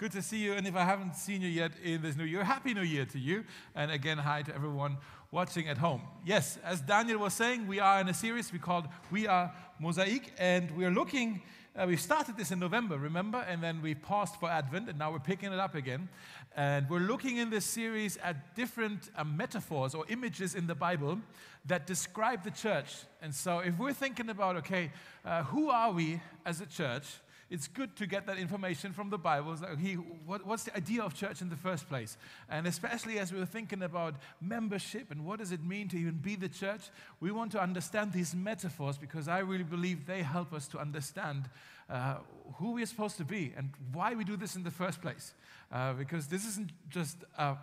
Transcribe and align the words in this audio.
good 0.00 0.12
to 0.12 0.22
see 0.22 0.38
you. 0.38 0.54
And 0.54 0.66
if 0.66 0.74
I 0.76 0.84
haven't 0.84 1.14
seen 1.14 1.42
you 1.42 1.48
yet 1.50 1.72
in 1.84 2.00
this 2.00 2.16
new 2.16 2.24
year, 2.24 2.42
Happy 2.42 2.72
New 2.72 2.80
Year 2.80 3.04
to 3.04 3.18
you. 3.18 3.44
And 3.74 3.90
again, 3.90 4.16
hi 4.16 4.40
to 4.40 4.54
everyone 4.54 4.96
watching 5.30 5.68
at 5.68 5.76
home. 5.76 6.00
Yes, 6.24 6.58
as 6.64 6.80
Daniel 6.80 7.18
was 7.18 7.34
saying, 7.34 7.66
we 7.66 7.80
are 7.80 8.00
in 8.00 8.08
a 8.08 8.14
series 8.14 8.50
we 8.50 8.58
called 8.58 8.86
We 9.10 9.26
Are 9.26 9.52
Mosaic, 9.78 10.32
and 10.38 10.70
we're 10.70 10.90
looking. 10.90 11.42
Uh, 11.76 11.84
we 11.86 11.98
started 11.98 12.38
this 12.38 12.50
in 12.50 12.58
November, 12.58 12.96
remember? 12.96 13.44
And 13.46 13.62
then 13.62 13.82
we 13.82 13.94
paused 13.94 14.36
for 14.36 14.48
Advent, 14.48 14.88
and 14.88 14.98
now 14.98 15.12
we're 15.12 15.18
picking 15.18 15.52
it 15.52 15.58
up 15.58 15.74
again. 15.74 16.08
And 16.56 16.88
we're 16.88 17.00
looking 17.00 17.36
in 17.36 17.50
this 17.50 17.66
series 17.66 18.16
at 18.24 18.56
different 18.56 19.10
uh, 19.18 19.24
metaphors 19.24 19.94
or 19.94 20.06
images 20.08 20.54
in 20.54 20.66
the 20.66 20.74
Bible 20.74 21.18
that 21.66 21.86
describe 21.86 22.42
the 22.42 22.52
church. 22.52 22.96
And 23.20 23.34
so, 23.34 23.58
if 23.58 23.78
we're 23.78 23.92
thinking 23.92 24.30
about, 24.30 24.56
okay, 24.56 24.92
uh, 25.26 25.42
who 25.42 25.68
are 25.68 25.92
we 25.92 26.22
as 26.46 26.62
a 26.62 26.66
church? 26.66 27.04
It's 27.50 27.66
good 27.66 27.96
to 27.96 28.06
get 28.06 28.26
that 28.28 28.38
information 28.38 28.92
from 28.92 29.10
the 29.10 29.18
Bible. 29.18 29.56
Like, 29.60 29.96
what, 30.24 30.46
what's 30.46 30.62
the 30.62 30.76
idea 30.76 31.02
of 31.02 31.14
church 31.14 31.42
in 31.42 31.48
the 31.48 31.56
first 31.56 31.88
place? 31.88 32.16
And 32.48 32.66
especially 32.66 33.18
as 33.18 33.32
we 33.32 33.40
are 33.40 33.46
thinking 33.46 33.82
about 33.82 34.14
membership 34.40 35.10
and 35.10 35.24
what 35.24 35.40
does 35.40 35.50
it 35.50 35.64
mean 35.64 35.88
to 35.88 35.98
even 35.98 36.14
be 36.14 36.36
the 36.36 36.48
church, 36.48 36.82
we 37.18 37.32
want 37.32 37.50
to 37.52 37.60
understand 37.60 38.12
these 38.12 38.36
metaphors 38.36 38.96
because 38.96 39.26
I 39.26 39.40
really 39.40 39.64
believe 39.64 40.06
they 40.06 40.22
help 40.22 40.52
us 40.52 40.68
to 40.68 40.78
understand 40.78 41.50
uh, 41.88 42.18
who 42.54 42.72
we 42.72 42.84
are 42.84 42.86
supposed 42.86 43.16
to 43.16 43.24
be 43.24 43.52
and 43.56 43.70
why 43.92 44.14
we 44.14 44.22
do 44.22 44.36
this 44.36 44.54
in 44.54 44.62
the 44.62 44.70
first 44.70 45.02
place. 45.02 45.34
Uh, 45.72 45.92
because 45.94 46.28
this 46.28 46.46
isn't 46.46 46.70
just 46.88 47.16
a 47.36 47.56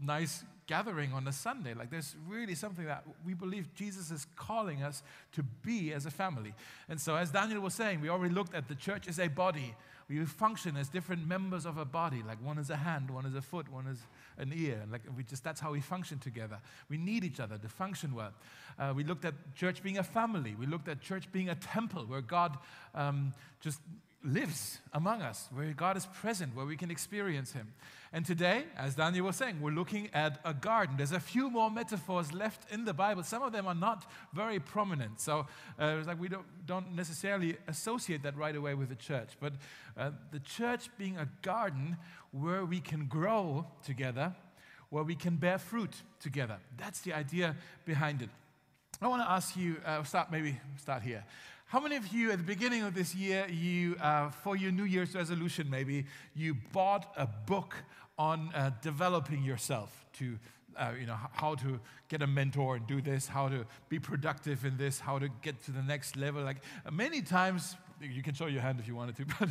nice 0.00 0.42
gathering 0.66 1.12
on 1.12 1.26
a 1.28 1.32
Sunday. 1.32 1.74
Like 1.74 1.90
there's 1.90 2.16
really 2.26 2.54
something 2.54 2.86
that 2.86 3.04
we 3.24 3.34
believe 3.34 3.74
Jesus 3.74 4.10
is 4.10 4.26
calling 4.36 4.82
us 4.82 5.02
to 5.32 5.42
be 5.42 5.92
as 5.92 6.06
a 6.06 6.10
family. 6.10 6.54
And 6.88 7.00
so, 7.00 7.16
as 7.16 7.30
Daniel 7.30 7.60
was 7.60 7.74
saying, 7.74 8.00
we 8.00 8.08
already 8.08 8.34
looked 8.34 8.54
at 8.54 8.68
the 8.68 8.74
church 8.74 9.08
as 9.08 9.18
a 9.18 9.28
body. 9.28 9.74
We 10.08 10.22
function 10.26 10.76
as 10.76 10.88
different 10.88 11.26
members 11.26 11.64
of 11.64 11.78
a 11.78 11.84
body. 11.84 12.22
Like 12.26 12.42
one 12.44 12.58
is 12.58 12.68
a 12.68 12.76
hand, 12.76 13.10
one 13.10 13.24
is 13.24 13.34
a 13.34 13.40
foot, 13.40 13.70
one 13.70 13.86
is 13.86 13.98
an 14.36 14.52
ear. 14.54 14.82
Like 14.90 15.02
we 15.16 15.22
just 15.22 15.42
that's 15.42 15.60
how 15.60 15.72
we 15.72 15.80
function 15.80 16.18
together. 16.18 16.58
We 16.90 16.98
need 16.98 17.24
each 17.24 17.40
other 17.40 17.56
to 17.56 17.68
function 17.68 18.14
well. 18.14 18.32
Uh, 18.78 18.92
we 18.94 19.04
looked 19.04 19.24
at 19.24 19.34
church 19.54 19.82
being 19.82 19.98
a 19.98 20.02
family. 20.02 20.54
We 20.58 20.66
looked 20.66 20.88
at 20.88 21.00
church 21.00 21.32
being 21.32 21.48
a 21.48 21.54
temple 21.54 22.04
where 22.06 22.20
God 22.20 22.58
um, 22.94 23.32
just 23.60 23.80
lives 24.24 24.80
among 24.92 25.22
us, 25.22 25.48
where 25.52 25.72
God 25.72 25.96
is 25.96 26.06
present, 26.06 26.56
where 26.56 26.66
we 26.66 26.76
can 26.76 26.90
experience 26.90 27.52
Him. 27.52 27.72
And 28.12 28.24
today, 28.24 28.64
as 28.76 28.94
Daniel 28.94 29.26
was 29.26 29.36
saying, 29.36 29.60
we're 29.60 29.72
looking 29.72 30.08
at 30.14 30.38
a 30.44 30.54
garden. 30.54 30.96
There's 30.96 31.12
a 31.12 31.20
few 31.20 31.50
more 31.50 31.70
metaphors 31.70 32.32
left 32.32 32.70
in 32.72 32.84
the 32.84 32.94
Bible. 32.94 33.22
Some 33.24 33.42
of 33.42 33.52
them 33.52 33.66
are 33.66 33.74
not 33.74 34.08
very 34.32 34.60
prominent. 34.60 35.20
So 35.20 35.46
uh, 35.80 35.96
it's 35.98 36.06
like 36.06 36.20
we 36.20 36.28
don't, 36.28 36.46
don't 36.64 36.94
necessarily 36.94 37.56
associate 37.66 38.22
that 38.22 38.36
right 38.36 38.54
away 38.54 38.74
with 38.74 38.88
the 38.88 38.94
church. 38.94 39.30
But 39.40 39.54
uh, 39.96 40.12
the 40.30 40.38
church 40.38 40.88
being 40.96 41.18
a 41.18 41.28
garden 41.42 41.96
where 42.30 42.64
we 42.64 42.80
can 42.80 43.06
grow 43.06 43.66
together, 43.84 44.34
where 44.90 45.02
we 45.02 45.16
can 45.16 45.36
bear 45.36 45.58
fruit 45.58 45.94
together. 46.20 46.58
That's 46.78 47.00
the 47.00 47.14
idea 47.14 47.56
behind 47.84 48.22
it. 48.22 48.30
I 49.02 49.08
want 49.08 49.22
to 49.22 49.30
ask 49.30 49.56
you, 49.56 49.78
uh, 49.84 50.04
start 50.04 50.30
maybe 50.30 50.56
start 50.76 51.02
here. 51.02 51.24
How 51.66 51.80
many 51.80 51.96
of 51.96 52.08
you 52.08 52.30
at 52.30 52.38
the 52.38 52.44
beginning 52.44 52.82
of 52.82 52.94
this 52.94 53.14
year, 53.14 53.46
you, 53.48 53.96
uh, 53.96 54.30
for 54.30 54.54
your 54.54 54.70
New 54.70 54.84
Year's 54.84 55.14
resolution, 55.14 55.68
maybe, 55.68 56.04
you 56.34 56.54
bought 56.72 57.12
a 57.16 57.26
book 57.26 57.74
on 58.18 58.50
uh, 58.54 58.70
developing 58.82 59.42
yourself 59.42 60.04
to, 60.18 60.38
uh, 60.76 60.92
you 60.98 61.06
know, 61.06 61.16
how 61.32 61.54
to 61.56 61.80
get 62.08 62.22
a 62.22 62.26
mentor 62.26 62.76
and 62.76 62.86
do 62.86 63.00
this, 63.00 63.26
how 63.26 63.48
to 63.48 63.66
be 63.88 63.98
productive 63.98 64.64
in 64.64 64.76
this, 64.76 65.00
how 65.00 65.18
to 65.18 65.28
get 65.42 65.64
to 65.64 65.72
the 65.72 65.82
next 65.82 66.16
level. 66.16 66.42
Like 66.42 66.58
many 66.92 67.22
times, 67.22 67.76
you 68.12 68.22
can 68.22 68.34
show 68.34 68.46
your 68.46 68.60
hand 68.60 68.80
if 68.80 68.88
you 68.88 68.94
wanted 68.94 69.16
to, 69.16 69.26
but 69.38 69.48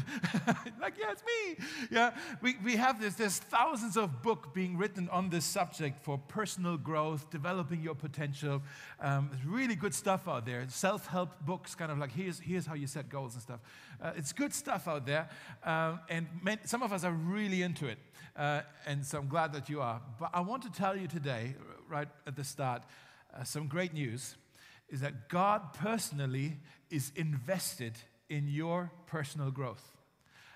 like, 0.79 0.95
yeah, 0.99 1.11
it's 1.11 1.23
me. 1.23 1.65
Yeah, 1.91 2.11
we, 2.41 2.55
we 2.63 2.75
have 2.75 3.01
this, 3.01 3.15
there's 3.15 3.37
thousands 3.37 3.97
of 3.97 4.21
books 4.21 4.49
being 4.53 4.77
written 4.77 5.09
on 5.09 5.29
this 5.29 5.45
subject 5.45 6.03
for 6.03 6.17
personal 6.17 6.77
growth, 6.77 7.29
developing 7.29 7.81
your 7.81 7.95
potential. 7.95 8.61
Um, 8.99 9.31
really 9.45 9.75
good 9.75 9.93
stuff 9.93 10.27
out 10.27 10.45
there. 10.45 10.65
Self 10.69 11.07
help 11.07 11.45
books, 11.45 11.75
kind 11.75 11.91
of 11.91 11.97
like, 11.97 12.11
here's, 12.11 12.39
here's 12.39 12.65
how 12.65 12.75
you 12.75 12.87
set 12.87 13.09
goals 13.09 13.33
and 13.33 13.41
stuff. 13.41 13.59
Uh, 14.01 14.11
it's 14.15 14.33
good 14.33 14.53
stuff 14.53 14.87
out 14.87 15.05
there, 15.05 15.29
um, 15.63 15.99
and 16.09 16.27
some 16.65 16.83
of 16.83 16.93
us 16.93 17.03
are 17.03 17.13
really 17.13 17.61
into 17.61 17.87
it. 17.87 17.97
Uh, 18.35 18.61
and 18.85 19.05
so 19.05 19.19
I'm 19.19 19.27
glad 19.27 19.53
that 19.53 19.69
you 19.69 19.81
are. 19.81 20.01
But 20.19 20.31
I 20.33 20.41
want 20.41 20.63
to 20.63 20.71
tell 20.71 20.97
you 20.97 21.07
today, 21.07 21.55
right 21.87 22.07
at 22.25 22.35
the 22.35 22.43
start, 22.43 22.83
uh, 23.33 23.43
some 23.43 23.67
great 23.67 23.93
news 23.93 24.35
is 24.89 25.01
that 25.01 25.29
God 25.29 25.73
personally 25.73 26.57
is 26.89 27.11
invested 27.15 27.93
in 28.33 28.47
your 28.47 28.91
personal 29.05 29.51
growth. 29.51 29.83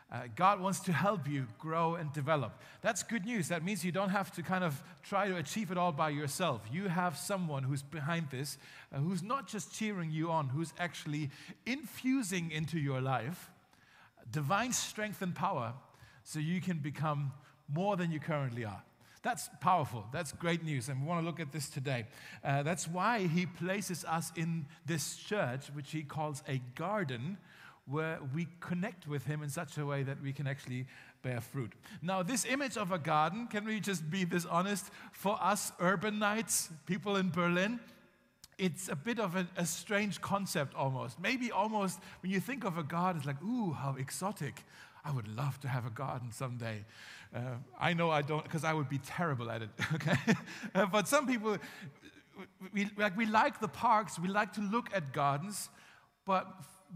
Uh, 0.09 0.21
God 0.35 0.61
wants 0.61 0.79
to 0.81 0.93
help 0.93 1.27
you 1.27 1.47
grow 1.59 1.95
and 1.95 2.11
develop. 2.13 2.61
That's 2.81 3.03
good 3.03 3.25
news. 3.25 3.49
That 3.49 3.63
means 3.63 3.83
you 3.83 3.91
don't 3.91 4.09
have 4.09 4.31
to 4.35 4.41
kind 4.41 4.63
of 4.63 4.81
try 5.03 5.27
to 5.27 5.35
achieve 5.35 5.69
it 5.69 5.77
all 5.77 5.91
by 5.91 6.09
yourself. 6.09 6.61
You 6.71 6.87
have 6.87 7.17
someone 7.17 7.63
who's 7.63 7.83
behind 7.83 8.29
this, 8.31 8.57
uh, 8.93 8.99
who's 8.99 9.21
not 9.21 9.47
just 9.47 9.73
cheering 9.73 10.09
you 10.09 10.31
on, 10.31 10.47
who's 10.47 10.73
actually 10.79 11.29
infusing 11.65 12.51
into 12.51 12.79
your 12.79 13.01
life 13.01 13.51
divine 14.31 14.73
strength 14.73 15.21
and 15.21 15.33
power 15.33 15.73
so 16.23 16.39
you 16.39 16.59
can 16.59 16.79
become 16.79 17.31
more 17.73 17.95
than 17.95 18.11
you 18.11 18.19
currently 18.19 18.65
are. 18.65 18.81
That's 19.23 19.49
powerful. 19.61 20.05
That's 20.13 20.31
great 20.31 20.63
news. 20.63 20.89
And 20.89 21.01
we 21.01 21.07
want 21.07 21.21
to 21.21 21.25
look 21.25 21.39
at 21.39 21.51
this 21.51 21.69
today. 21.69 22.05
Uh, 22.43 22.63
that's 22.63 22.87
why 22.87 23.27
he 23.27 23.45
places 23.45 24.05
us 24.05 24.31
in 24.35 24.65
this 24.85 25.17
church, 25.17 25.67
which 25.73 25.91
he 25.91 26.03
calls 26.03 26.43
a 26.47 26.61
garden, 26.75 27.37
where 27.89 28.19
we 28.35 28.47
connect 28.59 29.07
with 29.07 29.25
him 29.25 29.41
in 29.41 29.49
such 29.49 29.77
a 29.77 29.85
way 29.85 30.03
that 30.03 30.21
we 30.21 30.33
can 30.33 30.45
actually 30.45 30.85
bear 31.23 31.39
fruit. 31.39 31.71
Now, 32.01 32.21
this 32.21 32.45
image 32.45 32.77
of 32.77 32.91
a 32.91 32.99
garden, 32.99 33.47
can 33.47 33.65
we 33.65 33.79
just 33.79 34.09
be 34.09 34.25
this 34.25 34.45
honest? 34.45 34.85
For 35.11 35.37
us 35.41 35.71
urbanites, 35.79 36.69
people 36.85 37.15
in 37.15 37.29
Berlin, 37.29 37.79
it's 38.57 38.89
a 38.89 38.95
bit 38.95 39.19
of 39.19 39.35
a, 39.35 39.47
a, 39.55 39.65
strange 39.65 40.19
concept 40.19 40.73
almost. 40.75 41.19
Maybe 41.19 41.51
almost 41.51 41.99
when 42.21 42.31
you 42.31 42.39
think 42.39 42.65
of 42.65 42.77
a 42.77 42.83
garden, 42.83 43.19
it's 43.19 43.27
like, 43.27 43.41
ooh, 43.43 43.71
how 43.71 43.95
exotic. 43.97 44.63
I 45.05 45.11
would 45.11 45.27
love 45.27 45.59
to 45.61 45.67
have 45.67 45.85
a 45.85 45.89
garden 45.89 46.31
someday. 46.31 46.83
Uh, 47.33 47.39
I 47.79 47.93
know 47.93 48.09
I 48.09 48.21
don't, 48.21 48.43
because 48.43 48.63
I 48.63 48.73
would 48.73 48.89
be 48.89 48.97
terrible 48.97 49.49
at 49.51 49.61
it, 49.61 49.69
okay? 49.93 50.17
uh, 50.75 50.87
but 50.87 51.07
some 51.07 51.27
people, 51.27 51.57
we, 52.73 52.89
like, 52.97 53.15
we 53.15 53.25
like 53.25 53.61
the 53.61 53.67
parks, 53.67 54.19
we 54.19 54.27
like 54.27 54.53
to 54.53 54.61
look 54.61 54.89
at 54.93 55.13
gardens, 55.13 55.69
but 56.25 56.47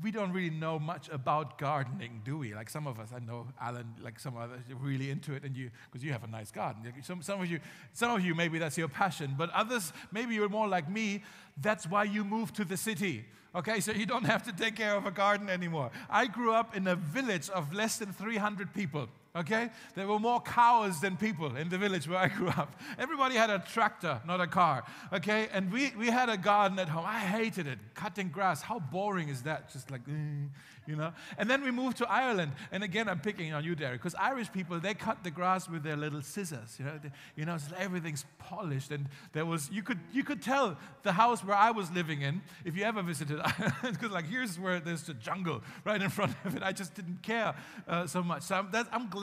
we 0.02 0.12
don't 0.12 0.32
really 0.32 0.50
know 0.50 0.80
much 0.80 1.10
about 1.10 1.58
gardening, 1.58 2.22
do 2.24 2.38
we? 2.38 2.54
Like 2.54 2.70
some 2.70 2.88
of 2.88 3.00
us, 3.00 3.10
I 3.16 3.20
know 3.20 3.48
Alan, 3.60 3.94
like 4.02 4.20
some 4.20 4.38
of 4.38 4.52
us, 4.52 4.60
you're 4.68 4.78
really 4.78 5.10
into 5.10 5.34
it, 5.34 5.44
and 5.44 5.56
you 5.56 5.70
because 5.86 6.04
you 6.04 6.12
have 6.12 6.24
a 6.24 6.28
nice 6.28 6.52
garden. 6.52 6.84
Some, 7.04 7.22
some 7.22 7.42
of 7.42 7.50
you, 7.50 7.60
some 7.94 8.12
of 8.12 8.24
you, 8.24 8.34
maybe 8.34 8.60
that's 8.60 8.78
your 8.78 8.88
passion, 8.88 9.36
but 9.38 9.50
others, 9.52 9.92
maybe 10.12 10.36
you're 10.36 10.50
more 10.50 10.68
like 10.68 10.90
me. 10.90 11.24
That's 11.62 11.88
why 11.88 12.06
you 12.06 12.24
moved 12.24 12.56
to 12.56 12.66
the 12.66 12.78
city. 12.78 13.26
Okay, 13.54 13.82
so 13.82 13.92
you 13.92 14.06
don't 14.06 14.24
have 14.24 14.44
to 14.44 14.54
take 14.54 14.78
care 14.78 14.96
of 14.96 15.06
a 15.06 15.12
garden 15.12 15.50
anymore. 15.50 15.92
I 16.10 16.28
grew 16.28 16.54
up 16.54 16.76
in 16.76 16.88
a 16.88 16.96
village 16.96 17.50
of 17.50 17.74
less 17.74 17.98
than 17.98 18.14
300 18.14 18.74
people 18.74 19.10
okay? 19.36 19.70
There 19.96 20.08
were 20.08 20.20
more 20.20 20.42
cows 20.42 21.00
than 21.00 21.18
people 21.18 21.56
in 21.56 21.70
the 21.70 21.78
village 21.78 22.08
where 22.08 22.20
I 22.20 22.28
grew 22.28 22.50
up. 22.50 22.76
Everybody 22.98 23.36
had 23.36 23.50
a 23.50 23.60
tractor, 23.60 24.22
not 24.26 24.42
a 24.42 24.48
car, 24.48 24.84
okay? 25.14 25.48
And 25.54 25.72
we, 25.72 25.92
we 25.98 26.08
had 26.08 26.30
a 26.30 26.38
garden 26.38 26.80
at 26.80 26.90
home. 26.90 27.06
I 27.08 27.20
hated 27.20 27.68
it. 27.68 27.80
Cutting 27.94 28.30
grass, 28.30 28.62
how 28.62 28.80
boring 28.80 29.30
is 29.30 29.44
that? 29.44 29.72
Just 29.72 29.90
like, 29.90 30.06
mm, 30.06 30.50
you 30.86 30.96
know? 30.96 31.14
And 31.38 31.50
then 31.50 31.64
we 31.64 31.72
moved 31.72 31.98
to 31.98 32.12
Ireland. 32.12 32.52
And 32.72 32.84
again, 32.84 33.08
I'm 33.08 33.20
picking 33.20 33.54
on 33.54 33.64
you, 33.64 33.76
Derek, 33.76 34.02
because 34.02 34.16
Irish 34.16 34.52
people, 34.52 34.80
they 34.80 34.94
cut 34.94 35.24
the 35.24 35.32
grass 35.32 35.70
with 35.70 35.84
their 35.84 35.96
little 35.96 36.22
scissors, 36.22 36.76
you 36.78 36.86
know? 36.86 37.00
They, 37.02 37.12
you 37.36 37.46
know, 37.46 37.58
everything's 37.78 38.26
polished. 38.38 38.92
And 38.92 39.08
there 39.32 39.46
was, 39.46 39.70
you 39.72 39.84
could, 39.84 40.00
you 40.12 40.24
could 40.24 40.42
tell 40.42 40.78
the 41.04 41.14
house 41.14 41.44
where 41.44 41.56
I 41.56 41.72
was 41.72 41.90
living 41.92 42.22
in, 42.22 42.42
if 42.66 42.76
you 42.76 42.84
ever 42.84 43.02
visited 43.02 43.40
Ireland, 43.44 43.94
because 43.94 44.12
like 44.12 44.26
here's 44.26 44.60
where 44.60 44.80
there's 44.80 45.08
a 45.08 45.14
jungle 45.14 45.62
right 45.86 46.02
in 46.02 46.10
front 46.10 46.36
of 46.44 46.56
it. 46.56 46.64
I 46.64 46.74
just 46.74 46.96
didn't 46.96 47.22
care 47.22 47.56
uh, 47.88 48.08
so 48.08 48.22
much. 48.22 48.44
So 48.44 48.56
I'm, 48.56 48.72
that, 48.72 48.88
I'm 48.92 49.10
glad 49.10 49.21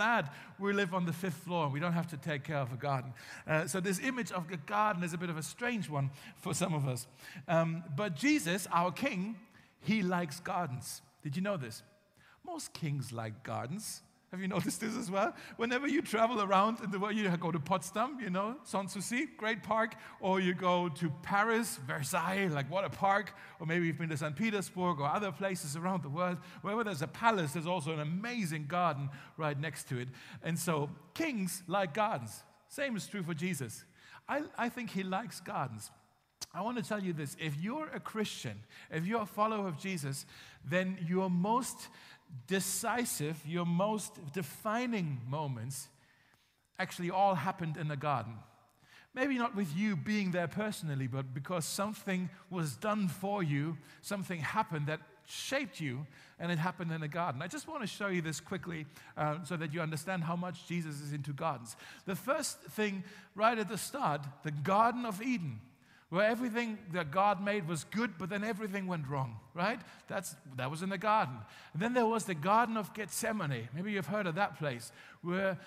we 0.59 0.73
live 0.73 0.95
on 0.95 1.05
the 1.05 1.13
fifth 1.13 1.45
floor 1.45 1.65
and 1.65 1.73
we 1.73 1.81
don't 1.81 1.93
have 1.93 2.09
to 2.09 2.17
take 2.17 2.45
care 2.45 2.59
of 2.59 2.73
a 2.73 2.77
garden. 2.77 3.13
Uh, 3.47 3.67
so, 3.67 3.81
this 3.81 4.01
image 4.01 4.33
of 4.33 4.51
a 4.51 4.57
garden 4.57 5.03
is 5.03 5.13
a 5.13 5.19
bit 5.19 5.31
of 5.31 5.37
a 5.37 5.43
strange 5.43 5.89
one 5.89 6.11
for 6.37 6.55
some 6.55 6.75
of 6.75 6.89
us. 6.89 7.07
Um, 7.47 7.85
but 7.97 8.15
Jesus, 8.15 8.67
our 8.73 8.93
king, 8.93 9.37
he 9.81 10.03
likes 10.03 10.41
gardens. 10.41 11.03
Did 11.23 11.37
you 11.37 11.43
know 11.43 11.57
this? 11.57 11.83
Most 12.45 12.73
kings 12.73 13.13
like 13.13 13.43
gardens. 13.43 14.03
Have 14.31 14.43
you 14.43 14.49
noticed 14.49 14.83
this 14.83 14.95
as 14.95 15.11
well? 15.11 15.35
Whenever 15.57 15.89
you 15.89 16.03
travel 16.03 16.43
around 16.43 16.81
in 16.85 16.91
the 16.91 16.99
world, 16.99 17.17
you 17.17 17.29
go 17.39 17.51
to 17.51 17.59
Potsdam, 17.59 18.19
you 18.21 18.29
know, 18.29 18.57
Sanssouci, 18.67 19.27
great 19.39 19.63
park, 19.63 19.95
or 20.21 20.39
you 20.39 20.53
go 20.53 20.91
to 20.91 21.11
Paris, 21.23 21.79
Versailles, 21.87 22.49
like 22.49 22.71
what 22.71 22.85
a 22.85 22.91
park, 22.91 23.33
or 23.59 23.67
maybe 23.67 23.87
you've 23.87 23.97
been 23.97 24.11
to 24.11 24.19
St. 24.19 24.37
Petersburg 24.37 25.01
or 25.01 25.07
other 25.09 25.33
places 25.33 25.77
around 25.77 26.03
the 26.03 26.11
world. 26.11 26.37
Wherever 26.61 26.85
there's 26.85 27.01
a 27.01 27.07
palace, 27.07 27.53
there's 27.53 27.67
also 27.67 27.93
an 27.93 28.01
amazing 28.01 28.67
garden 28.67 29.09
right 29.39 29.59
next 29.59 29.89
to 29.89 29.99
it. 29.99 30.09
And 30.43 30.59
so 30.59 30.91
kings 31.15 31.63
like 31.67 31.95
gardens. 31.95 32.43
Same 32.69 32.97
is 32.97 33.07
true 33.07 33.23
for 33.23 33.33
Jesus. 33.33 33.85
I, 34.29 34.43
I 34.59 34.69
think 34.69 34.91
he 34.91 35.03
likes 35.03 35.41
gardens. 35.41 35.91
I 36.55 36.63
want 36.63 36.79
to 36.79 36.83
tell 36.83 37.03
you 37.03 37.13
this 37.13 37.37
if 37.41 37.57
you're 37.61 37.89
a 37.89 38.01
Christian, 38.01 38.61
if 38.91 39.07
you're 39.07 39.23
a 39.23 39.27
follower 39.27 39.69
of 39.69 39.79
Jesus, 39.79 40.27
then 40.65 40.99
you're 41.07 41.31
most 41.31 41.89
decisive, 42.47 43.41
your 43.47 43.67
most 43.67 44.19
defining 44.33 45.21
moments 45.29 45.89
actually 46.79 47.11
all 47.11 47.35
happened 47.35 47.77
in 47.77 47.89
the 47.89 47.97
garden. 47.97 48.35
Maybe 49.15 49.39
not 49.39 49.57
with 49.57 49.75
you 49.77 49.97
being 49.97 50.31
there 50.31 50.49
personally, 50.49 51.07
but 51.07 51.35
because 51.35 51.65
something 51.65 52.31
was 52.51 52.77
done 52.77 53.09
for 53.09 53.43
you, 53.43 53.77
something 54.03 54.41
happened 54.41 54.87
that 54.87 55.01
shaped 55.27 55.81
you, 55.81 56.07
and 56.39 56.53
it 56.53 56.59
happened 56.59 56.93
in 56.93 57.03
a 57.03 57.09
garden. 57.09 57.43
I 57.43 57.49
just 57.49 57.69
want 57.69 57.83
to 57.83 57.87
show 57.87 58.09
you 58.09 58.23
this 58.23 58.41
quickly 58.41 58.87
uh, 59.17 59.43
so 59.45 59.57
that 59.57 59.75
you 59.75 59.81
understand 59.81 60.25
how 60.25 60.37
much 60.37 60.67
Jesus 60.67 61.01
is 61.01 61.13
into 61.13 61.33
gardens. 61.33 61.77
The 62.07 62.15
first 62.15 62.61
thing, 62.61 63.05
right 63.35 63.59
at 63.59 63.69
the 63.69 63.77
start, 63.77 64.23
the 64.43 64.53
Garden 64.53 65.05
of 65.05 65.21
Eden 65.21 65.61
where 66.11 66.27
everything 66.27 66.79
that 66.93 67.11
God 67.11 67.45
made 67.45 67.69
was 67.69 67.85
good, 67.85 68.13
but 68.19 68.31
then 68.31 68.43
everything 68.43 68.87
went 68.87 69.07
wrong, 69.09 69.37
right? 69.55 69.81
That's, 70.07 70.35
that 70.57 70.71
was 70.71 70.83
in 70.83 70.89
the 70.89 70.99
garden. 70.99 71.37
And 71.75 71.83
then 71.83 71.93
there 71.93 72.07
was 72.07 72.25
the 72.25 72.35
Garden 72.35 72.77
of 72.77 72.95
Gethsemane. 72.95 73.69
Maybe 73.75 73.93
you've 73.93 74.07
heard 74.07 74.27
of 74.27 74.37
that 74.37 74.59
place, 74.59 74.91
where 75.23 75.59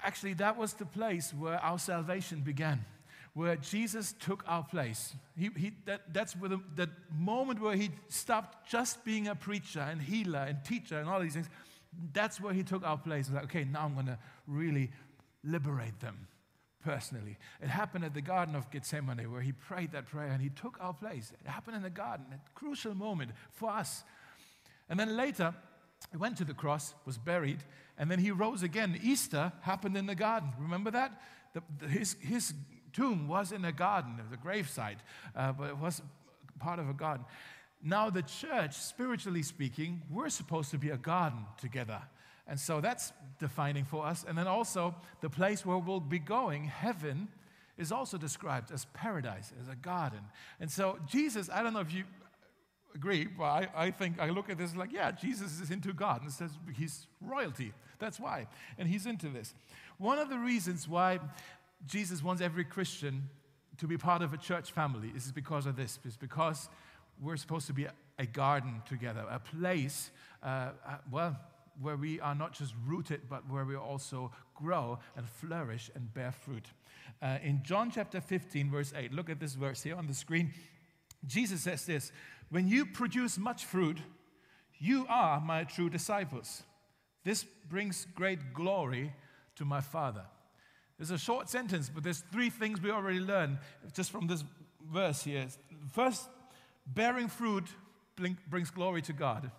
actually 0.00 0.34
that 0.34 0.58
was 0.58 0.74
the 0.74 0.84
place 0.84 1.32
where 1.32 1.58
our 1.60 1.78
salvation 1.78 2.40
began 2.40 2.84
where 3.32 3.56
Jesus 3.56 4.14
took 4.18 4.42
our 4.46 4.64
place. 4.64 5.14
He, 5.36 5.50
he, 5.54 5.72
that, 5.84 6.14
that's 6.14 6.32
where 6.34 6.48
the, 6.48 6.60
the 6.74 6.88
moment 7.18 7.60
where 7.60 7.76
he 7.76 7.90
stopped 8.08 8.66
just 8.66 9.04
being 9.04 9.28
a 9.28 9.34
preacher 9.34 9.80
and 9.80 10.00
healer 10.00 10.38
and 10.38 10.64
teacher 10.64 10.98
and 10.98 11.06
all 11.06 11.20
these 11.20 11.34
things. 11.34 11.50
That's 12.14 12.40
where 12.40 12.54
he 12.54 12.62
took 12.62 12.82
our 12.82 12.96
place. 12.96 13.30
Like, 13.30 13.44
okay, 13.44 13.64
now 13.64 13.84
I'm 13.84 13.92
going 13.92 14.06
to 14.06 14.18
really 14.46 14.90
liberate 15.44 16.00
them 16.00 16.28
personally. 16.86 17.36
It 17.60 17.68
happened 17.68 18.04
at 18.04 18.14
the 18.14 18.22
Garden 18.22 18.54
of 18.54 18.70
Gethsemane 18.70 19.28
where 19.30 19.40
he 19.40 19.50
prayed 19.50 19.90
that 19.90 20.06
prayer 20.06 20.28
and 20.28 20.40
he 20.40 20.50
took 20.50 20.78
our 20.80 20.94
place. 20.94 21.32
It 21.44 21.50
happened 21.50 21.76
in 21.76 21.82
the 21.82 21.90
garden, 21.90 22.26
a 22.32 22.38
crucial 22.54 22.94
moment 22.94 23.32
for 23.50 23.70
us. 23.70 24.04
And 24.88 24.98
then 25.00 25.16
later, 25.16 25.52
he 26.12 26.16
went 26.16 26.38
to 26.38 26.44
the 26.44 26.54
cross, 26.54 26.94
was 27.04 27.18
buried, 27.18 27.64
and 27.98 28.08
then 28.08 28.20
he 28.20 28.30
rose 28.30 28.62
again. 28.62 29.00
Easter 29.02 29.52
happened 29.62 29.96
in 29.96 30.06
the 30.06 30.14
garden. 30.14 30.50
Remember 30.60 30.92
that? 30.92 31.20
The, 31.54 31.62
the, 31.80 31.88
his, 31.88 32.16
his 32.20 32.54
tomb 32.92 33.26
was 33.26 33.50
in 33.50 33.64
a 33.64 33.72
garden, 33.72 34.20
the 34.30 34.36
gravesite, 34.36 34.98
uh, 35.34 35.52
but 35.52 35.70
it 35.70 35.78
was 35.78 36.00
part 36.60 36.78
of 36.78 36.88
a 36.88 36.94
garden. 36.94 37.26
Now, 37.82 38.10
the 38.10 38.22
church, 38.22 38.76
spiritually 38.76 39.42
speaking, 39.42 40.02
we're 40.08 40.28
supposed 40.28 40.70
to 40.70 40.78
be 40.78 40.90
a 40.90 40.96
garden 40.96 41.46
together. 41.60 42.00
And 42.48 42.58
so 42.58 42.80
that's 42.80 43.12
defining 43.38 43.84
for 43.84 44.06
us. 44.06 44.24
And 44.26 44.36
then 44.38 44.46
also, 44.46 44.94
the 45.20 45.30
place 45.30 45.66
where 45.66 45.78
we'll 45.78 46.00
be 46.00 46.18
going, 46.18 46.64
heaven, 46.64 47.28
is 47.76 47.92
also 47.92 48.16
described 48.16 48.70
as 48.70 48.86
paradise, 48.94 49.52
as 49.60 49.68
a 49.68 49.74
garden. 49.74 50.20
And 50.60 50.70
so, 50.70 50.98
Jesus, 51.06 51.50
I 51.52 51.62
don't 51.62 51.72
know 51.72 51.80
if 51.80 51.92
you 51.92 52.04
agree, 52.94 53.26
but 53.26 53.44
I, 53.44 53.68
I 53.74 53.90
think 53.90 54.18
I 54.20 54.30
look 54.30 54.48
at 54.48 54.58
this 54.58 54.74
like, 54.74 54.92
yeah, 54.92 55.12
Jesus 55.12 55.60
is 55.60 55.70
into 55.70 55.92
gardens. 55.92 56.40
He's 56.74 57.06
royalty. 57.20 57.72
That's 57.98 58.18
why. 58.18 58.46
And 58.78 58.88
he's 58.88 59.06
into 59.06 59.28
this. 59.28 59.54
One 59.98 60.18
of 60.18 60.30
the 60.30 60.38
reasons 60.38 60.88
why 60.88 61.20
Jesus 61.86 62.22
wants 62.22 62.40
every 62.42 62.64
Christian 62.64 63.28
to 63.78 63.86
be 63.86 63.98
part 63.98 64.22
of 64.22 64.32
a 64.32 64.38
church 64.38 64.72
family 64.72 65.12
is 65.14 65.30
because 65.32 65.66
of 65.66 65.76
this. 65.76 65.98
It's 66.04 66.16
because 66.16 66.68
we're 67.20 67.36
supposed 67.36 67.66
to 67.66 67.72
be 67.72 67.86
a, 68.18 68.26
garden 68.26 68.82
together, 68.88 69.24
a 69.30 69.38
place, 69.38 70.10
uh, 70.42 70.70
uh, 70.86 70.96
well, 71.10 71.38
where 71.80 71.96
we 71.96 72.20
are 72.20 72.34
not 72.34 72.52
just 72.52 72.74
rooted, 72.86 73.22
but 73.28 73.48
where 73.50 73.64
we 73.64 73.76
also 73.76 74.32
grow 74.54 74.98
and 75.16 75.28
flourish 75.28 75.90
and 75.94 76.12
bear 76.14 76.32
fruit. 76.32 76.66
Uh, 77.22 77.38
in 77.42 77.62
John 77.62 77.90
chapter 77.90 78.20
15, 78.20 78.70
verse 78.70 78.92
8, 78.96 79.12
look 79.12 79.30
at 79.30 79.40
this 79.40 79.54
verse 79.54 79.82
here 79.82 79.96
on 79.96 80.06
the 80.06 80.14
screen. 80.14 80.52
Jesus 81.26 81.62
says 81.62 81.86
this 81.86 82.12
When 82.50 82.68
you 82.68 82.86
produce 82.86 83.38
much 83.38 83.64
fruit, 83.64 83.98
you 84.78 85.06
are 85.08 85.40
my 85.40 85.64
true 85.64 85.88
disciples. 85.88 86.62
This 87.24 87.44
brings 87.68 88.06
great 88.14 88.54
glory 88.54 89.12
to 89.56 89.64
my 89.64 89.80
Father. 89.80 90.24
It's 90.98 91.10
a 91.10 91.18
short 91.18 91.48
sentence, 91.48 91.90
but 91.92 92.04
there's 92.04 92.22
three 92.32 92.50
things 92.50 92.80
we 92.80 92.90
already 92.90 93.20
learned 93.20 93.58
just 93.94 94.10
from 94.10 94.26
this 94.26 94.44
verse 94.92 95.24
here. 95.24 95.46
First, 95.92 96.28
bearing 96.86 97.28
fruit 97.28 97.66
brings 98.48 98.70
glory 98.70 99.02
to 99.02 99.12
God 99.12 99.50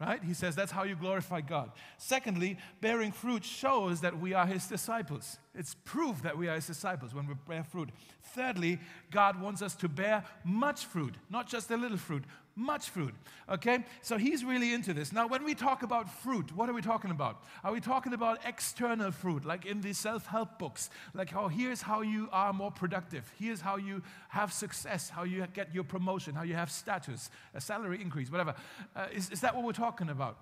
right? 0.00 0.22
He 0.22 0.34
says 0.34 0.54
that's 0.54 0.72
how 0.72 0.84
you 0.84 0.94
glorify 0.94 1.40
God. 1.40 1.72
Secondly, 1.96 2.58
bearing 2.80 3.12
fruit 3.12 3.44
shows 3.44 4.00
that 4.02 4.18
we 4.18 4.34
are 4.34 4.46
his 4.46 4.66
disciples. 4.66 5.38
It's 5.56 5.74
proof 5.84 6.22
that 6.22 6.36
we 6.36 6.48
are 6.48 6.54
his 6.54 6.66
disciples 6.66 7.14
when 7.14 7.26
we 7.26 7.34
bear 7.48 7.64
fruit. 7.64 7.90
Thirdly, 8.34 8.78
God 9.10 9.40
wants 9.40 9.62
us 9.62 9.74
to 9.76 9.88
bear 9.88 10.24
much 10.44 10.84
fruit, 10.84 11.14
not 11.30 11.48
just 11.48 11.70
a 11.70 11.76
little 11.76 11.96
fruit, 11.96 12.24
much 12.56 12.88
fruit. 12.88 13.14
Okay? 13.48 13.84
So 14.00 14.16
he's 14.16 14.44
really 14.44 14.72
into 14.72 14.94
this. 14.94 15.12
Now, 15.12 15.28
when 15.28 15.44
we 15.44 15.54
talk 15.54 15.82
about 15.82 16.10
fruit, 16.10 16.54
what 16.56 16.68
are 16.68 16.72
we 16.72 16.80
talking 16.80 17.10
about? 17.10 17.44
Are 17.62 17.72
we 17.72 17.80
talking 17.80 18.14
about 18.14 18.40
external 18.46 19.10
fruit, 19.10 19.44
like 19.44 19.66
in 19.66 19.82
the 19.82 19.92
self 19.92 20.26
help 20.26 20.58
books? 20.58 20.90
Like, 21.14 21.30
how 21.30 21.48
here's 21.48 21.82
how 21.82 22.00
you 22.00 22.28
are 22.32 22.52
more 22.52 22.70
productive, 22.70 23.30
here's 23.38 23.60
how 23.60 23.76
you 23.76 24.02
have 24.30 24.52
success, 24.52 25.10
how 25.10 25.24
you 25.24 25.46
get 25.52 25.74
your 25.74 25.84
promotion, 25.84 26.34
how 26.34 26.42
you 26.42 26.54
have 26.54 26.70
status, 26.70 27.30
a 27.54 27.60
salary 27.60 28.00
increase, 28.00 28.30
whatever. 28.30 28.54
Uh, 28.94 29.06
is, 29.12 29.30
is 29.30 29.40
that 29.42 29.54
what 29.54 29.64
we're 29.64 29.72
talking 29.72 30.08
about? 30.08 30.38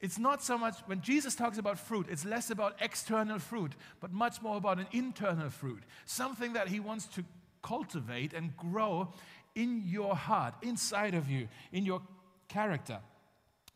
It's 0.00 0.18
not 0.18 0.42
so 0.42 0.58
much, 0.58 0.76
when 0.86 1.00
Jesus 1.00 1.34
talks 1.34 1.56
about 1.56 1.78
fruit, 1.78 2.06
it's 2.10 2.24
less 2.24 2.50
about 2.50 2.76
external 2.80 3.38
fruit, 3.38 3.72
but 4.00 4.12
much 4.12 4.42
more 4.42 4.56
about 4.56 4.78
an 4.78 4.86
internal 4.92 5.50
fruit, 5.50 5.82
something 6.04 6.52
that 6.54 6.68
he 6.68 6.80
wants 6.80 7.06
to 7.06 7.24
cultivate 7.62 8.34
and 8.34 8.56
grow 8.56 9.12
in 9.54 9.82
your 9.86 10.14
heart, 10.14 10.54
inside 10.62 11.14
of 11.14 11.30
you, 11.30 11.48
in 11.72 11.86
your 11.86 12.02
character. 12.48 12.98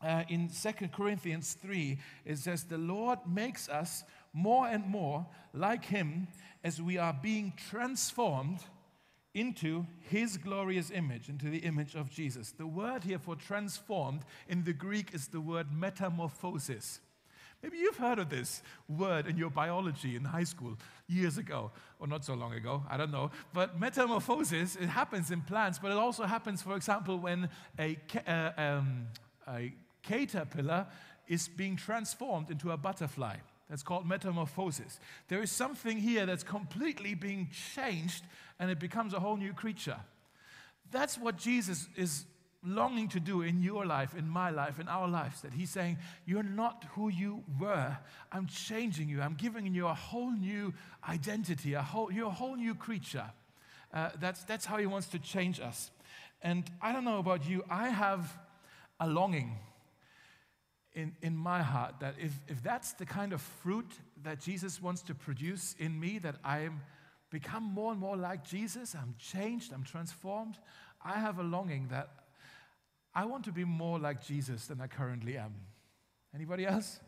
Uh, 0.01 0.23
in 0.29 0.49
2 0.49 0.87
Corinthians 0.89 1.57
3, 1.61 1.97
it 2.25 2.37
says, 2.37 2.63
The 2.63 2.77
Lord 2.77 3.19
makes 3.27 3.67
us 3.67 4.03
more 4.31 4.67
and 4.67 4.85
more 4.85 5.25
like 5.53 5.85
Him 5.85 6.27
as 6.63 6.81
we 6.81 6.97
are 6.97 7.13
being 7.13 7.53
transformed 7.69 8.59
into 9.33 9.85
His 9.99 10.37
glorious 10.37 10.91
image, 10.91 11.29
into 11.29 11.49
the 11.49 11.59
image 11.59 11.95
of 11.95 12.09
Jesus. 12.09 12.51
The 12.51 12.67
word 12.67 13.03
here 13.03 13.19
for 13.19 13.35
transformed 13.35 14.21
in 14.47 14.63
the 14.63 14.73
Greek 14.73 15.13
is 15.13 15.27
the 15.27 15.41
word 15.41 15.67
metamorphosis. 15.71 16.99
Maybe 17.61 17.77
you've 17.77 17.97
heard 17.97 18.19
of 18.19 18.29
this 18.29 18.61
word 18.87 19.27
in 19.27 19.37
your 19.37 19.49
biology 19.49 20.15
in 20.15 20.23
high 20.23 20.45
school 20.45 20.77
years 21.07 21.37
ago, 21.37 21.71
or 21.99 22.07
not 22.07 22.23
so 22.23 22.33
long 22.33 22.53
ago, 22.53 22.83
I 22.89 22.95
don't 22.95 23.11
know. 23.11 23.31
But 23.53 23.77
metamorphosis, 23.79 24.77
it 24.77 24.87
happens 24.87 25.29
in 25.29 25.41
plants, 25.41 25.77
but 25.77 25.91
it 25.91 25.97
also 25.97 26.23
happens, 26.23 26.61
for 26.61 26.75
example, 26.75 27.17
when 27.17 27.49
a, 27.77 27.97
uh, 28.25 28.51
um, 28.57 29.07
a 29.47 29.73
caterpillar 30.03 30.87
is 31.27 31.49
being 31.49 31.75
transformed 31.75 32.49
into 32.49 32.71
a 32.71 32.77
butterfly. 32.77 33.35
That's 33.69 33.83
called 33.83 34.07
metamorphosis. 34.07 34.99
There 35.27 35.41
is 35.41 35.51
something 35.51 35.97
here 35.97 36.25
that's 36.25 36.43
completely 36.43 37.13
being 37.13 37.49
changed 37.75 38.23
and 38.59 38.71
it 38.71 38.79
becomes 38.79 39.13
a 39.13 39.19
whole 39.19 39.37
new 39.37 39.53
creature. 39.53 39.97
That's 40.91 41.17
what 41.17 41.37
Jesus 41.37 41.87
is 41.95 42.25
longing 42.63 43.07
to 43.09 43.19
do 43.19 43.41
in 43.41 43.61
your 43.61 43.85
life, 43.85 44.15
in 44.17 44.27
my 44.27 44.49
life, 44.49 44.79
in 44.79 44.87
our 44.87 45.07
lives. 45.07 45.41
That 45.41 45.53
He's 45.53 45.69
saying, 45.69 45.97
You're 46.25 46.43
not 46.43 46.85
who 46.95 47.09
you 47.09 47.43
were. 47.59 47.95
I'm 48.31 48.47
changing 48.47 49.07
you. 49.07 49.21
I'm 49.21 49.35
giving 49.35 49.73
you 49.73 49.87
a 49.87 49.93
whole 49.93 50.31
new 50.31 50.73
identity. 51.07 51.73
A 51.73 51.81
whole, 51.81 52.11
you're 52.11 52.27
a 52.27 52.31
whole 52.31 52.55
new 52.55 52.75
creature. 52.75 53.25
Uh, 53.93 54.09
that's, 54.19 54.43
that's 54.43 54.65
how 54.65 54.77
He 54.77 54.87
wants 54.87 55.07
to 55.09 55.19
change 55.19 55.59
us. 55.59 55.91
And 56.41 56.69
I 56.81 56.91
don't 56.91 57.05
know 57.05 57.19
about 57.19 57.47
you, 57.47 57.63
I 57.69 57.89
have 57.89 58.37
a 58.99 59.07
longing 59.07 59.57
in, 60.99 61.15
in 61.21 61.35
my 61.35 61.61
heart 61.61 61.95
that 62.01 62.15
if, 62.19 62.31
if 62.47 62.61
that's 62.61 62.93
the 62.93 63.05
kind 63.05 63.33
of 63.33 63.41
fruit 63.41 63.91
that 64.23 64.39
Jesus 64.39 64.81
wants 64.81 65.01
to 65.03 65.15
produce 65.15 65.75
in 65.79 65.99
me, 65.99 66.19
that 66.19 66.35
I'm 66.43 66.81
become 67.29 67.63
more 67.63 67.91
and 67.91 68.01
more 68.01 68.17
like 68.17 68.43
Jesus, 68.43 68.95
I'm 68.95 69.15
changed, 69.17 69.71
I'm 69.71 69.83
transformed. 69.83 70.57
I 71.03 71.19
have 71.19 71.39
a 71.39 71.43
longing 71.43 71.87
that 71.89 72.09
I 73.13 73.25
want 73.25 73.45
to 73.45 73.51
be 73.51 73.63
more 73.63 73.99
like 73.99 74.25
Jesus 74.25 74.65
than 74.67 74.81
I 74.81 74.87
currently 74.87 75.37
am. 75.37 75.53
Anybody 76.33 76.65
else? 76.65 76.99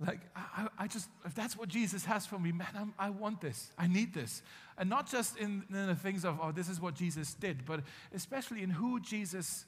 Like, 0.00 0.20
I, 0.34 0.68
I 0.78 0.86
just, 0.88 1.08
if 1.24 1.34
that's 1.34 1.56
what 1.56 1.68
Jesus 1.68 2.04
has 2.04 2.26
for 2.26 2.38
me, 2.38 2.50
man, 2.50 2.68
I'm, 2.74 2.94
i 2.98 3.10
want 3.10 3.40
this. 3.40 3.70
I 3.78 3.86
need 3.86 4.12
this. 4.12 4.42
And 4.76 4.90
not 4.90 5.08
just 5.08 5.36
in, 5.36 5.64
in 5.70 5.86
the 5.86 5.94
things 5.94 6.24
of, 6.24 6.38
oh, 6.42 6.50
this 6.50 6.68
is 6.68 6.80
what 6.80 6.94
Jesus 6.94 7.34
did, 7.34 7.64
but 7.64 7.80
especially 8.12 8.62
in 8.62 8.70
who 8.70 8.98
Jesus 9.00 9.64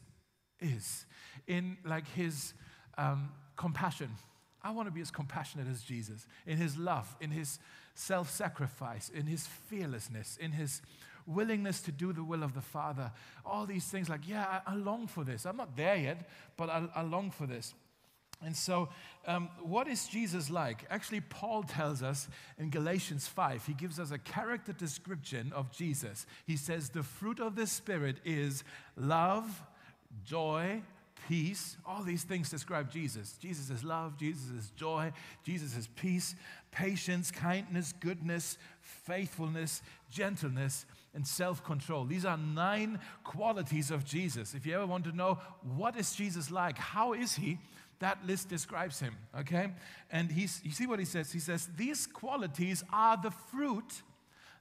is, 0.60 1.06
in 1.46 1.76
like 1.84 2.08
his 2.08 2.54
um, 2.98 3.30
compassion. 3.56 4.10
I 4.62 4.70
want 4.70 4.88
to 4.88 4.92
be 4.92 5.02
as 5.02 5.10
compassionate 5.10 5.66
as 5.68 5.82
Jesus, 5.82 6.26
in 6.46 6.56
his 6.56 6.76
love, 6.76 7.14
in 7.20 7.30
his 7.30 7.58
self 7.94 8.30
sacrifice, 8.30 9.10
in 9.10 9.26
his 9.26 9.46
fearlessness, 9.46 10.38
in 10.40 10.52
his 10.52 10.80
willingness 11.26 11.80
to 11.82 11.92
do 11.92 12.12
the 12.12 12.24
will 12.24 12.42
of 12.42 12.54
the 12.54 12.60
Father. 12.60 13.12
All 13.44 13.66
these 13.66 13.84
things, 13.84 14.08
like, 14.08 14.26
yeah, 14.26 14.60
I, 14.66 14.72
I 14.72 14.76
long 14.76 15.06
for 15.06 15.24
this. 15.24 15.44
I'm 15.44 15.56
not 15.56 15.76
there 15.76 15.96
yet, 15.96 16.28
but 16.56 16.70
I, 16.70 16.86
I 16.94 17.02
long 17.02 17.30
for 17.30 17.46
this. 17.46 17.74
And 18.42 18.54
so, 18.54 18.88
um, 19.26 19.48
what 19.62 19.88
is 19.88 20.06
Jesus 20.06 20.50
like? 20.50 20.84
Actually, 20.90 21.20
Paul 21.20 21.62
tells 21.62 22.02
us 22.02 22.28
in 22.58 22.68
Galatians 22.68 23.26
5, 23.26 23.66
he 23.66 23.74
gives 23.74 23.98
us 23.98 24.10
a 24.10 24.18
character 24.18 24.72
description 24.72 25.52
of 25.54 25.70
Jesus. 25.72 26.26
He 26.46 26.56
says, 26.56 26.90
The 26.90 27.02
fruit 27.02 27.40
of 27.40 27.54
the 27.54 27.66
Spirit 27.66 28.16
is 28.24 28.64
love, 28.96 29.62
joy, 30.24 30.82
peace. 31.28 31.76
All 31.86 32.02
these 32.02 32.24
things 32.24 32.50
describe 32.50 32.90
Jesus. 32.90 33.36
Jesus 33.40 33.70
is 33.70 33.84
love, 33.84 34.16
Jesus 34.18 34.50
is 34.50 34.70
joy, 34.70 35.12
Jesus 35.42 35.76
is 35.76 35.88
peace, 35.96 36.34
patience, 36.70 37.30
kindness, 37.30 37.94
goodness, 38.00 38.58
faithfulness, 38.80 39.82
gentleness, 40.10 40.86
and 41.14 41.26
self-control. 41.26 42.04
These 42.04 42.24
are 42.24 42.36
nine 42.36 42.98
qualities 43.22 43.90
of 43.90 44.04
Jesus. 44.04 44.54
If 44.54 44.66
you 44.66 44.74
ever 44.74 44.86
want 44.86 45.04
to 45.04 45.12
know 45.12 45.38
what 45.76 45.96
is 45.96 46.14
Jesus 46.14 46.50
like, 46.50 46.78
how 46.78 47.12
is 47.12 47.34
he? 47.34 47.58
That 48.00 48.26
list 48.26 48.48
describes 48.48 49.00
him, 49.00 49.16
okay? 49.38 49.70
And 50.10 50.30
he's, 50.30 50.60
you 50.64 50.72
see 50.72 50.86
what 50.86 50.98
he 50.98 51.04
says? 51.04 51.32
He 51.32 51.38
says, 51.38 51.68
These 51.76 52.06
qualities 52.06 52.82
are 52.92 53.16
the 53.16 53.30
fruit 53.30 54.02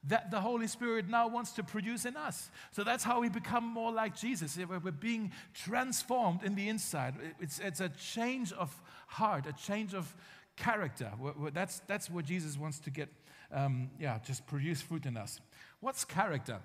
that 0.07 0.31
the 0.31 0.41
Holy 0.41 0.67
Spirit 0.67 1.07
now 1.07 1.27
wants 1.27 1.51
to 1.53 1.63
produce 1.63 2.05
in 2.05 2.17
us. 2.17 2.49
So 2.71 2.83
that's 2.83 3.03
how 3.03 3.21
we 3.21 3.29
become 3.29 3.63
more 3.63 3.91
like 3.91 4.15
Jesus. 4.15 4.57
We're 4.57 4.91
being 4.91 5.31
transformed 5.53 6.43
in 6.43 6.55
the 6.55 6.67
inside. 6.67 7.15
It's, 7.39 7.59
it's 7.59 7.79
a 7.79 7.89
change 7.89 8.51
of 8.53 8.81
heart, 9.07 9.45
a 9.47 9.53
change 9.53 9.93
of 9.93 10.13
character. 10.57 11.11
That's, 11.53 11.79
that's 11.87 12.09
what 12.09 12.25
Jesus 12.25 12.57
wants 12.57 12.79
to 12.79 12.89
get, 12.89 13.09
um, 13.51 13.91
yeah, 13.99 14.19
just 14.25 14.45
produce 14.45 14.81
fruit 14.81 15.05
in 15.05 15.15
us. 15.15 15.39
What's 15.79 16.03
character? 16.03 16.59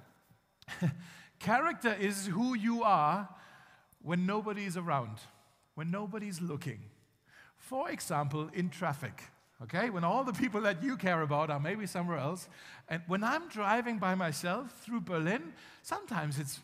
character 1.39 1.97
is 1.99 2.27
who 2.27 2.57
you 2.57 2.83
are 2.83 3.29
when 4.03 4.27
nobody 4.27 4.65
is 4.65 4.77
around, 4.77 5.19
when 5.75 5.91
nobody's 5.91 6.41
looking. 6.41 6.81
For 7.57 7.91
example, 7.91 8.51
in 8.53 8.69
traffic 8.69 9.23
okay? 9.63 9.91
When 9.91 10.05
all 10.05 10.25
the 10.25 10.33
people 10.33 10.61
that 10.63 10.83
you 10.83 10.97
care 10.97 11.23
about 11.23 11.51
are 11.51 11.61
maybe 11.61 11.87
somewhere 11.87 12.19
else. 12.19 12.49
And 12.89 13.03
when 13.07 13.25
I'm 13.25 13.49
driving 13.49 13.99
by 13.99 14.15
myself 14.15 14.73
through 14.85 15.03
Berlin, 15.03 15.53
sometimes 15.83 16.39
it's 16.39 16.61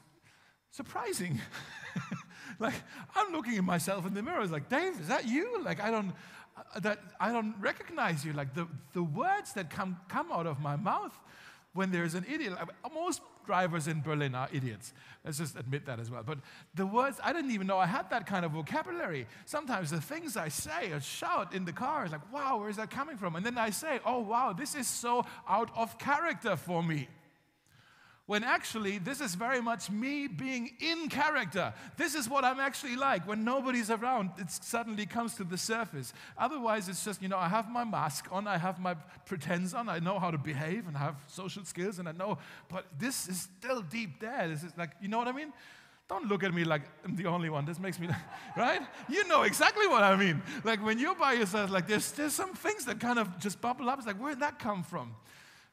surprising. 0.70 1.40
like, 2.58 2.74
I'm 3.14 3.32
looking 3.32 3.56
at 3.56 3.64
myself 3.64 4.06
in 4.06 4.14
the 4.14 4.22
mirror, 4.22 4.42
it's 4.42 4.52
like, 4.52 4.68
Dave, 4.68 5.00
is 5.00 5.08
that 5.08 5.26
you? 5.26 5.62
Like, 5.62 5.80
I 5.80 5.90
don't. 5.90 6.12
Uh, 6.56 6.78
that 6.80 7.00
I 7.18 7.32
don't 7.32 7.54
recognize 7.60 8.24
you. 8.24 8.32
Like 8.32 8.54
the, 8.54 8.68
the 8.92 9.02
words 9.02 9.54
that 9.54 9.70
come, 9.70 9.96
come 10.08 10.30
out 10.30 10.46
of 10.46 10.60
my 10.60 10.76
mouth 10.76 11.18
when 11.72 11.90
there's 11.90 12.14
an 12.14 12.24
idiot. 12.32 12.52
Most 12.94 13.22
drivers 13.46 13.88
in 13.88 14.00
Berlin 14.00 14.34
are 14.34 14.48
idiots. 14.52 14.92
Let's 15.24 15.38
just 15.38 15.56
admit 15.56 15.86
that 15.86 16.00
as 16.00 16.10
well. 16.10 16.22
But 16.24 16.38
the 16.74 16.86
words, 16.86 17.18
I 17.22 17.32
didn't 17.32 17.50
even 17.50 17.66
know 17.66 17.78
I 17.78 17.86
had 17.86 18.10
that 18.10 18.26
kind 18.26 18.44
of 18.44 18.52
vocabulary. 18.52 19.26
Sometimes 19.46 19.90
the 19.90 20.00
things 20.00 20.36
I 20.36 20.48
say 20.48 20.92
or 20.92 21.00
shout 21.00 21.54
in 21.54 21.64
the 21.64 21.72
car 21.72 22.04
is 22.04 22.12
like, 22.12 22.32
wow, 22.32 22.58
where 22.58 22.68
is 22.68 22.76
that 22.76 22.90
coming 22.90 23.16
from? 23.16 23.36
And 23.36 23.44
then 23.44 23.58
I 23.58 23.70
say, 23.70 24.00
oh, 24.04 24.20
wow, 24.20 24.52
this 24.52 24.74
is 24.74 24.86
so 24.86 25.24
out 25.48 25.70
of 25.76 25.98
character 25.98 26.56
for 26.56 26.82
me 26.82 27.08
when 28.26 28.43
actually 28.43 28.99
this 28.99 29.21
is 29.21 29.35
very 29.35 29.61
much 29.61 29.90
me 29.90 30.26
being 30.26 30.71
in 30.81 31.09
character. 31.09 31.75
This 31.97 32.14
is 32.14 32.28
what 32.28 32.45
I'm 32.45 32.59
actually 32.59 32.97
like. 32.97 33.28
When 33.28 33.45
nobody's 33.45 33.90
around, 33.90 34.31
it 34.38 34.50
suddenly 34.50 35.04
comes 35.04 35.35
to 35.35 35.45
the 35.45 35.59
surface. 35.59 36.12
Otherwise, 36.38 36.88
it's 36.88 37.04
just, 37.04 37.21
you 37.21 37.28
know, 37.28 37.37
I 37.37 37.49
have 37.49 37.69
my 37.69 37.85
mask 37.85 38.26
on, 38.31 38.49
I 38.49 38.57
have 38.57 38.81
my 38.81 38.95
pretense 39.26 39.75
on, 39.75 39.88
I 39.90 39.99
know 39.99 40.19
how 40.19 40.31
to 40.31 40.38
behave 40.38 40.87
and 40.87 40.97
have 40.97 41.16
social 41.26 41.64
skills 41.64 41.99
and 41.99 42.09
I 42.09 42.12
know, 42.12 42.38
but 42.69 42.87
this 42.99 43.28
is 43.28 43.49
still 43.59 43.83
deep 43.83 44.21
there. 44.21 44.49
This 44.49 44.62
is 44.62 44.73
like, 44.78 44.90
you 45.02 45.09
know 45.09 45.19
what 45.19 45.28
I 45.28 45.33
mean? 45.33 45.52
Don't 46.09 46.26
look 46.26 46.45
at 46.45 46.52
me 46.52 46.64
like 46.64 46.83
I'm 47.04 47.16
the 47.16 47.26
only 47.26 47.49
one. 47.50 47.64
This 47.64 47.78
makes 47.78 47.99
me, 47.99 48.09
right? 48.57 48.81
You 49.09 49.26
know 49.26 49.43
exactly 49.43 49.87
what 49.87 50.02
I 50.02 50.16
mean. 50.16 50.43
Like 50.62 50.83
when 50.83 50.99
you're 50.99 51.14
by 51.14 51.35
yourself, 51.35 51.71
like 51.71 51.87
there's, 51.87 52.11
there's 52.12 52.35
some 52.35 52.54
things 52.54 52.87
that 52.87 53.00
kind 53.00 53.19
of 53.19 53.38
just 53.38 53.61
bubble 53.61 53.90
up. 53.90 53.99
It's 53.99 54.07
like, 54.07 54.21
where 54.21 54.33
did 54.33 54.40
that 54.40 54.59
come 54.59 54.83
from? 54.83 55.14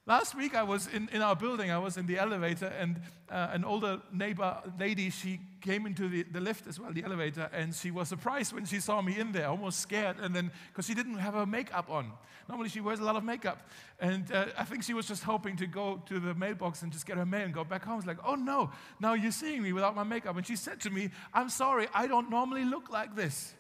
Last 0.08 0.34
week, 0.34 0.56
I 0.56 0.64
was 0.64 0.88
in, 0.88 1.10
in 1.10 1.22
our 1.22 1.36
building, 1.36 1.70
I 1.70 1.78
was 1.78 1.96
in 1.96 2.08
the 2.08 2.18
elevator, 2.18 2.66
and 2.66 3.00
uh, 3.30 3.50
an 3.52 3.64
older 3.64 4.02
neighbor 4.12 4.58
lady, 4.80 5.12
she 5.12 5.40
came 5.62 5.86
into 5.86 6.10
the, 6.10 6.24
the 6.24 6.40
lift 6.40 6.66
as 6.66 6.80
well, 6.80 6.92
the 6.92 7.04
elevator, 7.04 7.52
and 7.54 7.76
she 7.76 7.92
was 7.92 8.08
surprised 8.10 8.52
when 8.52 8.66
she 8.66 8.80
saw 8.80 9.00
me 9.04 9.20
in 9.20 9.32
there, 9.32 9.48
almost 9.48 9.80
scared, 9.80 10.18
and 10.20 10.36
then, 10.36 10.52
because 10.70 10.88
she 10.88 10.96
didn't 10.96 11.20
have 11.20 11.36
her 11.36 11.46
makeup 11.46 11.88
on. 11.88 12.14
Normally, 12.50 12.70
she 12.70 12.82
wears 12.82 13.00
a 13.00 13.04
lot 13.04 13.16
of 13.16 13.24
makeup. 13.24 13.70
And 14.00 14.32
uh, 14.32 14.48
I 14.58 14.64
think 14.64 14.82
she 14.82 14.96
was 14.96 15.08
just 15.08 15.22
hoping 15.22 15.56
to 15.58 15.68
go 15.68 16.02
to 16.08 16.20
the 16.20 16.34
mailbox 16.34 16.82
and 16.82 16.92
just 16.92 17.06
get 17.06 17.18
her 17.18 17.26
mail 17.26 17.46
and 17.46 17.54
go 17.54 17.64
back 17.64 17.86
home. 17.86 18.00
It's 18.00 18.08
like, 18.08 18.18
oh 18.26 18.34
no, 18.34 18.72
now 19.00 19.14
you're 19.14 19.32
seeing 19.32 19.62
me 19.62 19.72
without 19.72 19.96
my 19.96 20.04
makeup. 20.04 20.36
And 20.36 20.48
she 20.48 20.56
said 20.56 20.82
to 20.82 20.90
me, 20.90 21.12
I'm 21.32 21.50
sorry, 21.50 21.88
I 21.94 22.08
don't 22.08 22.32
normally 22.32 22.66
look 22.66 22.90
like 22.90 23.16
this. 23.16 23.54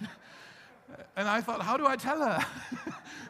and 1.16 1.28
I 1.28 1.42
thought, 1.42 1.60
how 1.60 1.76
do 1.76 1.86
I 1.86 1.96
tell 1.96 2.18
her? 2.18 2.46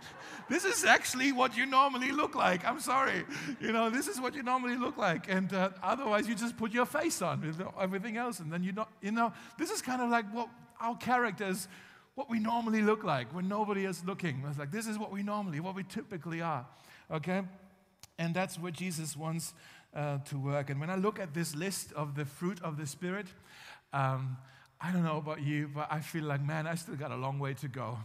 this 0.50 0.64
is 0.64 0.85
actually 0.85 1.30
what 1.30 1.57
you 1.57 1.64
normally 1.64 2.11
look 2.11 2.35
like. 2.35 2.66
I'm 2.66 2.80
sorry. 2.80 3.25
You 3.61 3.71
know, 3.71 3.88
this 3.88 4.09
is 4.09 4.21
what 4.21 4.35
you 4.35 4.42
normally 4.42 4.76
look 4.76 4.97
like. 4.97 5.30
And 5.30 5.52
uh, 5.52 5.71
otherwise, 5.80 6.26
you 6.26 6.35
just 6.35 6.57
put 6.57 6.73
your 6.73 6.87
face 6.87 7.23
on 7.23 7.40
with 7.40 7.62
everything 7.80 8.16
else. 8.16 8.40
And 8.40 8.52
then 8.52 8.64
you 8.64 8.73
know, 8.73 8.88
you 9.00 9.12
know, 9.12 9.33
this 9.57 9.71
is 9.71 9.80
kind 9.80 10.02
of 10.02 10.11
like 10.11 10.26
what 10.35 10.49
our 10.80 10.97
characters, 10.97 11.69
what 12.16 12.28
we 12.28 12.40
normally 12.40 12.83
look 12.83 13.04
like 13.04 13.33
when 13.33 13.49
nobody 13.49 13.85
is 13.85 14.04
looking. 14.04 14.42
It's 14.49 14.59
like, 14.59 14.73
this 14.73 14.88
is 14.88 14.99
what 14.99 15.12
we 15.12 15.23
normally, 15.23 15.61
what 15.61 15.76
we 15.76 15.85
typically 15.85 16.40
are. 16.40 16.66
Okay? 17.12 17.42
And 18.19 18.35
that's 18.35 18.59
what 18.59 18.73
Jesus 18.73 19.16
wants 19.16 19.54
uh, 19.95 20.19
to 20.30 20.37
work. 20.37 20.69
And 20.69 20.80
when 20.80 20.90
I 20.90 20.97
look 20.97 21.21
at 21.21 21.33
this 21.33 21.54
list 21.54 21.92
of 21.92 22.16
the 22.16 22.25
fruit 22.25 22.61
of 22.62 22.76
the 22.76 22.87
Spirit, 22.87 23.26
um, 23.92 24.37
I 24.80 24.90
don't 24.90 25.04
know 25.04 25.19
about 25.19 25.42
you, 25.42 25.71
but 25.73 25.87
I 25.90 26.00
feel 26.00 26.25
like, 26.25 26.42
man, 26.42 26.66
I 26.66 26.75
still 26.75 26.97
got 26.97 27.12
a 27.12 27.16
long 27.16 27.38
way 27.38 27.54
to 27.54 27.69
go. 27.69 27.99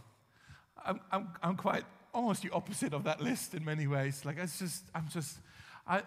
I'm, 0.85 0.99
I'm, 1.11 1.29
I'm 1.41 1.55
quite 1.55 1.85
almost 2.15 2.41
the 2.41 2.49
opposite 2.51 2.93
of 2.93 3.03
that 3.03 3.21
list 3.21 3.53
in 3.53 3.63
many 3.63 3.87
ways. 3.87 4.23
Like, 4.25 4.37
it's 4.39 4.57
just, 4.57 4.83
I'm 4.95 5.07
just, 5.09 5.37
I, 5.87 6.01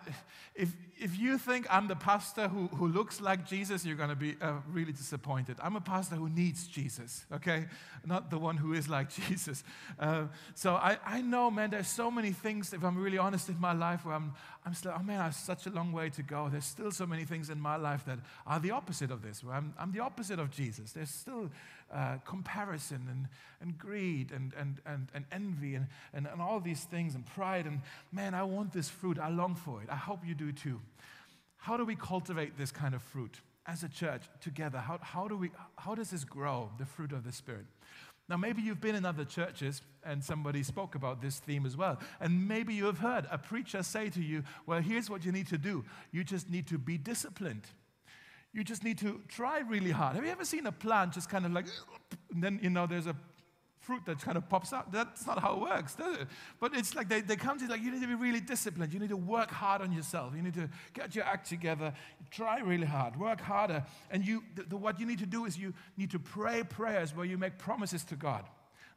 if, 0.57 0.75
if 0.99 1.17
you 1.17 1.39
think 1.39 1.67
I'm 1.71 1.87
the 1.87 1.95
pastor 1.95 2.49
who, 2.49 2.67
who 2.69 2.89
looks 2.89 3.21
like 3.21 3.47
Jesus, 3.47 3.85
you're 3.85 3.97
going 3.97 4.09
to 4.09 4.17
be 4.17 4.35
uh, 4.41 4.55
really 4.73 4.91
disappointed. 4.91 5.57
I'm 5.63 5.77
a 5.77 5.81
pastor 5.81 6.17
who 6.17 6.29
needs 6.29 6.67
Jesus, 6.67 7.25
okay? 7.33 7.67
Not 8.05 8.29
the 8.31 8.39
one 8.39 8.57
who 8.57 8.73
is 8.73 8.89
like 8.89 9.09
Jesus. 9.29 9.63
Uh, 9.99 10.25
so 10.55 10.75
I, 10.75 10.99
I 11.07 11.21
know, 11.21 11.49
man, 11.51 11.71
there's 11.71 11.87
so 11.87 12.11
many 12.11 12.33
things, 12.33 12.73
if 12.73 12.83
I'm 12.83 12.99
really 12.99 13.19
honest, 13.19 13.49
in 13.49 13.61
my 13.61 13.73
life 13.73 14.05
where 14.05 14.17
I'm, 14.17 14.33
I'm 14.67 14.75
still, 14.75 14.95
oh 14.99 15.03
man, 15.03 15.21
I 15.21 15.25
have 15.25 15.37
such 15.37 15.67
a 15.67 15.71
long 15.71 15.93
way 15.93 16.11
to 16.11 16.23
go. 16.23 16.49
There's 16.51 16.65
still 16.65 16.91
so 16.91 17.07
many 17.07 17.25
things 17.25 17.49
in 17.49 17.61
my 17.61 17.77
life 17.77 18.05
that 18.07 18.19
are 18.47 18.59
the 18.59 18.73
opposite 18.73 19.13
of 19.13 19.23
this, 19.23 19.45
where 19.45 19.55
I'm, 19.55 19.75
I'm 19.79 19.93
the 19.93 20.01
opposite 20.01 20.41
of 20.41 20.51
Jesus. 20.51 20.91
There's 20.91 21.11
still 21.11 21.51
uh, 21.93 22.17
comparison 22.25 23.07
and, 23.11 23.27
and 23.61 23.79
greed 23.79 24.31
and, 24.31 24.53
and, 24.59 24.81
and, 24.87 25.09
and 25.15 25.25
envy 25.33 25.75
and, 25.75 25.87
and, 26.13 26.27
and 26.27 26.41
all 26.41 26.61
these 26.61 26.85
things 26.85 27.15
and 27.15 27.25
pride. 27.27 27.67
And 27.67 27.81
man, 28.13 28.35
I 28.35 28.43
want 28.43 28.73
this 28.73 28.89
fruit. 28.89 29.19
I 29.19 29.31
long 29.31 29.55
for 29.55 29.83
it. 29.83 29.89
I 29.91 29.97
hope 29.97 30.21
you 30.27 30.35
do 30.35 30.53
too. 30.53 30.81
How 31.57 31.77
do 31.77 31.85
we 31.85 31.97
cultivate 31.97 32.57
this 32.57 32.71
kind 32.71 32.95
of 32.95 33.03
fruit 33.03 33.41
as 33.67 33.83
a 33.83 33.89
church 33.89 34.23
together? 34.41 34.79
How, 34.79 34.99
how, 35.03 35.29
do 35.29 35.37
we, 35.37 35.51
how 35.77 35.95
does 35.95 36.11
this 36.11 36.25
grow, 36.25 36.71
the 36.79 36.87
fruit 36.87 37.13
of 37.13 37.25
the 37.25 37.33
Spirit? 37.33 37.67
Now, 38.29 38.37
maybe 38.37 38.61
you've 38.61 38.81
been 38.81 38.95
in 38.95 39.07
other 39.07 39.25
churches 39.25 39.81
and 40.05 40.23
somebody 40.23 40.63
spoke 40.63 40.95
about 40.95 41.23
this 41.23 41.39
theme 41.39 41.65
as 41.65 41.77
well. 41.77 41.99
And 42.21 42.47
maybe 42.47 42.75
you 42.75 42.85
have 42.85 42.99
heard 42.99 43.27
a 43.31 43.39
preacher 43.39 43.83
say 43.83 44.11
to 44.11 44.23
you, 44.23 44.45
Well, 44.67 44.83
here's 44.83 45.09
what 45.09 45.25
you 45.25 45.33
need 45.33 45.49
to 45.49 45.59
do 45.59 45.85
you 46.13 46.25
just 46.25 46.51
need 46.51 46.67
to 46.69 46.79
be 46.79 46.99
disciplined. 46.99 47.67
You 48.53 48.65
just 48.65 48.83
need 48.83 48.99
to 48.99 49.21
try 49.29 49.61
really 49.61 49.91
hard. 49.91 50.17
Have 50.17 50.25
you 50.25 50.31
ever 50.31 50.45
seen 50.45 50.67
a 50.67 50.73
plant 50.73 51.13
just 51.13 51.29
kind 51.29 51.45
of 51.45 51.53
like, 51.53 51.67
and 52.33 52.43
then, 52.43 52.59
you 52.63 52.71
know, 52.71 52.87
there's 52.87 53.07
a 53.07 53.15
fruit 53.81 54.05
that 54.07 54.21
kind 54.21 54.37
of 54.37 54.49
pops 54.49 54.73
out? 54.73 54.91
That's 54.91 55.27
not 55.27 55.39
how 55.39 55.55
it 55.55 55.61
works, 55.61 55.95
does 55.95 56.19
it? 56.19 56.29
But 56.59 56.75
it's 56.75 56.95
like 56.95 57.09
they, 57.09 57.21
they 57.21 57.37
come 57.37 57.59
to 57.59 57.65
you 57.65 57.71
like, 57.71 57.83
you 57.83 57.91
need 57.91 58.01
to 58.03 58.09
be 58.09 58.15
really 58.15 58.41
disciplined. 58.41 58.93
You 58.93 59.01
need 59.01 59.11
to 59.11 59.17
work 59.17 59.51
hard 59.51 59.83
on 59.83 59.93
yourself. 59.93 60.33
You 60.35 60.43
need 60.43 60.55
to 60.55 60.69
get 60.95 61.15
your 61.15 61.25
act 61.25 61.49
together. 61.49 61.93
Try 62.31 62.61
really 62.61 62.87
hard. 62.87 63.19
Work 63.19 63.41
harder. 63.41 63.85
And 64.11 64.27
you, 64.27 64.43
the, 64.55 64.63
the, 64.65 64.77
what 64.77 64.99
you 64.99 65.07
need 65.07 65.19
to 65.19 65.27
do 65.27 65.45
is 65.45 65.59
you 65.59 65.75
need 65.97 66.11
to 66.13 66.19
pray 66.19 66.63
prayers 66.65 67.15
where 67.15 67.27
you 67.27 67.37
make 67.37 67.59
promises 67.59 68.03
to 68.05 68.17
God. 68.17 68.45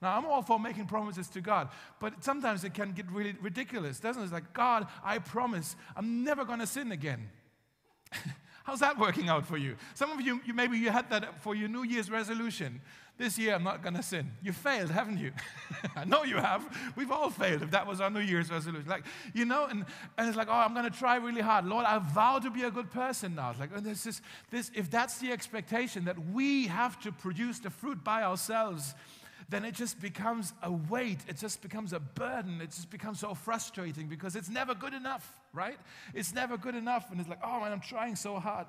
Now, 0.02 0.18
I'm 0.18 0.26
all 0.26 0.42
for 0.42 0.60
making 0.60 0.88
promises 0.88 1.28
to 1.30 1.42
God, 1.42 1.70
but 2.00 2.24
sometimes 2.24 2.64
it 2.64 2.74
can 2.74 2.94
get 2.94 3.10
really 3.12 3.36
ridiculous, 3.40 4.00
doesn't 4.00 4.20
it? 4.20 4.26
It's 4.26 4.34
like, 4.34 4.52
God, 4.52 4.88
I 5.04 5.20
promise 5.20 5.76
I'm 5.96 6.24
never 6.24 6.44
going 6.44 6.60
to 6.60 6.68
sin 6.68 6.92
again. 6.92 7.30
How's 8.64 8.80
that 8.82 8.98
working 8.98 9.28
out 9.28 9.46
for 9.46 9.58
you? 9.58 9.76
Some 9.96 10.12
of 10.12 10.22
you, 10.22 10.40
you 10.46 10.54
maybe 10.54 10.78
you 10.78 10.92
had 10.92 11.10
that 11.10 11.42
for 11.42 11.56
your 11.56 11.68
New 11.68 11.84
Year's 11.84 12.12
resolution. 12.12 12.82
This 13.18 13.38
year, 13.38 13.54
I'm 13.54 13.64
not 13.64 13.84
going 13.84 13.96
to 13.96 14.04
sin. 14.04 14.32
You 14.42 14.52
failed, 14.52 14.90
haven't 14.90 15.20
you? 15.20 15.32
I 15.96 16.06
know 16.06 16.24
you 16.24 16.38
have. 16.38 16.66
We've 16.96 17.12
all 17.12 17.30
failed 17.30 17.62
if 17.62 17.72
that 17.72 17.86
was 17.86 18.02
our 18.02 18.10
New 18.10 18.22
Year's 18.22 18.50
resolution. 18.50 18.88
Like, 18.88 19.04
you 19.34 19.46
know, 19.46 19.66
and, 19.66 19.86
and 20.18 20.28
it's 20.28 20.38
like, 20.38 20.48
oh, 20.48 20.54
I'm 20.54 20.74
going 20.74 20.90
to 20.90 20.98
try 20.98 21.18
really 21.18 21.42
hard. 21.42 21.66
Lord, 21.66 21.86
I 21.86 22.00
vow 22.00 22.40
to 22.40 22.50
be 22.50 22.64
a 22.64 22.72
good 22.72 22.90
person 22.90 23.36
now. 23.36 23.52
It's 23.52 23.60
like, 23.60 23.70
and 23.76 23.86
this 23.86 24.06
is, 24.06 24.22
this, 24.50 24.72
if 24.74 24.90
that's 24.90 25.20
the 25.20 25.32
expectation 25.32 26.06
that 26.06 26.18
we 26.32 26.68
have 26.68 27.00
to 27.02 27.12
produce 27.12 27.60
the 27.60 27.70
fruit 27.70 28.04
by 28.04 28.24
ourselves, 28.24 28.96
then 29.50 29.66
it 29.66 29.76
just 29.76 30.00
becomes 30.00 30.54
a 30.64 30.72
weight. 30.72 31.20
It 31.28 31.38
just 31.38 31.62
becomes 31.62 31.94
a 31.94 32.00
burden. 32.00 32.62
It 32.62 32.72
just 32.72 32.90
becomes 32.90 33.20
so 33.20 33.34
frustrating 33.34 34.08
because 34.08 34.36
it's 34.36 34.50
never 34.50 34.74
good 34.74 34.94
enough, 34.94 35.41
right? 35.54 35.78
It's 36.14 36.34
never 36.34 36.58
good 36.58 36.76
enough. 36.76 37.12
And 37.12 37.20
it's 37.20 37.30
like, 37.30 37.42
oh 37.44 37.60
man, 37.62 37.72
I'm 37.72 37.82
trying 37.82 38.16
so 38.16 38.40
hard. 38.40 38.68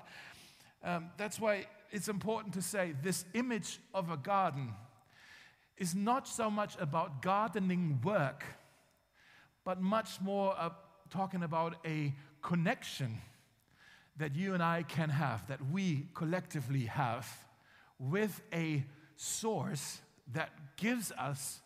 Um, 0.83 1.09
that's 1.17 1.39
why 1.39 1.67
it's 1.91 2.07
important 2.07 2.53
to 2.55 2.61
say 2.61 2.93
this 3.01 3.25
image 3.33 3.79
of 3.93 4.09
a 4.09 4.17
garden 4.17 4.73
is 5.77 5.95
not 5.95 6.27
so 6.27 6.49
much 6.49 6.75
about 6.79 7.21
gardening 7.21 7.99
work, 8.03 8.43
but 9.63 9.81
much 9.81 10.21
more 10.21 10.55
uh, 10.57 10.69
talking 11.09 11.43
about 11.43 11.75
a 11.85 12.13
connection 12.41 13.21
that 14.17 14.35
you 14.35 14.53
and 14.53 14.61
I 14.61 14.83
can 14.83 15.09
have, 15.09 15.47
that 15.47 15.59
we 15.71 16.07
collectively 16.13 16.85
have 16.85 17.27
with 17.97 18.41
a 18.51 18.83
source 19.15 20.01
that 20.33 20.49
gives 20.77 21.11
us 21.13 21.61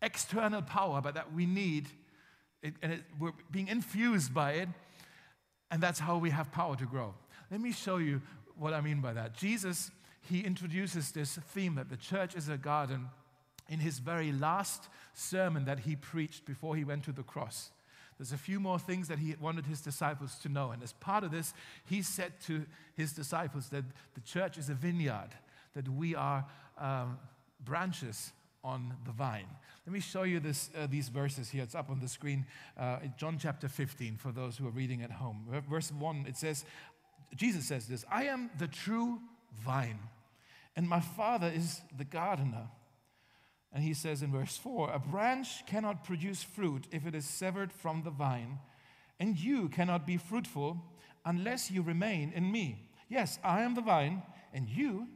external 0.00 0.62
power, 0.62 1.00
but 1.00 1.14
that 1.14 1.32
we 1.32 1.46
need, 1.46 1.88
it, 2.62 2.74
and 2.82 2.92
it, 2.92 3.02
we're 3.18 3.32
being 3.50 3.68
infused 3.68 4.32
by 4.32 4.52
it, 4.52 4.68
and 5.70 5.82
that's 5.82 5.98
how 5.98 6.18
we 6.18 6.30
have 6.30 6.52
power 6.52 6.76
to 6.76 6.86
grow. 6.86 7.14
Let 7.50 7.60
me 7.60 7.72
show 7.72 7.96
you 7.96 8.22
what 8.56 8.72
I 8.72 8.80
mean 8.80 9.00
by 9.00 9.12
that. 9.14 9.34
Jesus, 9.34 9.90
he 10.22 10.40
introduces 10.40 11.12
this 11.12 11.36
theme 11.36 11.74
that 11.74 11.90
the 11.90 11.96
church 11.96 12.34
is 12.36 12.48
a 12.48 12.56
garden 12.56 13.08
in 13.68 13.80
his 13.80 13.98
very 13.98 14.32
last 14.32 14.88
sermon 15.14 15.64
that 15.64 15.80
he 15.80 15.96
preached 15.96 16.44
before 16.44 16.76
he 16.76 16.84
went 16.84 17.04
to 17.04 17.12
the 17.12 17.22
cross. 17.22 17.70
There's 18.18 18.32
a 18.32 18.38
few 18.38 18.60
more 18.60 18.78
things 18.78 19.08
that 19.08 19.18
he 19.18 19.34
wanted 19.40 19.66
his 19.66 19.80
disciples 19.80 20.36
to 20.42 20.48
know. 20.48 20.70
And 20.70 20.82
as 20.82 20.92
part 20.92 21.24
of 21.24 21.30
this, 21.30 21.54
he 21.86 22.02
said 22.02 22.32
to 22.46 22.66
his 22.94 23.12
disciples 23.12 23.68
that 23.70 23.84
the 24.14 24.20
church 24.20 24.58
is 24.58 24.68
a 24.68 24.74
vineyard, 24.74 25.30
that 25.74 25.88
we 25.88 26.14
are 26.14 26.44
um, 26.78 27.18
branches 27.64 28.32
on 28.64 28.94
the 29.04 29.12
vine. 29.12 29.48
Let 29.86 29.92
me 29.92 30.00
show 30.00 30.22
you 30.22 30.38
this, 30.40 30.70
uh, 30.78 30.86
these 30.88 31.08
verses 31.08 31.50
here. 31.50 31.62
It's 31.62 31.74
up 31.74 31.90
on 31.90 32.00
the 32.00 32.08
screen. 32.08 32.46
Uh, 32.78 32.98
John 33.18 33.38
chapter 33.38 33.68
15 33.68 34.16
for 34.16 34.30
those 34.30 34.56
who 34.56 34.66
are 34.66 34.70
reading 34.72 35.02
at 35.02 35.10
home. 35.10 35.46
Verse 35.68 35.90
1, 35.90 36.26
it 36.28 36.36
says, 36.36 36.64
Jesus 37.34 37.66
says 37.66 37.86
this 37.86 38.04
I 38.10 38.24
am 38.24 38.50
the 38.58 38.68
true 38.68 39.20
vine, 39.64 39.98
and 40.76 40.88
my 40.88 41.00
Father 41.00 41.50
is 41.54 41.80
the 41.96 42.04
gardener. 42.04 42.68
And 43.74 43.82
he 43.82 43.94
says 43.94 44.22
in 44.22 44.30
verse 44.30 44.56
4 44.58 44.92
A 44.92 44.98
branch 44.98 45.66
cannot 45.66 46.04
produce 46.04 46.42
fruit 46.42 46.86
if 46.92 47.06
it 47.06 47.14
is 47.14 47.24
severed 47.24 47.72
from 47.72 48.02
the 48.02 48.10
vine, 48.10 48.58
and 49.18 49.38
you 49.38 49.68
cannot 49.68 50.06
be 50.06 50.16
fruitful 50.16 50.82
unless 51.24 51.70
you 51.70 51.82
remain 51.82 52.32
in 52.34 52.50
me. 52.50 52.90
Yes, 53.08 53.38
I 53.42 53.62
am 53.62 53.74
the 53.74 53.80
vine, 53.80 54.22
and 54.52 54.68
you, 54.68 55.08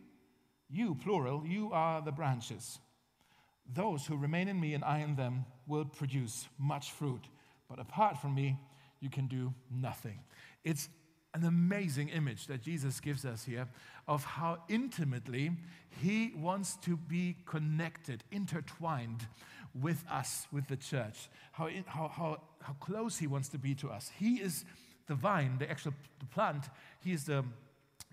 you, 0.68 0.94
plural, 0.94 1.44
you 1.46 1.70
are 1.72 2.00
the 2.00 2.12
branches. 2.12 2.78
Those 3.75 4.06
who 4.06 4.16
remain 4.16 4.49
in 4.49 4.61
me 4.61 4.75
and 4.75 4.85
I 4.85 4.99
in 4.99 5.16
them 5.16 5.44
will 5.66 5.85
produce 5.85 6.49
much 6.58 6.92
fruit. 6.92 7.25
But 7.68 7.78
apart 7.78 8.18
from 8.18 8.35
me, 8.35 8.58
you 9.00 9.11
can 9.11 9.26
do 9.26 9.52
nothing. 9.70 10.20
It's 10.64 10.88
an 11.35 11.44
amazing 11.44 12.08
image 12.08 12.46
that 12.46 12.62
Jesus 12.62 12.99
gives 13.00 13.25
us 13.25 13.44
here 13.44 13.68
of 14.08 14.25
how 14.25 14.58
intimately 14.68 15.50
he 16.02 16.32
wants 16.37 16.76
to 16.76 16.96
be 16.96 17.37
connected, 17.44 18.25
intertwined 18.30 19.26
with 19.75 20.02
us, 20.11 20.46
with 20.52 20.66
the 20.68 20.76
church, 20.76 21.28
how, 21.52 21.68
how, 21.87 22.08
how, 22.08 22.40
how 22.62 22.73
close 22.80 23.18
he 23.18 23.26
wants 23.26 23.49
to 23.50 23.58
be 23.58 23.75
to 23.75 23.90
us. 23.90 24.11
He 24.18 24.37
is 24.37 24.64
the 25.06 25.14
vine, 25.14 25.56
the 25.58 25.70
actual 25.70 25.92
the 26.18 26.26
plant, 26.26 26.64
he 27.00 27.12
is 27.12 27.25
the, 27.25 27.44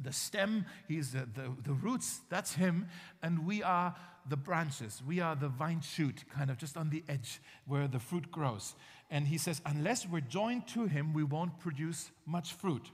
the 0.01 0.11
stem, 0.11 0.65
he's 0.87 1.11
the, 1.11 1.27
the, 1.33 1.51
the 1.63 1.73
roots, 1.73 2.21
that's 2.29 2.55
him, 2.55 2.87
and 3.21 3.45
we 3.45 3.63
are 3.63 3.95
the 4.27 4.37
branches. 4.37 5.01
We 5.05 5.19
are 5.19 5.35
the 5.35 5.49
vine 5.49 5.81
shoot, 5.81 6.23
kind 6.33 6.49
of 6.49 6.57
just 6.57 6.77
on 6.77 6.89
the 6.89 7.03
edge 7.09 7.41
where 7.65 7.87
the 7.87 7.99
fruit 7.99 8.31
grows. 8.31 8.75
And 9.11 9.27
he 9.27 9.37
says, 9.37 9.61
unless 9.65 10.07
we're 10.07 10.21
joined 10.21 10.67
to 10.69 10.85
him, 10.85 11.13
we 11.13 11.23
won't 11.23 11.59
produce 11.59 12.11
much 12.25 12.53
fruit. 12.53 12.89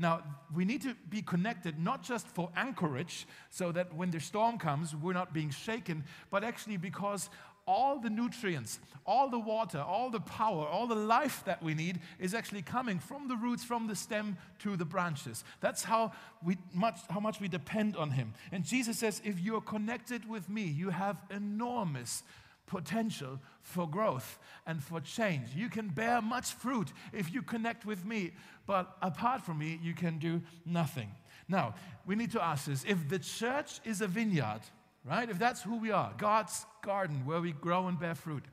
Now, 0.00 0.22
we 0.54 0.64
need 0.64 0.82
to 0.82 0.94
be 1.10 1.22
connected 1.22 1.76
not 1.78 2.04
just 2.04 2.28
for 2.28 2.50
anchorage, 2.56 3.26
so 3.50 3.72
that 3.72 3.92
when 3.92 4.12
the 4.12 4.20
storm 4.20 4.56
comes, 4.56 4.94
we're 4.94 5.12
not 5.12 5.34
being 5.34 5.50
shaken, 5.50 6.04
but 6.30 6.44
actually 6.44 6.76
because 6.76 7.28
all 7.68 7.98
the 8.00 8.08
nutrients, 8.08 8.80
all 9.04 9.28
the 9.28 9.38
water, 9.38 9.78
all 9.78 10.10
the 10.10 10.20
power, 10.20 10.66
all 10.66 10.86
the 10.86 10.94
life 10.94 11.44
that 11.44 11.62
we 11.62 11.74
need 11.74 12.00
is 12.18 12.32
actually 12.34 12.62
coming 12.62 12.98
from 12.98 13.28
the 13.28 13.36
roots, 13.36 13.62
from 13.62 13.86
the 13.86 13.94
stem 13.94 14.38
to 14.58 14.74
the 14.74 14.86
branches. 14.86 15.44
That's 15.60 15.84
how, 15.84 16.12
we 16.42 16.56
much, 16.72 16.98
how 17.10 17.20
much 17.20 17.40
we 17.40 17.46
depend 17.46 17.94
on 17.94 18.10
Him. 18.10 18.32
And 18.50 18.64
Jesus 18.64 18.98
says, 18.98 19.20
if 19.22 19.38
you're 19.38 19.60
connected 19.60 20.28
with 20.28 20.48
me, 20.48 20.62
you 20.62 20.88
have 20.88 21.20
enormous 21.30 22.22
potential 22.66 23.38
for 23.60 23.88
growth 23.88 24.38
and 24.66 24.82
for 24.82 25.00
change. 25.00 25.48
You 25.54 25.68
can 25.68 25.88
bear 25.88 26.22
much 26.22 26.52
fruit 26.52 26.92
if 27.12 27.32
you 27.32 27.42
connect 27.42 27.84
with 27.84 28.04
me, 28.04 28.32
but 28.66 28.96
apart 29.02 29.42
from 29.42 29.58
me, 29.58 29.78
you 29.82 29.94
can 29.94 30.18
do 30.18 30.40
nothing. 30.64 31.10
Now, 31.48 31.74
we 32.06 32.14
need 32.14 32.30
to 32.32 32.42
ask 32.42 32.66
this 32.66 32.84
if 32.86 33.08
the 33.08 33.18
church 33.18 33.80
is 33.84 34.00
a 34.00 34.06
vineyard, 34.06 34.60
right? 35.08 35.28
If 35.28 35.38
that's 35.38 35.62
who 35.62 35.76
we 35.76 35.90
are, 35.90 36.12
God's 36.18 36.66
garden 36.82 37.24
where 37.24 37.40
we 37.40 37.52
grow 37.52 37.88
and 37.88 37.98
bear 37.98 38.14
fruit, 38.14 38.44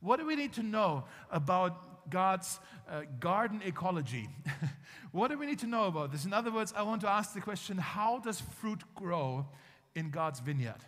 what 0.00 0.18
do 0.18 0.26
we 0.26 0.36
need 0.36 0.52
to 0.54 0.62
know 0.62 1.04
about 1.30 2.10
God's 2.10 2.60
uh, 2.88 3.02
garden 3.18 3.60
ecology? 3.64 4.28
what 5.12 5.28
do 5.28 5.38
we 5.38 5.46
need 5.46 5.58
to 5.60 5.66
know 5.66 5.84
about 5.84 6.12
this? 6.12 6.24
In 6.24 6.32
other 6.32 6.50
words, 6.50 6.72
I 6.76 6.82
want 6.82 7.00
to 7.02 7.08
ask 7.08 7.34
the 7.34 7.40
question 7.40 7.76
how 7.76 8.18
does 8.18 8.40
fruit 8.40 8.82
grow 8.94 9.46
in 9.94 10.10
God's 10.10 10.40
vineyard? 10.40 10.84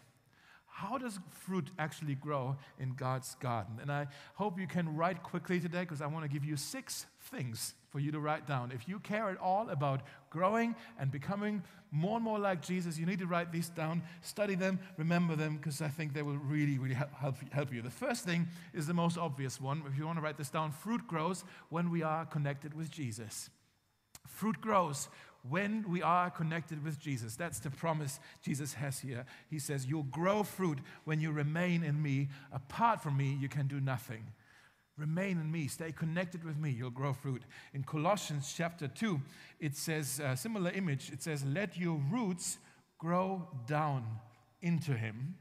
How 0.74 0.96
does 0.96 1.20
fruit 1.30 1.70
actually 1.78 2.14
grow 2.14 2.56
in 2.78 2.94
God's 2.94 3.34
garden? 3.36 3.78
And 3.80 3.92
I 3.92 4.06
hope 4.34 4.58
you 4.58 4.66
can 4.66 4.96
write 4.96 5.22
quickly 5.22 5.60
today 5.60 5.80
because 5.80 6.00
I 6.00 6.06
want 6.06 6.24
to 6.24 6.30
give 6.30 6.46
you 6.46 6.56
six 6.56 7.04
things 7.20 7.74
for 7.90 8.00
you 8.00 8.10
to 8.10 8.18
write 8.18 8.46
down. 8.46 8.72
If 8.72 8.88
you 8.88 8.98
care 8.98 9.28
at 9.28 9.36
all 9.36 9.68
about 9.68 10.00
growing 10.30 10.74
and 10.98 11.10
becoming 11.10 11.62
more 11.90 12.16
and 12.16 12.24
more 12.24 12.38
like 12.38 12.62
Jesus, 12.62 12.98
you 12.98 13.04
need 13.04 13.18
to 13.18 13.26
write 13.26 13.52
these 13.52 13.68
down, 13.68 14.02
study 14.22 14.54
them, 14.54 14.80
remember 14.96 15.36
them, 15.36 15.58
because 15.58 15.82
I 15.82 15.88
think 15.88 16.14
they 16.14 16.22
will 16.22 16.38
really, 16.38 16.78
really 16.78 16.94
help, 16.94 17.36
help 17.52 17.72
you. 17.72 17.82
The 17.82 17.90
first 17.90 18.24
thing 18.24 18.48
is 18.72 18.86
the 18.86 18.94
most 18.94 19.18
obvious 19.18 19.60
one. 19.60 19.82
If 19.86 19.98
you 19.98 20.06
want 20.06 20.16
to 20.16 20.22
write 20.22 20.38
this 20.38 20.50
down, 20.50 20.72
fruit 20.72 21.06
grows 21.06 21.44
when 21.68 21.90
we 21.90 22.02
are 22.02 22.24
connected 22.24 22.72
with 22.72 22.90
Jesus. 22.90 23.50
Fruit 24.26 24.58
grows 24.60 25.10
when 25.48 25.84
we 25.88 26.02
are 26.02 26.30
connected 26.30 26.84
with 26.84 27.00
Jesus. 27.00 27.36
That's 27.36 27.58
the 27.58 27.70
promise 27.70 28.20
Jesus 28.42 28.74
has 28.74 29.00
here. 29.00 29.24
He 29.50 29.58
says, 29.58 29.86
You'll 29.86 30.04
grow 30.04 30.42
fruit 30.42 30.78
when 31.04 31.20
you 31.20 31.32
remain 31.32 31.82
in 31.82 32.00
me. 32.00 32.28
Apart 32.52 33.02
from 33.02 33.16
me, 33.16 33.36
you 33.40 33.48
can 33.48 33.66
do 33.66 33.80
nothing. 33.80 34.24
Remain 34.98 35.38
in 35.38 35.50
me, 35.50 35.68
stay 35.68 35.90
connected 35.90 36.44
with 36.44 36.58
me, 36.58 36.70
you'll 36.70 36.90
grow 36.90 37.14
fruit. 37.14 37.42
In 37.72 37.82
Colossians 37.82 38.52
chapter 38.54 38.86
2, 38.86 39.20
it 39.58 39.74
says 39.74 40.20
a 40.22 40.36
similar 40.36 40.70
image. 40.70 41.10
It 41.10 41.22
says, 41.22 41.44
Let 41.44 41.78
your 41.78 42.00
roots 42.10 42.58
grow 42.98 43.48
down 43.66 44.04
into 44.60 44.92
him, 44.92 45.34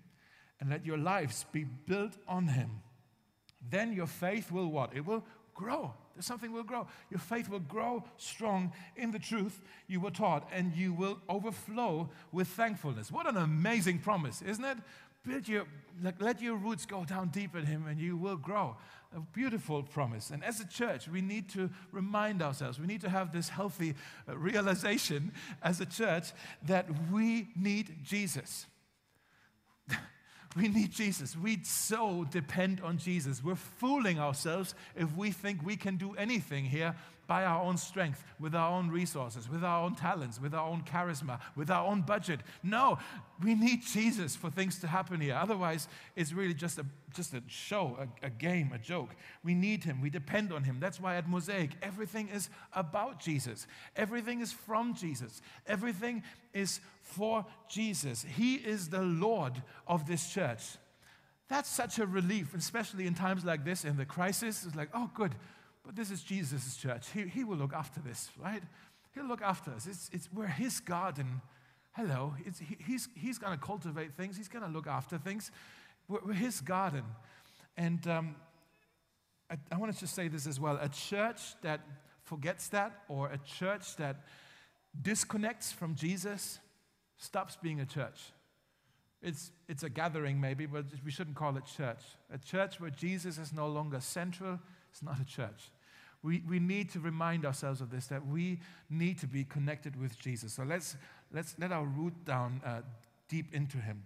and 0.59 0.69
let 0.69 0.85
your 0.85 0.97
lives 0.97 1.45
be 1.51 1.63
built 1.63 2.17
on 2.27 2.47
him. 2.47 2.81
Then 3.69 3.93
your 3.93 4.07
faith 4.07 4.51
will 4.51 4.67
what? 4.67 4.95
It 4.95 5.05
will 5.05 5.23
grow. 5.53 5.93
There's 6.15 6.25
something 6.25 6.51
will 6.51 6.63
grow. 6.63 6.87
Your 7.09 7.19
faith 7.19 7.49
will 7.49 7.59
grow 7.59 8.03
strong 8.17 8.73
in 8.95 9.11
the 9.11 9.19
truth 9.19 9.61
you 9.87 9.99
were 9.99 10.11
taught, 10.11 10.47
and 10.51 10.75
you 10.75 10.93
will 10.93 11.19
overflow 11.29 12.09
with 12.31 12.47
thankfulness. 12.47 13.11
What 13.11 13.27
an 13.27 13.37
amazing 13.37 13.99
promise, 13.99 14.41
isn't 14.41 14.63
it? 14.63 14.77
Build 15.23 15.47
your, 15.47 15.65
let 16.19 16.41
your 16.41 16.55
roots 16.55 16.85
go 16.85 17.05
down 17.05 17.29
deep 17.29 17.55
in 17.55 17.65
Him, 17.65 17.85
and 17.87 17.99
you 17.99 18.17
will 18.17 18.37
grow. 18.37 18.75
A 19.15 19.19
beautiful 19.19 19.83
promise. 19.83 20.31
And 20.31 20.43
as 20.43 20.61
a 20.61 20.65
church, 20.65 21.07
we 21.07 21.21
need 21.21 21.49
to 21.49 21.69
remind 21.91 22.41
ourselves, 22.41 22.79
we 22.79 22.87
need 22.87 23.01
to 23.01 23.09
have 23.09 23.31
this 23.33 23.49
healthy 23.49 23.93
uh, 24.27 24.37
realization 24.37 25.33
as 25.61 25.81
a 25.81 25.85
church 25.85 26.31
that 26.63 26.87
we 27.11 27.49
need 27.55 27.97
Jesus. 28.03 28.65
We 30.55 30.67
need 30.67 30.91
Jesus. 30.91 31.37
We 31.37 31.63
so 31.63 32.25
depend 32.29 32.81
on 32.81 32.97
Jesus. 32.97 33.43
We're 33.43 33.55
fooling 33.55 34.19
ourselves 34.19 34.75
if 34.95 35.15
we 35.15 35.31
think 35.31 35.63
we 35.63 35.77
can 35.77 35.95
do 35.95 36.13
anything 36.15 36.65
here 36.65 36.95
by 37.31 37.45
our 37.45 37.63
own 37.63 37.77
strength, 37.77 38.25
with 38.41 38.53
our 38.53 38.77
own 38.77 38.89
resources, 38.89 39.49
with 39.49 39.63
our 39.63 39.85
own 39.85 39.95
talents, 39.95 40.41
with 40.41 40.53
our 40.53 40.67
own 40.67 40.81
charisma, 40.81 41.39
with 41.55 41.71
our 41.71 41.87
own 41.87 42.01
budget. 42.01 42.41
No, 42.61 42.99
we 43.41 43.55
need 43.55 43.83
Jesus 43.83 44.35
for 44.35 44.49
things 44.49 44.79
to 44.79 44.87
happen 44.87 45.21
here. 45.21 45.35
Otherwise, 45.35 45.87
it's 46.17 46.33
really 46.33 46.53
just 46.53 46.77
a, 46.77 46.85
just 47.15 47.33
a 47.33 47.41
show, 47.47 47.97
a, 48.01 48.25
a 48.25 48.29
game, 48.29 48.73
a 48.73 48.77
joke. 48.77 49.11
We 49.45 49.53
need 49.53 49.85
Him. 49.85 50.01
We 50.01 50.09
depend 50.09 50.51
on 50.51 50.65
Him. 50.65 50.81
That's 50.81 50.99
why 50.99 51.15
at 51.15 51.29
Mosaic, 51.29 51.69
everything 51.81 52.27
is 52.27 52.49
about 52.73 53.21
Jesus. 53.21 53.65
Everything 53.95 54.41
is 54.41 54.51
from 54.51 54.93
Jesus. 54.93 55.41
Everything 55.67 56.23
is 56.53 56.81
for 57.01 57.45
Jesus. 57.69 58.25
He 58.35 58.55
is 58.55 58.89
the 58.89 59.03
Lord 59.03 59.53
of 59.87 60.05
this 60.05 60.29
church. 60.29 60.63
That's 61.47 61.69
such 61.69 61.97
a 61.97 62.05
relief, 62.05 62.53
especially 62.53 63.07
in 63.07 63.13
times 63.13 63.45
like 63.45 63.63
this, 63.63 63.85
in 63.85 63.95
the 63.95 64.05
crisis. 64.05 64.65
It's 64.65 64.75
like, 64.75 64.89
oh, 64.93 65.09
good 65.13 65.33
but 65.83 65.95
this 65.95 66.11
is 66.11 66.21
Jesus' 66.21 66.77
church. 66.77 67.09
He, 67.11 67.23
he 67.23 67.43
will 67.43 67.57
look 67.57 67.73
after 67.73 67.99
this, 67.99 68.29
right? 68.41 68.61
He'll 69.13 69.25
look 69.25 69.41
after 69.41 69.71
us. 69.71 69.87
It's, 69.87 70.09
it's, 70.13 70.29
we're 70.31 70.47
his 70.47 70.79
garden. 70.79 71.41
Hello. 71.93 72.35
It's, 72.45 72.59
he, 72.59 72.77
he's 72.85 73.09
he's 73.15 73.37
going 73.37 73.57
to 73.57 73.63
cultivate 73.63 74.15
things, 74.15 74.37
he's 74.37 74.47
going 74.47 74.65
to 74.65 74.71
look 74.71 74.87
after 74.87 75.17
things. 75.17 75.51
We're, 76.07 76.19
we're 76.25 76.33
his 76.33 76.61
garden. 76.61 77.03
And 77.77 78.05
um, 78.07 78.35
I, 79.49 79.57
I 79.71 79.77
want 79.77 79.93
to 79.93 79.99
just 79.99 80.15
say 80.15 80.27
this 80.27 80.47
as 80.47 80.59
well 80.59 80.77
a 80.81 80.89
church 80.89 81.41
that 81.61 81.81
forgets 82.23 82.69
that, 82.69 83.03
or 83.09 83.27
a 83.27 83.37
church 83.37 83.95
that 83.97 84.17
disconnects 85.01 85.71
from 85.71 85.95
Jesus, 85.95 86.59
stops 87.17 87.57
being 87.61 87.81
a 87.81 87.85
church. 87.85 88.19
It's, 89.21 89.51
it's 89.67 89.83
a 89.83 89.89
gathering, 89.89 90.39
maybe, 90.39 90.65
but 90.65 90.85
we 91.05 91.11
shouldn't 91.11 91.35
call 91.35 91.55
it 91.57 91.65
church. 91.65 92.01
A 92.33 92.37
church 92.37 92.79
where 92.79 92.89
Jesus 92.89 93.37
is 93.37 93.53
no 93.53 93.67
longer 93.67 93.99
central, 93.99 94.59
it's 94.91 95.01
not 95.01 95.19
a 95.19 95.25
church. 95.25 95.71
We, 96.23 96.43
we 96.47 96.59
need 96.59 96.91
to 96.91 96.99
remind 96.99 97.45
ourselves 97.45 97.81
of 97.81 97.89
this 97.89 98.07
that 98.07 98.25
we 98.25 98.59
need 98.89 99.19
to 99.19 99.27
be 99.27 99.43
connected 99.43 99.99
with 99.99 100.19
Jesus. 100.19 100.53
So 100.53 100.63
let's, 100.63 100.95
let's 101.33 101.55
let 101.57 101.71
our 101.71 101.85
root 101.85 102.13
down 102.25 102.61
uh, 102.63 102.81
deep 103.27 103.53
into 103.53 103.77
Him. 103.77 104.03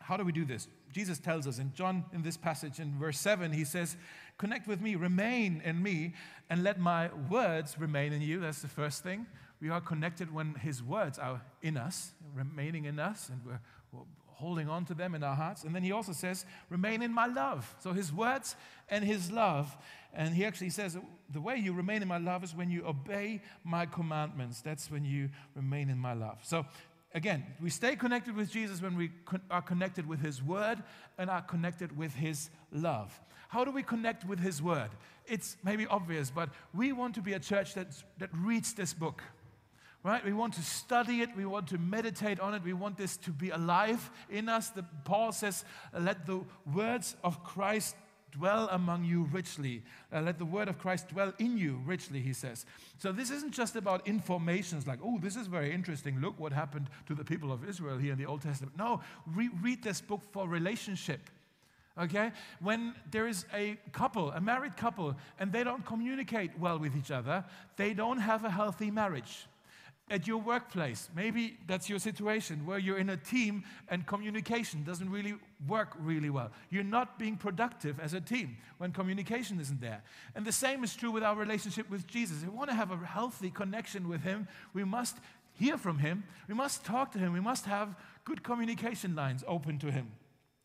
How 0.00 0.16
do 0.16 0.24
we 0.24 0.32
do 0.32 0.44
this? 0.44 0.68
Jesus 0.92 1.18
tells 1.18 1.46
us 1.46 1.58
in 1.58 1.72
John, 1.74 2.04
in 2.12 2.22
this 2.22 2.36
passage, 2.36 2.78
in 2.78 2.98
verse 2.98 3.18
7, 3.18 3.52
he 3.52 3.64
says, 3.64 3.96
Connect 4.36 4.66
with 4.66 4.80
me, 4.80 4.96
remain 4.96 5.62
in 5.64 5.82
me, 5.82 6.14
and 6.50 6.62
let 6.62 6.78
my 6.78 7.08
words 7.30 7.78
remain 7.78 8.12
in 8.12 8.20
you. 8.20 8.40
That's 8.40 8.60
the 8.60 8.68
first 8.68 9.02
thing. 9.02 9.26
We 9.60 9.70
are 9.70 9.80
connected 9.80 10.32
when 10.34 10.54
his 10.56 10.82
words 10.82 11.18
are 11.18 11.40
in 11.62 11.76
us, 11.76 12.12
remaining 12.34 12.84
in 12.84 12.98
us, 12.98 13.30
and 13.30 13.40
we're, 13.46 13.60
we're 13.92 14.02
holding 14.34 14.68
on 14.68 14.84
to 14.86 14.94
them 14.94 15.14
in 15.14 15.22
our 15.22 15.34
hearts. 15.34 15.64
And 15.64 15.74
then 15.74 15.82
he 15.82 15.92
also 15.92 16.12
says, 16.12 16.44
Remain 16.70 17.02
in 17.02 17.12
my 17.12 17.26
love. 17.26 17.74
So 17.80 17.92
his 17.92 18.12
words 18.12 18.56
and 18.88 19.04
his 19.04 19.30
love. 19.30 19.76
And 20.12 20.34
he 20.34 20.44
actually 20.44 20.70
says, 20.70 20.96
The 21.32 21.40
way 21.40 21.56
you 21.56 21.72
remain 21.72 22.02
in 22.02 22.08
my 22.08 22.18
love 22.18 22.44
is 22.44 22.54
when 22.54 22.70
you 22.70 22.86
obey 22.86 23.42
my 23.64 23.86
commandments. 23.86 24.60
That's 24.60 24.90
when 24.90 25.04
you 25.04 25.30
remain 25.54 25.90
in 25.90 25.98
my 25.98 26.14
love. 26.14 26.38
So 26.42 26.66
Again, 27.14 27.44
we 27.60 27.70
stay 27.70 27.94
connected 27.94 28.34
with 28.34 28.50
Jesus 28.50 28.82
when 28.82 28.96
we 28.96 29.12
are 29.48 29.62
connected 29.62 30.04
with 30.06 30.20
His 30.20 30.42
Word 30.42 30.82
and 31.16 31.30
are 31.30 31.42
connected 31.42 31.96
with 31.96 32.12
His 32.12 32.50
love. 32.72 33.18
How 33.48 33.64
do 33.64 33.70
we 33.70 33.84
connect 33.84 34.24
with 34.26 34.40
His 34.40 34.60
Word? 34.60 34.90
It's 35.24 35.56
maybe 35.62 35.86
obvious, 35.86 36.32
but 36.32 36.48
we 36.74 36.90
want 36.90 37.14
to 37.14 37.20
be 37.20 37.34
a 37.34 37.38
church 37.38 37.74
that, 37.74 37.86
that 38.18 38.30
reads 38.32 38.74
this 38.74 38.92
book. 38.92 39.22
Right? 40.04 40.22
We 40.22 40.34
want 40.34 40.52
to 40.54 40.62
study 40.62 41.22
it. 41.22 41.30
We 41.34 41.46
want 41.46 41.68
to 41.68 41.78
meditate 41.78 42.38
on 42.38 42.52
it. 42.52 42.62
We 42.62 42.74
want 42.74 42.98
this 42.98 43.16
to 43.18 43.30
be 43.30 43.48
alive 43.48 44.10
in 44.28 44.50
us. 44.50 44.68
The, 44.68 44.84
Paul 45.04 45.32
says, 45.32 45.64
Let 45.98 46.26
the 46.26 46.42
words 46.72 47.16
of 47.24 47.42
Christ 47.42 47.96
dwell 48.34 48.68
among 48.70 49.04
you 49.04 49.22
richly. 49.32 49.82
Uh, 50.12 50.20
let 50.20 50.38
the 50.38 50.44
word 50.44 50.68
of 50.68 50.78
Christ 50.78 51.08
dwell 51.08 51.32
in 51.38 51.56
you 51.56 51.80
richly, 51.86 52.20
he 52.20 52.32
says. 52.32 52.66
So 52.98 53.12
this 53.12 53.30
isn't 53.30 53.54
just 53.54 53.76
about 53.76 54.06
informations 54.06 54.86
like, 54.86 54.98
oh, 55.02 55.18
this 55.22 55.36
is 55.36 55.46
very 55.46 55.72
interesting. 55.72 56.20
Look 56.20 56.38
what 56.38 56.52
happened 56.52 56.90
to 57.06 57.14
the 57.14 57.24
people 57.24 57.52
of 57.52 57.66
Israel 57.66 57.96
here 57.96 58.12
in 58.12 58.18
the 58.18 58.26
Old 58.26 58.42
Testament. 58.42 58.76
No, 58.76 59.00
re- 59.34 59.50
read 59.62 59.82
this 59.82 60.00
book 60.00 60.20
for 60.32 60.48
relationship. 60.48 61.30
Okay? 61.96 62.32
When 62.60 62.94
there 63.10 63.28
is 63.28 63.46
a 63.54 63.78
couple, 63.92 64.32
a 64.32 64.40
married 64.40 64.76
couple, 64.76 65.14
and 65.38 65.52
they 65.52 65.62
don't 65.62 65.86
communicate 65.86 66.50
well 66.58 66.78
with 66.78 66.96
each 66.96 67.12
other, 67.12 67.44
they 67.76 67.94
don't 67.94 68.18
have 68.18 68.44
a 68.44 68.50
healthy 68.50 68.90
marriage 68.90 69.46
at 70.10 70.26
your 70.26 70.36
workplace. 70.38 71.08
Maybe 71.16 71.56
that's 71.66 71.88
your 71.88 71.98
situation 71.98 72.66
where 72.66 72.78
you're 72.78 72.98
in 72.98 73.08
a 73.08 73.16
team 73.16 73.64
and 73.88 74.06
communication 74.06 74.84
doesn't 74.84 75.10
really 75.10 75.34
work 75.66 75.94
really 75.98 76.28
well. 76.28 76.50
You're 76.70 76.84
not 76.84 77.18
being 77.18 77.36
productive 77.36 77.98
as 77.98 78.12
a 78.12 78.20
team 78.20 78.58
when 78.78 78.92
communication 78.92 79.58
isn't 79.60 79.80
there. 79.80 80.02
And 80.34 80.44
the 80.44 80.52
same 80.52 80.84
is 80.84 80.94
true 80.94 81.10
with 81.10 81.22
our 81.22 81.34
relationship 81.34 81.88
with 81.88 82.06
Jesus. 82.06 82.42
If 82.42 82.50
we 82.50 82.56
want 82.56 82.68
to 82.68 82.76
have 82.76 82.90
a 82.90 82.96
healthy 82.98 83.50
connection 83.50 84.08
with 84.08 84.22
Him, 84.22 84.46
we 84.74 84.84
must 84.84 85.16
hear 85.52 85.78
from 85.78 85.98
Him, 85.98 86.24
we 86.48 86.54
must 86.54 86.84
talk 86.84 87.12
to 87.12 87.18
Him, 87.18 87.32
we 87.32 87.40
must 87.40 87.64
have 87.64 87.96
good 88.24 88.42
communication 88.42 89.14
lines 89.14 89.42
open 89.46 89.78
to 89.78 89.90
Him. 89.90 90.12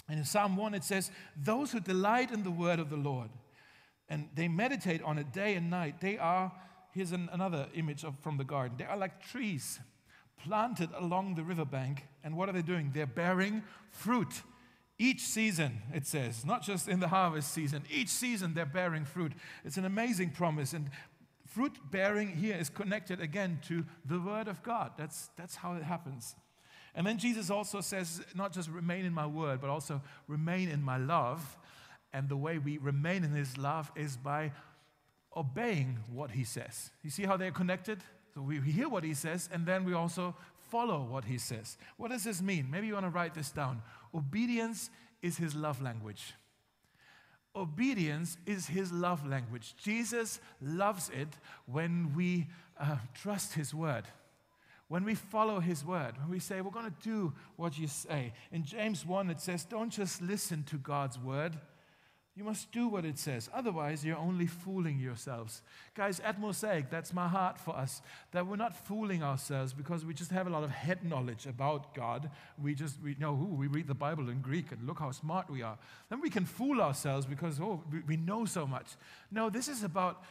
And 0.10 0.19
in 0.19 0.25
Psalm 0.25 0.58
1, 0.58 0.73
it 0.73 0.84
says, 0.84 1.12
Those 1.38 1.71
who 1.71 1.80
delight 1.80 2.32
in 2.32 2.43
the 2.43 2.52
word 2.52 2.80
of 2.80 2.89
the 2.89 2.97
Lord 2.97 3.30
and 4.10 4.28
they 4.36 4.47
meditate 4.47 5.04
on 5.04 5.17
it 5.19 5.32
day 5.32 5.54
and 5.54 5.69
night, 5.69 6.02
they 6.02 6.17
are 6.17 6.52
here's 6.93 7.12
an, 7.12 7.30
another 7.32 7.67
image 7.73 8.04
of, 8.04 8.17
from 8.19 8.38
the 8.38 8.43
garden. 8.43 8.78
They 8.78 8.86
are 8.86 8.97
like 8.97 9.21
trees 9.21 9.80
planted 10.43 10.89
along 10.95 11.36
the 11.36 11.43
riverbank. 11.43 12.06
And 12.23 12.36
what 12.36 12.49
are 12.49 12.54
they 12.54 12.62
doing? 12.62 12.91
They're 12.93 13.06
bearing 13.06 13.63
fruit. 13.91 14.41
Each 14.97 15.21
season, 15.21 15.82
it 15.93 16.06
says, 16.06 16.45
not 16.45 16.62
just 16.62 16.88
in 16.88 16.99
the 16.99 17.08
harvest 17.08 17.54
season, 17.54 17.84
each 17.89 18.10
season 18.10 18.54
they're 18.54 18.65
bearing 18.65 19.06
fruit. 19.06 19.32
It's 19.63 19.78
an 19.78 19.86
amazing 19.86 20.32
promise. 20.32 20.73
And 20.73 20.89
fruit 21.47 21.78
bearing 21.89 22.36
here 22.36 22.58
is 22.58 22.69
connected 22.69 23.21
again 23.21 23.60
to 23.67 23.86
the 24.06 24.19
Word 24.19 24.47
of 24.47 24.62
God. 24.62 24.91
That's, 24.97 25.30
that's 25.38 25.56
how 25.56 25.73
it 25.73 25.84
happens. 25.84 26.36
And 26.95 27.06
then 27.06 27.17
Jesus 27.17 27.49
also 27.49 27.82
says, 27.82 28.21
not 28.36 28.52
just 28.52 28.69
remain 28.69 29.06
in 29.06 29.13
my 29.13 29.25
word, 29.25 29.62
but 29.62 29.69
also 29.69 30.02
remain 30.28 30.69
in 30.69 30.82
my 30.82 30.97
love. 30.97 31.58
And 32.12 32.28
the 32.28 32.36
way 32.36 32.58
we 32.58 32.78
remain 32.78 33.23
in 33.23 33.32
his 33.32 33.58
love 33.58 33.91
is 33.95 34.17
by 34.17 34.52
obeying 35.35 35.99
what 36.11 36.31
he 36.31 36.43
says. 36.43 36.91
You 37.03 37.09
see 37.09 37.23
how 37.23 37.37
they're 37.37 37.51
connected? 37.51 38.03
So 38.33 38.41
we 38.41 38.59
hear 38.59 38.89
what 38.89 39.03
he 39.03 39.13
says, 39.13 39.49
and 39.51 39.65
then 39.65 39.85
we 39.85 39.93
also 39.93 40.35
follow 40.69 41.01
what 41.03 41.25
he 41.25 41.37
says. 41.37 41.77
What 41.97 42.11
does 42.11 42.23
this 42.23 42.41
mean? 42.41 42.69
Maybe 42.69 42.87
you 42.87 42.93
want 42.93 43.05
to 43.05 43.09
write 43.09 43.33
this 43.33 43.51
down. 43.51 43.81
Obedience 44.13 44.89
is 45.21 45.37
his 45.37 45.55
love 45.55 45.81
language. 45.81 46.33
Obedience 47.55 48.37
is 48.45 48.67
his 48.67 48.91
love 48.91 49.27
language. 49.27 49.75
Jesus 49.75 50.39
loves 50.61 51.09
it 51.09 51.29
when 51.65 52.13
we 52.15 52.47
uh, 52.79 52.97
trust 53.15 53.53
his 53.53 53.73
word, 53.73 54.03
when 54.87 55.03
we 55.03 55.15
follow 55.15 55.59
his 55.59 55.83
word, 55.83 56.15
when 56.19 56.29
we 56.29 56.39
say, 56.39 56.61
We're 56.61 56.71
going 56.71 56.85
to 56.85 57.09
do 57.09 57.33
what 57.55 57.77
you 57.77 57.87
say. 57.87 58.33
In 58.51 58.63
James 58.63 59.05
1, 59.05 59.29
it 59.31 59.41
says, 59.41 59.65
Don't 59.65 59.89
just 59.89 60.21
listen 60.21 60.63
to 60.65 60.77
God's 60.77 61.17
word, 61.17 61.57
you 62.39 62.45
must 62.45 62.71
do 62.71 62.88
what 62.88 63.04
it 63.04 63.19
says. 63.19 63.49
Otherwise, 63.54 64.06
you're 64.06 64.15
only 64.15 64.47
fooling 64.47 64.97
yourselves. 64.97 65.62
Guys, 65.93 66.21
at 66.21 66.39
Mosaic, 66.39 66.89
that's 66.89 67.13
my 67.13 67.28
heart 67.28 67.60
for 67.60 67.75
us. 67.75 68.02
That 68.32 68.47
we're 68.47 68.56
not 68.56 68.73
fooling 68.88 69.21
ourselves 69.21 69.73
because 69.73 70.06
we 70.06 70.13
just 70.13 70.32
have 70.32 70.47
a 70.47 70.49
lot 70.49 70.63
of 70.63 70.69
head 70.69 71.04
knowledge 71.04 71.45
about 71.45 71.93
God. 71.93 72.32
We 72.58 72.75
just 72.75 73.02
we 73.04 73.17
know 73.19 73.36
who 73.36 73.43
we 73.43 73.67
read 73.67 73.88
the 73.88 73.93
Bible 73.93 74.30
in 74.30 74.39
Greek 74.39 74.71
and 74.71 74.88
look 74.88 74.99
how 74.99 75.12
smart 75.12 75.49
we 75.49 75.63
are. 75.63 75.78
Then 76.08 76.21
we 76.21 76.30
can 76.30 76.45
fool 76.45 76.82
ourselves 76.82 77.25
because, 77.25 77.60
oh, 77.60 77.84
we, 78.08 78.15
know 78.15 78.45
so 78.45 78.65
much. 78.65 78.88
No, 79.30 79.49
this 79.49 79.67
is 79.67 79.84
about 79.84 80.23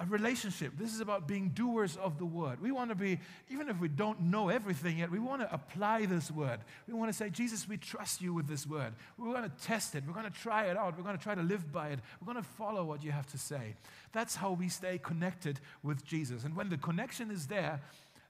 a 0.00 0.06
relationship. 0.06 0.72
This 0.78 0.94
is 0.94 1.00
about 1.00 1.28
being 1.28 1.50
doers 1.50 1.98
of 1.98 2.18
the 2.18 2.24
word. 2.24 2.58
We 2.60 2.72
want 2.72 2.88
to 2.88 2.94
be, 2.94 3.20
even 3.50 3.68
if 3.68 3.78
we 3.78 3.88
don't 3.88 4.22
know 4.22 4.48
everything 4.48 4.98
yet, 4.98 5.10
we 5.10 5.18
want 5.18 5.42
to 5.42 5.52
apply 5.52 6.06
this 6.06 6.30
word. 6.30 6.60
We 6.88 6.94
want 6.94 7.10
to 7.10 7.16
say, 7.16 7.28
Jesus, 7.28 7.68
we 7.68 7.76
trust 7.76 8.22
you 8.22 8.32
with 8.32 8.48
this 8.48 8.66
word. 8.66 8.94
We're 9.18 9.32
going 9.34 9.44
to 9.48 9.52
test 9.62 9.94
it. 9.94 10.04
We're 10.06 10.14
going 10.14 10.30
to 10.30 10.38
try 10.40 10.64
it 10.64 10.76
out. 10.78 10.96
We're 10.96 11.04
going 11.04 11.18
to 11.18 11.22
try 11.22 11.34
to 11.34 11.42
live 11.42 11.70
by 11.70 11.88
it. 11.88 11.98
We're 12.20 12.32
going 12.32 12.42
to 12.42 12.50
follow 12.50 12.82
what 12.82 13.04
you 13.04 13.12
have 13.12 13.26
to 13.32 13.38
say. 13.38 13.74
That's 14.12 14.34
how 14.34 14.52
we 14.52 14.70
stay 14.70 14.96
connected 14.96 15.60
with 15.82 16.02
Jesus. 16.02 16.44
And 16.44 16.56
when 16.56 16.70
the 16.70 16.78
connection 16.78 17.30
is 17.30 17.46
there, 17.48 17.82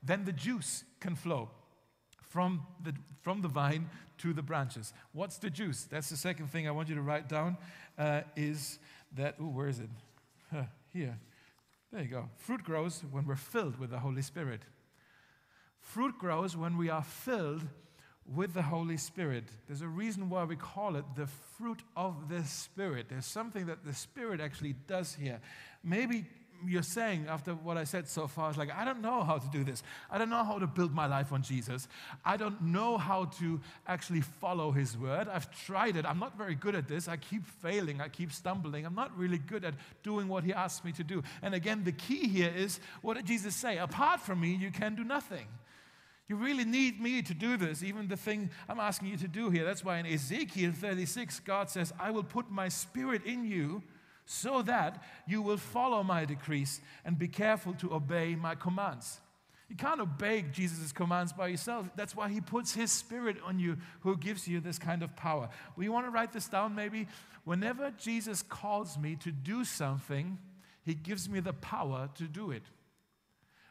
then 0.02 0.24
the 0.24 0.32
juice 0.32 0.82
can 0.98 1.14
flow 1.14 1.50
from 2.20 2.62
the, 2.82 2.94
from 3.22 3.42
the 3.42 3.48
vine 3.48 3.88
to 4.18 4.32
the 4.32 4.42
branches. 4.42 4.92
What's 5.12 5.38
the 5.38 5.50
juice? 5.50 5.84
That's 5.84 6.10
the 6.10 6.16
second 6.16 6.48
thing 6.48 6.66
I 6.66 6.72
want 6.72 6.88
you 6.88 6.96
to 6.96 7.02
write 7.02 7.28
down 7.28 7.56
uh, 7.96 8.22
is 8.34 8.80
that, 9.16 9.36
oh, 9.40 9.44
where 9.44 9.68
is 9.68 9.78
it? 9.78 9.88
Huh, 10.52 10.64
here. 10.92 11.16
There 11.92 12.02
you 12.02 12.08
go. 12.08 12.28
Fruit 12.36 12.62
grows 12.62 13.02
when 13.10 13.26
we're 13.26 13.36
filled 13.36 13.78
with 13.78 13.90
the 13.90 13.98
Holy 13.98 14.22
Spirit. 14.22 14.62
Fruit 15.80 16.16
grows 16.18 16.56
when 16.56 16.76
we 16.76 16.88
are 16.88 17.02
filled 17.02 17.62
with 18.24 18.54
the 18.54 18.62
Holy 18.62 18.96
Spirit. 18.96 19.44
There's 19.66 19.82
a 19.82 19.88
reason 19.88 20.30
why 20.30 20.44
we 20.44 20.54
call 20.54 20.94
it 20.94 21.04
the 21.16 21.26
fruit 21.26 21.82
of 21.96 22.28
the 22.28 22.44
Spirit. 22.44 23.06
There's 23.08 23.26
something 23.26 23.66
that 23.66 23.84
the 23.84 23.94
Spirit 23.94 24.40
actually 24.40 24.74
does 24.86 25.14
here. 25.14 25.40
Maybe 25.82 26.26
you're 26.66 26.82
saying 26.82 27.26
after 27.28 27.52
what 27.52 27.76
I 27.76 27.84
said 27.84 28.08
so 28.08 28.26
far 28.26 28.50
is 28.50 28.56
like, 28.56 28.70
I 28.70 28.84
don't 28.84 29.00
know 29.00 29.22
how 29.22 29.38
to 29.38 29.48
do 29.48 29.64
this. 29.64 29.82
I 30.10 30.18
don't 30.18 30.30
know 30.30 30.44
how 30.44 30.58
to 30.58 30.66
build 30.66 30.94
my 30.94 31.06
life 31.06 31.32
on 31.32 31.42
Jesus. 31.42 31.88
I 32.24 32.36
don't 32.36 32.60
know 32.62 32.98
how 32.98 33.26
to 33.38 33.60
actually 33.86 34.20
follow 34.20 34.72
his 34.72 34.96
word. 34.96 35.28
I've 35.28 35.50
tried 35.64 35.96
it. 35.96 36.04
I'm 36.04 36.18
not 36.18 36.36
very 36.36 36.54
good 36.54 36.74
at 36.74 36.88
this. 36.88 37.08
I 37.08 37.16
keep 37.16 37.46
failing. 37.46 38.00
I 38.00 38.08
keep 38.08 38.32
stumbling. 38.32 38.86
I'm 38.86 38.94
not 38.94 39.16
really 39.16 39.38
good 39.38 39.64
at 39.64 39.74
doing 40.02 40.28
what 40.28 40.44
he 40.44 40.52
asks 40.52 40.84
me 40.84 40.92
to 40.92 41.04
do. 41.04 41.22
And 41.42 41.54
again, 41.54 41.84
the 41.84 41.92
key 41.92 42.28
here 42.28 42.52
is 42.54 42.80
what 43.02 43.16
did 43.16 43.26
Jesus 43.26 43.54
say? 43.54 43.78
Apart 43.78 44.20
from 44.20 44.40
me, 44.40 44.54
you 44.54 44.70
can 44.70 44.94
do 44.94 45.04
nothing. 45.04 45.46
You 46.30 46.36
really 46.36 46.64
need 46.64 47.00
me 47.00 47.22
to 47.22 47.34
do 47.34 47.56
this, 47.56 47.82
even 47.82 48.06
the 48.06 48.16
thing 48.16 48.50
I'm 48.68 48.78
asking 48.78 49.08
you 49.08 49.16
to 49.16 49.26
do 49.26 49.50
here. 49.50 49.64
That's 49.64 49.84
why 49.84 49.98
in 49.98 50.06
Ezekiel 50.06 50.70
36, 50.72 51.40
God 51.40 51.68
says, 51.68 51.92
I 51.98 52.12
will 52.12 52.22
put 52.22 52.48
my 52.52 52.68
spirit 52.68 53.24
in 53.26 53.44
you 53.44 53.82
so 54.32 54.62
that 54.62 55.02
you 55.26 55.42
will 55.42 55.56
follow 55.56 56.04
my 56.04 56.24
decrees 56.24 56.80
and 57.04 57.18
be 57.18 57.26
careful 57.26 57.72
to 57.74 57.92
obey 57.92 58.36
my 58.36 58.54
commands. 58.54 59.18
You 59.68 59.74
can't 59.74 60.00
obey 60.00 60.44
Jesus' 60.52 60.92
commands 60.92 61.32
by 61.32 61.48
yourself. 61.48 61.88
That's 61.96 62.14
why 62.14 62.28
he 62.28 62.40
puts 62.40 62.72
his 62.72 62.92
spirit 62.92 63.38
on 63.44 63.58
you, 63.58 63.76
who 64.02 64.16
gives 64.16 64.46
you 64.46 64.60
this 64.60 64.78
kind 64.78 65.02
of 65.02 65.16
power. 65.16 65.48
We 65.74 65.88
want 65.88 66.06
to 66.06 66.10
write 66.10 66.32
this 66.32 66.46
down 66.46 66.76
maybe. 66.76 67.08
Whenever 67.42 67.90
Jesus 67.98 68.40
calls 68.40 68.96
me 68.96 69.16
to 69.16 69.32
do 69.32 69.64
something, 69.64 70.38
he 70.84 70.94
gives 70.94 71.28
me 71.28 71.40
the 71.40 71.52
power 71.54 72.08
to 72.14 72.24
do 72.24 72.52
it. 72.52 72.62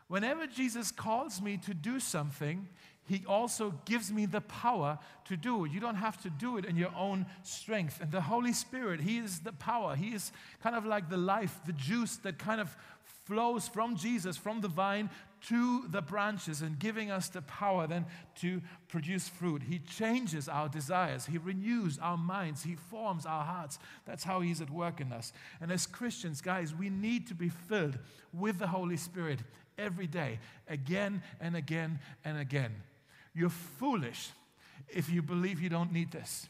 Whenever 0.10 0.46
Jesus 0.46 0.92
calls 0.92 1.42
me 1.42 1.56
to 1.56 1.74
do 1.74 2.02
something, 2.02 2.68
he 3.10 3.26
also 3.28 3.74
gives 3.86 4.12
me 4.12 4.28
the 4.28 4.42
power 4.42 5.00
to 5.26 5.36
do 5.36 5.66
it. 5.66 5.72
You 5.72 5.80
don't 5.80 5.96
have 5.96 6.22
to 6.22 6.30
do 6.30 6.58
it 6.58 6.66
in 6.66 6.76
your 6.76 6.94
own 6.96 7.26
strength. 7.42 8.00
And 8.00 8.12
the 8.12 8.22
Holy 8.22 8.54
Spirit, 8.54 9.02
He 9.02 9.18
is 9.18 9.40
the 9.40 9.52
power. 9.52 9.96
He 9.96 10.10
is 10.10 10.32
kind 10.62 10.76
of 10.76 10.86
like 10.86 11.10
the 11.10 11.18
life, 11.18 11.60
the 11.66 11.74
juice 11.74 12.18
that 12.18 12.38
kind 12.38 12.62
of 12.62 12.78
flows 13.26 13.68
from 13.68 13.96
Jesus, 13.96 14.38
from 14.38 14.62
the 14.62 14.68
vine 14.68 15.10
to 15.48 15.88
the 15.88 16.04
branches, 16.04 16.62
and 16.62 16.78
giving 16.78 17.10
us 17.10 17.30
the 17.30 17.42
power 17.42 17.88
then 17.88 18.06
to 18.42 18.62
produce 18.90 19.28
fruit. 19.28 19.64
He 19.64 19.80
changes 19.80 20.48
our 20.48 20.70
desires, 20.70 21.26
He 21.26 21.40
renews 21.40 21.98
our 21.98 22.18
minds, 22.18 22.62
He 22.62 22.76
forms 22.76 23.26
our 23.26 23.44
hearts. 23.44 23.80
That's 24.06 24.24
how 24.24 24.42
He's 24.42 24.62
at 24.62 24.70
work 24.70 25.02
in 25.02 25.12
us. 25.12 25.34
And 25.60 25.72
as 25.72 25.88
Christians, 25.88 26.42
guys, 26.42 26.76
we 26.76 26.92
need 26.92 27.26
to 27.30 27.34
be 27.34 27.50
filled 27.50 27.98
with 28.32 28.60
the 28.60 28.68
Holy 28.68 28.98
Spirit 28.98 29.40
every 29.80 30.06
day, 30.06 30.38
again 30.68 31.24
and 31.42 31.56
again 31.56 31.98
and 32.24 32.38
again. 32.38 32.76
You're 33.40 33.50
foolish 33.50 34.32
if 34.90 35.10
you 35.10 35.22
believe 35.22 35.62
you 35.62 35.70
don't 35.70 35.94
need 35.94 36.12
this. 36.12 36.48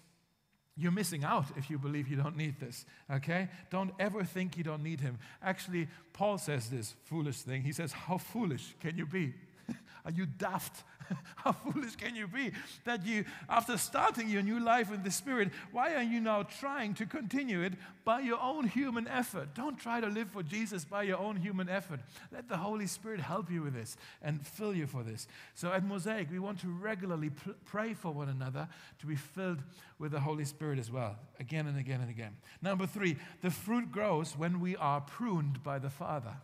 You're 0.76 0.92
missing 0.92 1.24
out 1.24 1.46
if 1.56 1.70
you 1.70 1.78
believe 1.78 2.08
you 2.08 2.16
don't 2.16 2.36
need 2.36 2.60
this, 2.60 2.84
okay? 3.12 3.48
Don't 3.70 3.92
ever 4.00 4.24
think 4.24 4.58
you 4.58 4.64
don't 4.64 4.82
need 4.82 5.00
him. 5.00 5.20
Actually, 5.44 5.88
Paul 6.14 6.40
says 6.40 6.68
this 6.68 6.96
foolish 7.04 7.42
thing. 7.42 7.62
He 7.62 7.74
says, 7.74 7.92
How 7.92 8.18
foolish 8.18 8.74
can 8.80 8.98
you 8.98 9.06
be? 9.06 9.36
Are 10.06 10.10
you 10.10 10.26
daft? 10.26 10.84
How 11.36 11.52
foolish 11.52 11.96
can 11.96 12.16
you 12.16 12.28
be 12.28 12.52
that 12.86 13.06
you, 13.06 13.26
after 13.50 13.78
starting 13.78 14.30
your 14.30 14.42
new 14.42 14.60
life 14.60 14.92
in 14.92 15.04
the 15.04 15.12
Spirit, 15.12 15.50
why 15.72 15.96
are 15.96 16.04
you 16.04 16.20
now 16.20 16.44
trying 16.44 16.94
to 16.96 17.06
continue 17.06 17.62
it 17.62 17.74
by 18.06 18.20
your 18.20 18.40
own 18.42 18.68
human 18.68 19.08
effort? 19.08 19.54
Don't 19.54 19.80
try 19.80 20.02
to 20.02 20.08
live 20.08 20.30
for 20.30 20.44
Jesus 20.44 20.86
by 20.86 21.04
your 21.04 21.18
own 21.18 21.36
human 21.36 21.70
effort. 21.70 22.00
Let 22.32 22.50
the 22.50 22.58
Holy 22.58 22.88
Spirit 22.88 23.20
help 23.20 23.52
you 23.52 23.62
with 23.64 23.74
this 23.74 23.98
and 24.22 24.46
fill 24.46 24.76
you 24.76 24.88
for 24.88 25.04
this. 25.04 25.28
So 25.56 25.72
at 25.72 25.86
Mosaic, 25.86 26.32
we 26.32 26.40
want 26.40 26.60
to 26.62 26.68
regularly 26.68 27.30
pl- 27.30 27.56
pray 27.66 27.94
for 27.94 28.12
one 28.12 28.30
another 28.30 28.68
to 29.00 29.06
be 29.06 29.16
filled 29.16 29.60
with 29.98 30.12
the 30.12 30.20
Holy 30.20 30.46
Spirit 30.46 30.80
as 30.80 30.92
well, 30.92 31.18
again 31.40 31.68
and 31.68 31.78
again 31.78 32.02
and 32.02 32.10
again. 32.10 32.36
Number 32.62 32.88
three, 32.88 33.18
the 33.42 33.52
fruit 33.52 33.92
grows 33.92 34.38
when 34.38 34.60
we 34.60 34.76
are 34.78 35.02
pruned 35.02 35.64
by 35.64 35.80
the 35.80 35.90
Father 35.90 36.36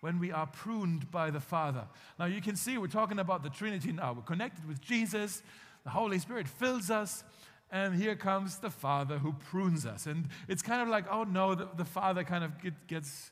when 0.00 0.18
we 0.18 0.32
are 0.32 0.46
pruned 0.46 1.10
by 1.10 1.30
the 1.30 1.40
Father. 1.40 1.84
Now 2.18 2.24
you 2.26 2.40
can 2.40 2.56
see 2.56 2.78
we're 2.78 2.86
talking 2.86 3.18
about 3.18 3.42
the 3.42 3.50
Trinity 3.50 3.92
now. 3.92 4.12
We're 4.12 4.22
connected 4.22 4.66
with 4.66 4.80
Jesus, 4.80 5.42
the 5.84 5.90
Holy 5.90 6.18
Spirit 6.18 6.48
fills 6.48 6.90
us, 6.90 7.22
and 7.70 7.94
here 7.94 8.16
comes 8.16 8.58
the 8.58 8.70
Father 8.70 9.18
who 9.18 9.32
prunes 9.32 9.86
us. 9.86 10.06
And 10.06 10.28
it's 10.48 10.62
kind 10.62 10.82
of 10.82 10.88
like, 10.88 11.04
oh 11.10 11.24
no, 11.24 11.54
the, 11.54 11.68
the 11.76 11.84
Father 11.84 12.24
kind 12.24 12.44
of 12.44 12.60
get, 12.60 12.86
gets, 12.86 13.30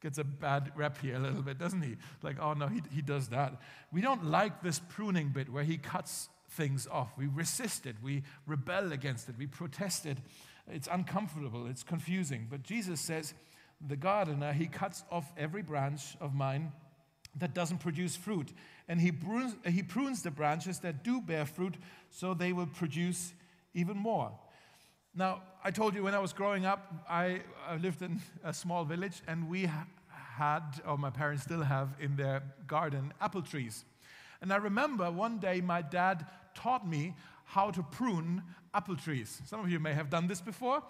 gets 0.00 0.18
a 0.18 0.24
bad 0.24 0.72
rep 0.76 0.98
here 0.98 1.16
a 1.16 1.18
little 1.18 1.42
bit, 1.42 1.58
doesn't 1.58 1.82
he? 1.82 1.96
Like, 2.22 2.38
oh 2.40 2.52
no, 2.52 2.68
he, 2.68 2.82
he 2.94 3.02
does 3.02 3.28
that. 3.28 3.60
We 3.90 4.00
don't 4.00 4.26
like 4.26 4.62
this 4.62 4.80
pruning 4.88 5.30
bit 5.30 5.50
where 5.50 5.64
he 5.64 5.78
cuts 5.78 6.28
things 6.50 6.86
off. 6.90 7.10
We 7.16 7.26
resist 7.26 7.86
it, 7.86 7.96
we 8.02 8.22
rebel 8.46 8.92
against 8.92 9.28
it, 9.28 9.36
we 9.38 9.46
protest 9.46 10.06
it. 10.06 10.18
It's 10.70 10.88
uncomfortable, 10.90 11.66
it's 11.66 11.82
confusing. 11.82 12.46
But 12.48 12.62
Jesus 12.62 13.00
says, 13.00 13.34
the 13.86 13.96
gardener, 13.96 14.52
he 14.52 14.66
cuts 14.66 15.04
off 15.10 15.30
every 15.36 15.62
branch 15.62 16.16
of 16.20 16.34
mine 16.34 16.72
that 17.36 17.54
doesn't 17.54 17.78
produce 17.78 18.16
fruit. 18.16 18.52
And 18.88 19.00
he 19.00 19.12
prunes, 19.12 19.54
he 19.66 19.82
prunes 19.82 20.22
the 20.22 20.30
branches 20.30 20.80
that 20.80 21.02
do 21.02 21.20
bear 21.20 21.46
fruit 21.46 21.76
so 22.10 22.34
they 22.34 22.52
will 22.52 22.66
produce 22.66 23.32
even 23.74 23.96
more. 23.96 24.32
Now, 25.14 25.42
I 25.64 25.70
told 25.70 25.94
you 25.94 26.02
when 26.02 26.14
I 26.14 26.18
was 26.18 26.32
growing 26.32 26.64
up, 26.66 26.92
I, 27.08 27.42
I 27.68 27.76
lived 27.76 28.02
in 28.02 28.20
a 28.44 28.52
small 28.52 28.84
village 28.84 29.22
and 29.26 29.48
we 29.48 29.68
had, 30.08 30.62
or 30.86 30.96
my 30.98 31.10
parents 31.10 31.42
still 31.42 31.62
have, 31.62 31.96
in 32.00 32.16
their 32.16 32.42
garden 32.66 33.12
apple 33.20 33.42
trees. 33.42 33.84
And 34.40 34.52
I 34.52 34.56
remember 34.56 35.10
one 35.10 35.38
day 35.38 35.60
my 35.60 35.82
dad 35.82 36.26
taught 36.54 36.86
me 36.86 37.14
how 37.44 37.70
to 37.70 37.82
prune 37.82 38.42
apple 38.74 38.96
trees. 38.96 39.40
Some 39.46 39.60
of 39.60 39.70
you 39.70 39.78
may 39.78 39.92
have 39.92 40.10
done 40.10 40.26
this 40.26 40.40
before. 40.40 40.82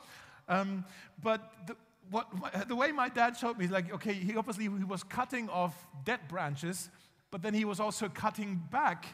Um, 0.48 0.85
but 1.22 1.52
the, 1.66 1.76
what, 2.10 2.28
the 2.68 2.76
way 2.76 2.92
my 2.92 3.08
dad 3.08 3.36
showed 3.36 3.58
me, 3.58 3.66
like, 3.66 3.92
okay, 3.94 4.12
he 4.12 4.36
obviously 4.36 4.64
he 4.64 4.84
was 4.84 5.02
cutting 5.02 5.48
off 5.48 5.74
dead 6.04 6.20
branches, 6.28 6.90
but 7.30 7.42
then 7.42 7.54
he 7.54 7.64
was 7.64 7.80
also 7.80 8.08
cutting 8.08 8.62
back 8.70 9.06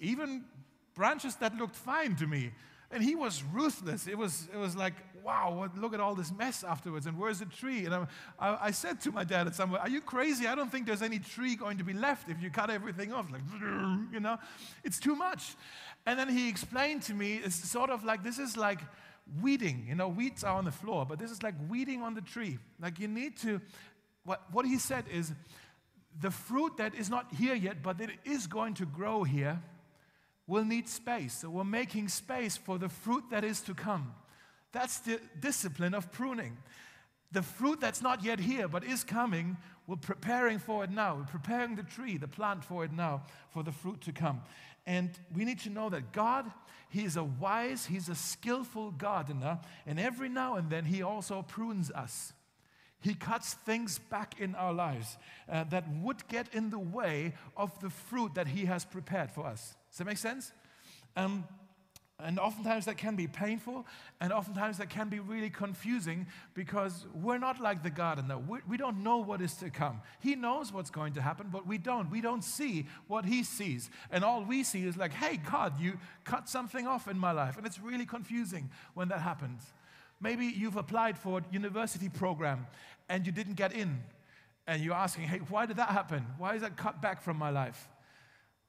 even 0.00 0.44
branches 0.94 1.36
that 1.36 1.56
looked 1.56 1.76
fine 1.76 2.14
to 2.16 2.26
me. 2.26 2.52
And 2.90 3.02
he 3.02 3.16
was 3.16 3.42
ruthless. 3.42 4.06
It 4.06 4.16
was, 4.16 4.48
it 4.52 4.56
was 4.56 4.76
like, 4.76 4.94
wow, 5.24 5.68
look 5.76 5.94
at 5.94 6.00
all 6.00 6.14
this 6.14 6.30
mess 6.30 6.62
afterwards. 6.62 7.06
And 7.06 7.18
where's 7.18 7.40
the 7.40 7.46
tree? 7.46 7.86
And 7.86 7.94
I, 7.94 8.06
I, 8.38 8.58
I 8.66 8.70
said 8.70 9.00
to 9.00 9.10
my 9.10 9.24
dad 9.24 9.46
at 9.46 9.54
some 9.54 9.70
point, 9.70 9.82
Are 9.82 9.88
you 9.88 10.00
crazy? 10.00 10.46
I 10.46 10.54
don't 10.54 10.70
think 10.70 10.86
there's 10.86 11.02
any 11.02 11.18
tree 11.18 11.56
going 11.56 11.78
to 11.78 11.84
be 11.84 11.94
left 11.94 12.28
if 12.28 12.40
you 12.40 12.50
cut 12.50 12.70
everything 12.70 13.12
off. 13.12 13.32
Like, 13.32 13.40
you 14.12 14.20
know, 14.20 14.38
it's 14.84 15.00
too 15.00 15.16
much. 15.16 15.56
And 16.06 16.18
then 16.18 16.28
he 16.28 16.48
explained 16.48 17.02
to 17.04 17.14
me, 17.14 17.40
it's 17.42 17.56
sort 17.68 17.90
of 17.90 18.04
like, 18.04 18.22
this 18.22 18.38
is 18.38 18.56
like, 18.56 18.80
weeding. 19.40 19.86
You 19.88 19.94
know, 19.94 20.08
weeds 20.08 20.44
are 20.44 20.56
on 20.56 20.64
the 20.64 20.72
floor, 20.72 21.06
but 21.06 21.18
this 21.18 21.30
is 21.30 21.42
like 21.42 21.54
weeding 21.68 22.02
on 22.02 22.14
the 22.14 22.20
tree. 22.20 22.58
Like 22.80 22.98
you 22.98 23.08
need 23.08 23.36
to, 23.38 23.60
what, 24.24 24.42
what 24.52 24.66
he 24.66 24.78
said 24.78 25.04
is 25.12 25.32
the 26.20 26.30
fruit 26.30 26.76
that 26.76 26.94
is 26.94 27.10
not 27.10 27.32
here 27.34 27.54
yet, 27.54 27.82
but 27.82 27.98
that 27.98 28.10
is 28.24 28.46
going 28.46 28.74
to 28.74 28.86
grow 28.86 29.24
here, 29.24 29.60
will 30.46 30.64
need 30.64 30.88
space. 30.88 31.38
So 31.38 31.50
we're 31.50 31.64
making 31.64 32.08
space 32.08 32.56
for 32.56 32.78
the 32.78 32.88
fruit 32.88 33.24
that 33.30 33.44
is 33.44 33.60
to 33.62 33.74
come. 33.74 34.14
That's 34.72 34.98
the 34.98 35.20
discipline 35.40 35.94
of 35.94 36.12
pruning. 36.12 36.56
The 37.32 37.42
fruit 37.42 37.80
that's 37.80 38.02
not 38.02 38.22
yet 38.22 38.38
here, 38.38 38.68
but 38.68 38.84
is 38.84 39.02
coming, 39.02 39.56
we're 39.86 39.96
preparing 39.96 40.58
for 40.58 40.84
it 40.84 40.90
now. 40.90 41.16
We're 41.16 41.24
preparing 41.24 41.76
the 41.76 41.82
tree, 41.82 42.16
the 42.16 42.28
plant 42.28 42.64
for 42.64 42.84
it 42.84 42.92
now, 42.92 43.22
for 43.50 43.62
the 43.62 43.72
fruit 43.72 44.00
to 44.02 44.12
come. 44.12 44.42
And 44.86 45.10
we 45.34 45.44
need 45.44 45.60
to 45.60 45.70
know 45.70 45.88
that 45.90 46.12
God, 46.12 46.50
He 46.90 47.04
is 47.04 47.16
a 47.16 47.24
wise, 47.24 47.86
He's 47.86 48.08
a 48.08 48.14
skillful 48.14 48.90
gardener, 48.90 49.60
and 49.86 49.98
every 49.98 50.28
now 50.28 50.56
and 50.56 50.68
then 50.70 50.84
He 50.84 51.02
also 51.02 51.42
prunes 51.42 51.90
us. 51.90 52.32
He 53.00 53.14
cuts 53.14 53.54
things 53.54 53.98
back 53.98 54.40
in 54.40 54.54
our 54.54 54.72
lives 54.72 55.18
uh, 55.50 55.64
that 55.64 55.84
would 56.02 56.26
get 56.28 56.54
in 56.54 56.70
the 56.70 56.78
way 56.78 57.34
of 57.56 57.78
the 57.80 57.90
fruit 57.90 58.34
that 58.34 58.48
He 58.48 58.64
has 58.64 58.84
prepared 58.84 59.30
for 59.30 59.46
us. 59.46 59.74
Does 59.90 59.98
that 59.98 60.06
make 60.06 60.18
sense? 60.18 60.52
Um, 61.16 61.44
and 62.22 62.38
oftentimes 62.38 62.84
that 62.84 62.96
can 62.96 63.16
be 63.16 63.26
painful, 63.26 63.84
and 64.20 64.32
oftentimes 64.32 64.78
that 64.78 64.88
can 64.88 65.08
be 65.08 65.18
really 65.18 65.50
confusing 65.50 66.26
because 66.54 67.06
we're 67.12 67.38
not 67.38 67.60
like 67.60 67.82
the 67.82 67.90
gardener. 67.90 68.38
We, 68.38 68.60
we 68.68 68.76
don't 68.76 69.02
know 69.02 69.18
what 69.18 69.40
is 69.40 69.54
to 69.54 69.68
come. 69.68 70.00
He 70.20 70.36
knows 70.36 70.72
what's 70.72 70.90
going 70.90 71.14
to 71.14 71.22
happen, 71.22 71.48
but 71.50 71.66
we 71.66 71.76
don't. 71.76 72.10
We 72.10 72.20
don't 72.20 72.44
see 72.44 72.86
what 73.08 73.24
He 73.24 73.42
sees. 73.42 73.90
And 74.12 74.22
all 74.22 74.44
we 74.44 74.62
see 74.62 74.84
is 74.84 74.96
like, 74.96 75.12
hey, 75.12 75.38
God, 75.38 75.80
you 75.80 75.98
cut 76.22 76.48
something 76.48 76.86
off 76.86 77.08
in 77.08 77.18
my 77.18 77.32
life. 77.32 77.56
And 77.56 77.66
it's 77.66 77.80
really 77.80 78.06
confusing 78.06 78.70
when 78.94 79.08
that 79.08 79.20
happens. 79.20 79.64
Maybe 80.20 80.46
you've 80.46 80.76
applied 80.76 81.18
for 81.18 81.38
a 81.38 81.42
university 81.50 82.08
program 82.08 82.68
and 83.08 83.26
you 83.26 83.32
didn't 83.32 83.54
get 83.54 83.72
in. 83.72 84.02
And 84.68 84.82
you're 84.82 84.94
asking, 84.94 85.24
hey, 85.24 85.38
why 85.48 85.66
did 85.66 85.76
that 85.76 85.90
happen? 85.90 86.24
Why 86.38 86.54
is 86.54 86.62
that 86.62 86.76
cut 86.76 87.02
back 87.02 87.22
from 87.22 87.36
my 87.36 87.50
life? 87.50 87.88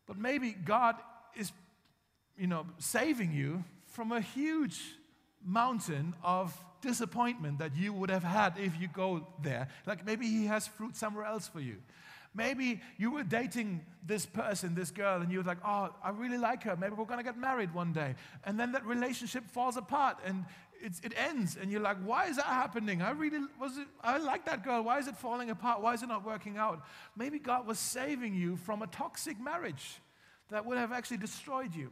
But 0.08 0.18
maybe 0.18 0.52
God 0.52 0.96
is 1.38 1.52
you 2.38 2.48
know, 2.48 2.66
saving 2.78 3.32
you 3.32 3.64
from 3.88 4.12
a 4.12 4.22
huge 4.22 4.80
mountain 5.44 6.14
of 6.24 6.58
disappointment 6.82 7.60
that 7.60 7.76
you 7.76 7.94
would 7.94 8.10
have 8.10 8.24
had 8.24 8.58
if 8.58 8.80
you 8.80 8.88
go 8.88 9.28
there. 9.42 9.68
Like 9.86 10.06
maybe 10.06 10.28
he 10.28 10.46
has 10.46 10.68
fruit 10.68 10.96
somewhere 10.96 11.26
else 11.26 11.48
for 11.48 11.60
you. 11.60 11.78
Maybe 12.34 12.82
you 12.98 13.12
were 13.12 13.24
dating 13.24 13.86
this 14.06 14.26
person, 14.26 14.76
this 14.76 14.92
girl, 14.92 15.22
and 15.22 15.32
you 15.32 15.38
were 15.38 15.46
like, 15.46 15.60
oh, 15.66 15.90
I 16.04 16.10
really 16.10 16.38
like 16.38 16.64
her. 16.64 16.76
Maybe 16.76 16.94
we're 16.96 17.06
going 17.06 17.20
to 17.20 17.24
get 17.24 17.38
married 17.38 17.74
one 17.74 17.94
day. 17.94 18.16
And 18.44 18.60
then 18.60 18.74
that 18.74 18.86
relationship 18.86 19.50
falls 19.50 19.78
apart 19.78 20.18
and 20.26 20.44
it 20.82 21.14
ends. 21.16 21.58
And 21.60 21.72
you're 21.72 21.82
like, 21.82 21.98
why 22.04 22.28
is 22.28 22.36
that 22.36 22.46
happening? 22.46 23.02
I 23.02 23.12
really 23.12 23.40
was 23.60 23.78
it, 23.78 23.88
I 24.04 24.18
like 24.18 24.46
that 24.46 24.64
girl. 24.64 24.84
Why 24.84 25.00
is 25.00 25.08
it 25.08 25.16
falling 25.16 25.50
apart? 25.50 25.82
Why 25.82 25.94
is 25.94 26.04
it 26.04 26.08
not 26.08 26.26
working 26.26 26.58
out? 26.58 26.86
Maybe 27.16 27.40
God 27.40 27.66
was 27.66 27.80
saving 27.80 28.36
you 28.36 28.58
from 28.58 28.82
a 28.82 28.88
toxic 28.88 29.40
marriage 29.40 30.02
that 30.52 30.66
would 30.66 30.78
have 30.78 30.92
actually 30.92 31.18
destroyed 31.18 31.74
you. 31.74 31.92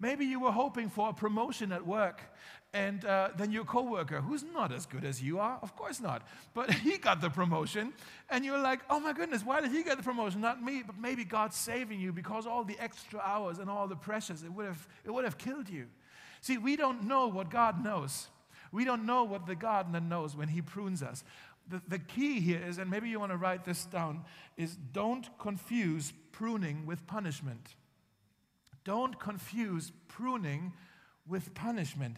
Maybe 0.00 0.24
you 0.24 0.40
were 0.40 0.52
hoping 0.52 0.88
for 0.88 1.08
a 1.08 1.12
promotion 1.12 1.72
at 1.72 1.84
work, 1.86 2.20
and 2.72 3.04
uh, 3.04 3.30
then 3.36 3.50
your 3.50 3.64
coworker, 3.64 4.20
who's 4.20 4.44
not 4.44 4.72
as 4.72 4.86
good 4.86 5.04
as 5.04 5.22
you 5.22 5.40
are, 5.40 5.58
of 5.62 5.74
course 5.74 6.00
not, 6.00 6.22
but 6.54 6.70
he 6.86 6.98
got 6.98 7.20
the 7.20 7.30
promotion, 7.30 7.92
and 8.30 8.44
you're 8.44 8.60
like, 8.60 8.80
oh 8.90 9.00
my 9.00 9.12
goodness, 9.12 9.44
why 9.44 9.60
did 9.60 9.72
he 9.72 9.82
get 9.82 9.96
the 9.96 10.02
promotion, 10.02 10.40
not 10.40 10.62
me? 10.62 10.82
But 10.86 10.98
maybe 10.98 11.24
God's 11.24 11.56
saving 11.56 11.98
you 12.00 12.12
because 12.12 12.46
all 12.46 12.62
the 12.62 12.78
extra 12.78 13.20
hours 13.20 13.58
and 13.58 13.68
all 13.68 13.88
the 13.88 13.96
pressures, 13.96 14.42
it 14.42 14.52
would 14.52 14.66
have, 14.66 14.86
it 15.04 15.10
would 15.10 15.24
have 15.24 15.38
killed 15.38 15.68
you. 15.68 15.86
See, 16.40 16.58
we 16.58 16.76
don't 16.76 17.04
know 17.04 17.26
what 17.26 17.50
God 17.50 17.82
knows. 17.82 18.28
We 18.70 18.84
don't 18.84 19.06
know 19.06 19.24
what 19.24 19.46
the 19.46 19.56
gardener 19.56 20.00
knows 20.00 20.36
when 20.36 20.48
he 20.48 20.62
prunes 20.62 21.02
us. 21.02 21.24
The, 21.68 21.82
the 21.88 21.98
key 21.98 22.40
here 22.40 22.62
is, 22.64 22.78
and 22.78 22.90
maybe 22.90 23.08
you 23.08 23.18
want 23.18 23.32
to 23.32 23.36
write 23.36 23.64
this 23.64 23.84
down, 23.86 24.24
is 24.56 24.76
don't 24.92 25.26
confuse 25.38 26.12
pruning 26.32 26.86
with 26.86 27.06
punishment. 27.06 27.74
Don't 28.88 29.20
confuse 29.20 29.92
pruning 30.08 30.72
with 31.26 31.52
punishment. 31.52 32.16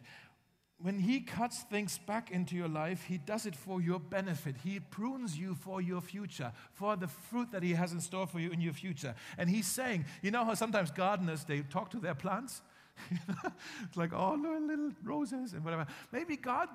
When 0.79 1.01
He 1.01 1.19
cuts 1.19 1.65
things 1.65 1.99
back 1.99 2.31
into 2.31 2.55
your 2.55 2.69
life, 2.69 3.03
He 3.09 3.19
does 3.19 3.45
it 3.45 3.57
for 3.57 3.81
your 3.81 3.99
benefit. 3.99 4.55
He 4.63 4.79
prunes 4.79 5.37
you 5.37 5.57
for 5.57 5.83
your 5.83 6.01
future, 6.01 6.53
for 6.75 6.95
the 6.95 7.09
fruit 7.09 7.51
that 7.51 7.65
He 7.65 7.73
has 7.73 7.91
in 7.91 8.01
store 8.01 8.29
for 8.29 8.39
you 8.39 8.51
in 8.53 8.61
your 8.61 8.73
future. 8.73 9.17
And 9.37 9.51
He's 9.51 9.67
saying, 9.67 10.05
you 10.23 10.31
know 10.31 10.45
how 10.45 10.55
sometimes 10.55 10.93
gardeners 10.93 11.43
they 11.43 11.63
talk 11.63 11.91
to 11.91 11.99
their 11.99 12.15
plants? 12.15 12.63
it's 13.11 13.97
like, 13.97 14.13
oh, 14.13 14.35
little 14.35 14.93
roses 15.03 15.55
and 15.55 15.65
whatever. 15.65 15.89
Maybe 16.13 16.37
God 16.37 16.69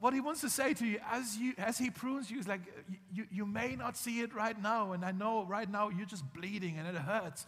what 0.00 0.12
he 0.12 0.20
wants 0.20 0.42
to 0.42 0.50
say 0.50 0.74
to 0.74 0.84
you 0.84 0.98
as, 1.10 1.36
you 1.38 1.54
as 1.56 1.78
he 1.78 1.88
prunes 1.88 2.30
you 2.30 2.38
is 2.38 2.46
like 2.46 2.60
you, 3.10 3.26
you 3.30 3.46
may 3.46 3.74
not 3.74 3.96
see 3.96 4.20
it 4.20 4.34
right 4.34 4.60
now 4.60 4.92
and 4.92 5.02
i 5.02 5.10
know 5.10 5.46
right 5.46 5.70
now 5.70 5.88
you're 5.88 6.04
just 6.04 6.30
bleeding 6.34 6.76
and 6.78 6.86
it 6.86 6.94
hurts 6.94 7.46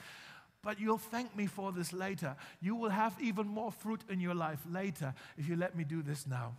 but 0.63 0.81
you'll 0.81 0.99
thank 0.99 1.37
me 1.37 1.47
for 1.47 1.73
this 1.73 1.93
later. 1.93 2.37
You 2.61 2.75
will 2.75 2.91
have 2.91 3.17
even 3.21 3.47
more 3.47 3.71
fruit 3.71 4.03
in 4.09 4.21
your 4.21 4.35
life 4.35 4.61
later 4.69 5.15
if 5.37 5.49
you 5.49 5.57
let 5.57 5.77
me 5.77 5.85
do 5.85 6.03
this 6.03 6.27
now. 6.27 6.57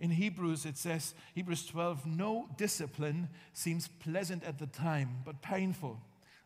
In 0.00 0.10
Hebrews, 0.10 0.64
it 0.64 0.76
says, 0.76 1.14
Hebrews 1.34 1.66
12, 1.66 2.06
no 2.06 2.48
discipline 2.56 3.28
seems 3.52 3.88
pleasant 3.88 4.44
at 4.44 4.58
the 4.58 4.66
time, 4.66 5.18
but 5.24 5.42
painful. 5.42 6.00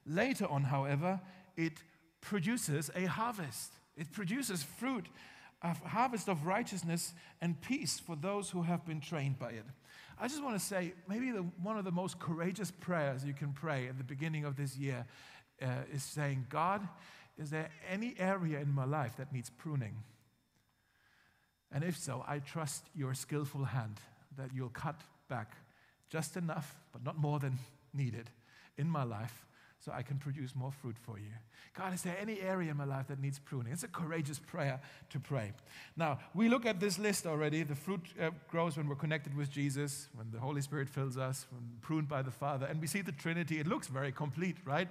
Later 0.06 0.46
on, 0.46 0.64
however, 0.64 1.20
it 1.56 1.74
produces 2.20 2.90
a 2.94 3.04
harvest. 3.04 3.72
It 3.96 4.10
produces 4.12 4.62
fruit, 4.62 5.06
a 5.60 5.74
harvest 5.74 6.28
of 6.28 6.46
righteousness 6.46 7.12
and 7.40 7.60
peace 7.60 8.00
for 8.00 8.16
those 8.16 8.50
who 8.50 8.62
have 8.62 8.86
been 8.86 9.00
trained 9.00 9.38
by 9.38 9.50
it. 9.50 9.64
I 10.18 10.28
just 10.28 10.42
want 10.42 10.58
to 10.58 10.64
say, 10.64 10.94
maybe 11.08 11.30
the, 11.30 11.42
one 11.62 11.76
of 11.76 11.84
the 11.84 11.92
most 11.92 12.18
courageous 12.18 12.70
prayers 12.70 13.24
you 13.24 13.34
can 13.34 13.52
pray 13.52 13.88
at 13.88 13.98
the 13.98 14.04
beginning 14.04 14.44
of 14.44 14.56
this 14.56 14.76
year 14.76 15.04
uh, 15.62 15.66
is 15.92 16.02
saying, 16.02 16.46
God, 16.48 16.86
is 17.38 17.50
there 17.50 17.70
any 17.90 18.14
area 18.18 18.60
in 18.60 18.72
my 18.72 18.84
life 18.84 19.16
that 19.16 19.32
needs 19.32 19.50
pruning? 19.50 19.94
And 21.72 21.82
if 21.82 21.96
so, 21.96 22.24
I 22.28 22.40
trust 22.40 22.84
your 22.94 23.14
skillful 23.14 23.64
hand 23.64 24.00
that 24.36 24.50
you'll 24.54 24.68
cut 24.68 25.00
back 25.28 25.56
just 26.10 26.36
enough, 26.36 26.76
but 26.92 27.02
not 27.04 27.16
more 27.16 27.38
than 27.38 27.58
needed 27.94 28.28
in 28.76 28.88
my 28.88 29.02
life 29.02 29.46
so 29.84 29.90
I 29.92 30.02
can 30.02 30.18
produce 30.18 30.54
more 30.54 30.70
fruit 30.70 30.96
for 30.96 31.18
you. 31.18 31.32
God, 31.76 31.92
is 31.94 32.02
there 32.02 32.16
any 32.20 32.40
area 32.40 32.70
in 32.70 32.76
my 32.76 32.84
life 32.84 33.08
that 33.08 33.20
needs 33.20 33.38
pruning? 33.38 33.72
It's 33.72 33.82
a 33.82 33.88
courageous 33.88 34.38
prayer 34.38 34.78
to 35.10 35.18
pray. 35.18 35.52
Now, 35.96 36.18
we 36.34 36.48
look 36.48 36.66
at 36.66 36.78
this 36.78 36.98
list 36.98 37.26
already. 37.26 37.64
The 37.64 37.74
fruit 37.74 38.00
uh, 38.20 38.30
grows 38.48 38.76
when 38.76 38.88
we're 38.88 38.94
connected 38.94 39.34
with 39.34 39.50
Jesus, 39.50 40.08
when 40.14 40.30
the 40.30 40.38
Holy 40.38 40.60
Spirit 40.60 40.88
fills 40.88 41.16
us, 41.16 41.46
when 41.50 41.62
pruned 41.80 42.08
by 42.08 42.22
the 42.22 42.30
Father, 42.30 42.66
and 42.66 42.80
we 42.80 42.86
see 42.86 43.00
the 43.00 43.12
Trinity. 43.12 43.58
It 43.58 43.66
looks 43.66 43.88
very 43.88 44.12
complete, 44.12 44.56
right? 44.64 44.88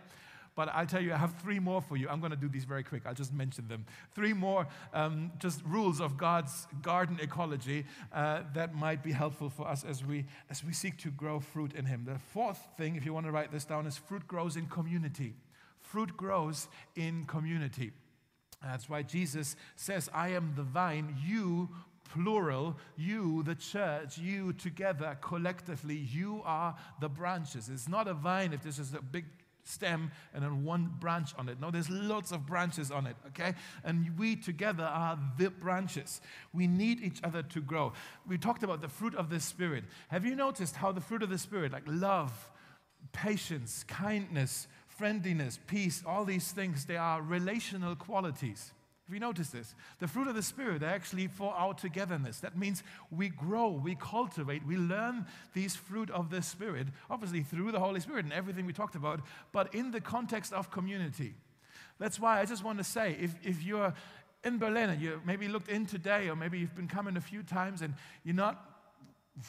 But 0.54 0.70
I'll 0.74 0.86
tell 0.86 1.02
you, 1.02 1.14
I 1.14 1.18
have 1.18 1.36
three 1.42 1.60
more 1.60 1.82
for 1.82 1.96
you. 1.96 2.10
I'm 2.10 2.20
going 2.20 2.32
to 2.32 2.38
do 2.38 2.50
these 2.50 2.66
very 2.66 2.84
quick. 2.84 3.04
I'll 3.06 3.14
just 3.14 3.34
mention 3.34 3.68
them. 3.70 3.86
Three 4.14 4.34
more 4.34 4.68
um, 4.94 5.32
just 5.40 5.64
rules 5.64 6.02
of 6.02 6.18
God's 6.18 6.68
garden 6.82 7.20
ecology 7.22 7.86
uh, 8.14 8.42
that 8.54 8.76
might 8.76 9.02
be 9.02 9.14
helpful 9.14 9.50
for 9.50 9.68
us 9.68 9.86
as 9.86 10.04
we, 10.04 10.26
as 10.50 10.64
we 10.64 10.74
seek 10.74 10.98
to 11.00 11.10
grow 11.10 11.40
fruit 11.40 11.74
in 11.74 11.86
Him. 11.86 12.04
The 12.06 12.20
fourth 12.20 12.60
thing, 12.78 12.98
if 12.98 13.06
you 13.06 13.14
want 13.14 13.28
to 13.28 13.32
write 13.32 13.52
this 13.52 13.64
down, 13.64 13.88
is 13.88 13.98
fruit 13.98 14.28
grows 14.28 14.58
in 14.58 14.66
community. 14.66 15.36
Fruit 15.80 16.16
grows 16.18 16.68
in 16.96 17.26
community. 17.26 17.92
That's 18.62 18.90
why 18.90 19.04
Jesus 19.04 19.56
says, 19.76 20.10
I 20.14 20.30
am 20.30 20.54
the 20.56 20.64
vine, 20.64 21.16
you 21.26 21.70
plural, 22.14 22.78
you, 22.98 23.42
the 23.44 23.56
church, 23.56 24.18
you 24.18 24.54
together, 24.54 25.18
collectively, 25.22 25.96
you 25.96 26.42
are 26.46 26.76
the 27.00 27.10
branches. 27.10 27.70
It's 27.70 27.88
not 27.88 28.08
a 28.08 28.14
vine 28.14 28.54
if 28.54 28.62
this 28.62 28.80
is 28.80 28.94
a 28.94 29.02
big 29.02 29.26
stem 29.63 30.12
and 30.34 30.43
then 30.43 30.63
one 30.63 30.91
branch 31.00 31.32
on 31.38 31.50
it. 31.50 31.60
No, 31.60 31.71
there's 31.71 31.89
lots 31.89 32.32
of 32.32 32.45
branches 32.45 32.91
on 32.91 33.08
it, 33.08 33.15
okay? 33.28 33.54
And 33.84 34.17
we 34.17 34.36
together 34.36 34.84
are 34.84 35.19
the 35.38 35.50
branches. 35.50 36.21
We 36.54 36.67
need 36.67 37.02
each 37.02 37.19
other 37.24 37.43
to 37.43 37.62
grow. 37.62 37.93
We 38.28 38.38
talked 38.38 38.63
about 38.63 38.82
the 38.82 38.89
fruit 38.89 39.15
of 39.15 39.30
the 39.30 39.39
Spirit. 39.39 39.84
Have 40.10 40.26
you 40.26 40.36
noticed 40.36 40.76
how 40.76 40.91
the 40.91 41.02
fruit 41.02 41.24
of 41.24 41.30
the 41.30 41.38
Spirit, 41.38 41.71
like 41.71 41.84
love, 41.86 42.50
patience, 43.12 43.84
kindness, 43.88 44.67
friendliness, 44.88 45.60
peace, 45.67 46.04
all 46.06 46.26
these 46.26 46.52
things, 46.52 46.86
they 46.86 46.97
are 46.97 47.21
relational 47.21 47.95
qualities. 47.95 48.71
Have 49.12 49.15
you 49.15 49.19
noticed 49.19 49.52
this? 49.52 49.76
The 50.00 50.08
fruit 50.08 50.30
of 50.30 50.36
the 50.36 50.41
Spirit 50.41 50.82
are 50.84 50.86
actually 50.86 51.28
for 51.28 51.54
our 51.54 51.74
togetherness. 51.74 52.39
That 52.39 52.58
means 52.58 52.82
we 53.12 53.28
grow, 53.28 53.67
we 53.71 53.95
cultivate, 53.95 54.65
we 54.65 54.78
learn 54.78 55.26
these 55.54 55.76
fruit 55.76 56.10
of 56.12 56.30
the 56.30 56.41
Spirit, 56.41 56.88
obviously 57.10 57.43
through 57.43 57.74
the 57.74 57.80
Holy 57.82 58.00
Spirit 58.00 58.24
and 58.24 58.32
everything 58.32 58.65
we 58.65 58.71
talked 58.71 58.95
about, 58.95 59.19
but 59.52 59.76
in 59.76 59.91
the 59.91 60.00
context 60.00 60.54
of 60.54 60.71
community. 60.71 61.34
That's 62.00 62.21
why 62.21 62.39
I 62.39 62.45
just 62.45 62.63
want 62.63 62.78
to 62.78 62.86
say 62.86 63.17
if, 63.19 63.36
if 63.43 63.62
you're 63.65 63.93
in 64.45 64.60
Berlin 64.60 64.91
and 64.91 65.02
you 65.02 65.19
maybe 65.26 65.50
looked 65.50 65.67
in 65.67 65.86
today, 65.86 66.30
or 66.30 66.38
maybe 66.38 66.60
you've 66.60 66.78
been 66.78 66.88
coming 66.88 67.17
a 67.17 67.21
few 67.21 67.43
times 67.43 67.82
and 67.82 67.95
you're 68.24 68.34
not 68.34 68.65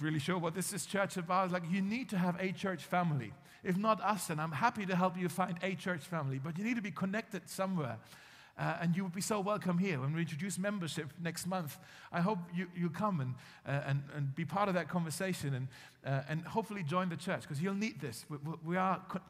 really 0.01 0.19
sure 0.19 0.39
what 0.39 0.57
this 0.57 0.73
is 0.73 0.87
church 0.87 1.17
about, 1.17 1.53
like 1.53 1.63
you 1.71 1.81
need 1.81 2.09
to 2.09 2.19
have 2.19 2.37
a 2.41 2.51
church 2.51 2.83
family. 2.83 3.33
If 3.63 3.77
not 3.77 4.01
us, 4.01 4.27
then 4.27 4.41
I'm 4.41 4.51
happy 4.51 4.87
to 4.87 4.97
help 4.97 5.17
you 5.17 5.29
find 5.29 5.57
a 5.63 5.77
church 5.77 6.03
family, 6.03 6.41
but 6.43 6.59
you 6.59 6.65
need 6.65 6.75
to 6.75 6.83
be 6.83 6.91
connected 6.91 7.49
somewhere. 7.49 7.99
Uh, 8.59 8.77
and 8.83 8.95
you 8.95 9.03
will 9.03 9.11
be 9.11 9.21
so 9.21 9.41
welcome 9.41 9.79
here 9.79 9.99
when 10.01 10.13
we 10.13 10.21
introduce 10.21 10.59
membership 10.59 11.07
next 11.21 11.47
month. 11.47 11.79
I 12.13 12.21
hope 12.21 12.39
you, 12.55 12.67
you 12.77 12.91
come 12.91 13.21
and, 13.21 13.35
uh, 13.67 13.83
and, 13.87 14.03
and 14.15 14.35
be 14.35 14.45
part 14.45 14.69
of 14.69 14.75
that 14.75 14.89
conversation 14.89 15.55
and, 15.55 15.69
uh, 16.07 16.23
and 16.29 16.43
hopefully 16.43 16.83
join 16.83 17.09
the 17.09 17.17
church 17.17 17.43
because 17.43 17.63
you'll 17.63 17.75
need 17.75 18.01
this. 18.01 18.27
We, 18.29 18.37
we 18.65 18.77
are 18.77 19.01
co- 19.09 19.21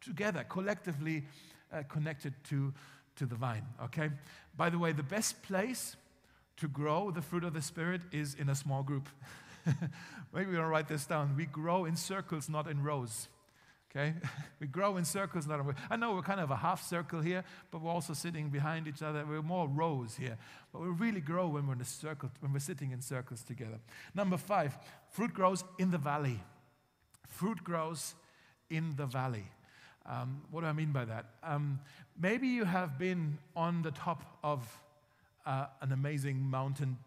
together, 0.00 0.44
collectively 0.48 1.24
uh, 1.72 1.82
connected 1.88 2.34
to, 2.50 2.74
to 3.16 3.26
the 3.26 3.36
vine, 3.36 3.64
okay? 3.84 4.10
By 4.56 4.68
the 4.68 4.78
way, 4.78 4.92
the 4.92 5.02
best 5.04 5.42
place 5.42 5.96
to 6.56 6.68
grow 6.68 7.10
the 7.10 7.22
fruit 7.22 7.44
of 7.44 7.54
the 7.54 7.62
Spirit 7.62 8.00
is 8.10 8.34
in 8.34 8.48
a 8.48 8.54
small 8.54 8.82
group. 8.82 9.08
Maybe 9.66 9.80
we're 10.32 10.44
going 10.44 10.56
to 10.56 10.66
write 10.66 10.88
this 10.88 11.06
down. 11.06 11.36
We 11.36 11.46
grow 11.46 11.84
in 11.84 11.96
circles, 11.96 12.48
not 12.48 12.68
in 12.68 12.82
rows. 12.82 13.28
Okay? 13.94 14.14
We 14.60 14.68
grow 14.68 14.96
in 14.96 15.04
circles, 15.04 15.48
not 15.48 15.58
in 15.58 15.74
I 15.90 15.96
know 15.96 16.14
we're 16.14 16.22
kind 16.22 16.40
of 16.40 16.52
a 16.52 16.56
half 16.56 16.88
circle 16.88 17.20
here, 17.20 17.42
but 17.72 17.82
we're 17.82 17.90
also 17.90 18.12
sitting 18.12 18.48
behind 18.48 18.86
each 18.86 19.02
other. 19.02 19.24
We're 19.28 19.42
more 19.42 19.66
rows 19.68 20.14
here. 20.14 20.38
But 20.72 20.82
we 20.82 20.88
really 20.88 21.20
grow 21.20 21.48
when 21.48 21.66
we're 21.66 21.74
in 21.74 21.80
a 21.80 21.84
circle, 21.84 22.30
when 22.40 22.52
we're 22.52 22.60
sitting 22.60 22.92
in 22.92 23.00
circles 23.00 23.42
together. 23.42 23.80
Number 24.14 24.36
five, 24.36 24.78
fruit 25.10 25.34
grows 25.34 25.64
in 25.78 25.90
the 25.90 25.98
valley. 25.98 26.38
Fruit 27.26 27.64
grows 27.64 28.14
in 28.70 28.94
the 28.96 29.06
valley. 29.06 29.46
Um, 30.06 30.42
what 30.50 30.60
do 30.60 30.68
I 30.68 30.72
mean 30.72 30.92
by 30.92 31.04
that? 31.04 31.26
Um, 31.42 31.80
maybe 32.20 32.46
you 32.46 32.64
have 32.64 32.98
been 32.98 33.38
on 33.56 33.82
the 33.82 33.90
top 33.90 34.38
of 34.44 34.80
uh, 35.44 35.66
an 35.80 35.92
amazing 35.92 36.40
mountain 36.40 36.98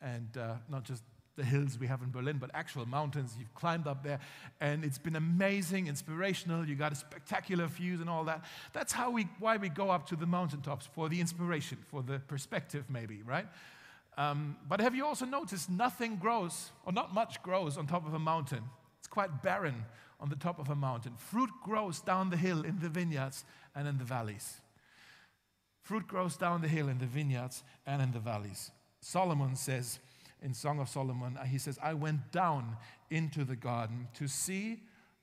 and 0.00 0.36
uh, 0.36 0.54
not 0.68 0.84
just 0.84 1.02
the 1.36 1.44
hills 1.44 1.78
we 1.78 1.86
have 1.86 2.02
in 2.02 2.10
Berlin, 2.10 2.38
but 2.38 2.50
actual 2.54 2.86
mountains. 2.86 3.34
You've 3.38 3.54
climbed 3.54 3.86
up 3.86 4.02
there, 4.02 4.20
and 4.60 4.84
it's 4.84 4.98
been 4.98 5.16
amazing, 5.16 5.88
inspirational. 5.88 6.66
You 6.66 6.74
got 6.74 6.92
a 6.92 6.94
spectacular 6.94 7.66
views 7.66 8.00
and 8.00 8.08
all 8.08 8.24
that. 8.24 8.44
That's 8.72 8.92
how 8.92 9.10
we, 9.10 9.28
why 9.38 9.56
we 9.56 9.68
go 9.68 9.90
up 9.90 10.06
to 10.08 10.16
the 10.16 10.26
mountaintops 10.26 10.86
for 10.94 11.08
the 11.08 11.20
inspiration, 11.20 11.78
for 11.88 12.02
the 12.02 12.20
perspective, 12.20 12.84
maybe, 12.88 13.22
right? 13.24 13.46
Um, 14.16 14.56
but 14.68 14.80
have 14.80 14.94
you 14.94 15.04
also 15.04 15.24
noticed 15.24 15.68
nothing 15.68 16.16
grows, 16.16 16.70
or 16.86 16.92
not 16.92 17.12
much 17.12 17.42
grows 17.42 17.76
on 17.76 17.86
top 17.86 18.06
of 18.06 18.14
a 18.14 18.18
mountain? 18.18 18.62
It's 18.98 19.08
quite 19.08 19.42
barren 19.42 19.84
on 20.20 20.28
the 20.28 20.36
top 20.36 20.58
of 20.58 20.70
a 20.70 20.76
mountain. 20.76 21.12
Fruit 21.18 21.50
grows 21.62 22.00
down 22.00 22.30
the 22.30 22.36
hill 22.36 22.62
in 22.62 22.78
the 22.78 22.88
vineyards 22.88 23.44
and 23.74 23.88
in 23.88 23.98
the 23.98 24.04
valleys. 24.04 24.60
Fruit 25.82 26.06
grows 26.06 26.36
down 26.36 26.62
the 26.62 26.68
hill 26.68 26.88
in 26.88 26.98
the 26.98 27.06
vineyards 27.06 27.62
and 27.86 28.00
in 28.00 28.12
the 28.12 28.18
valleys. 28.18 28.70
Solomon 29.00 29.54
says, 29.54 29.98
in 30.42 30.54
Song 30.54 30.80
of 30.80 30.88
Solomon, 30.88 31.38
he 31.48 31.58
says, 31.58 31.78
I 31.82 31.94
went 31.94 32.32
down 32.32 32.76
into 33.10 33.44
the 33.44 33.56
garden 33.56 34.08
to 34.14 34.28
see 34.28 34.82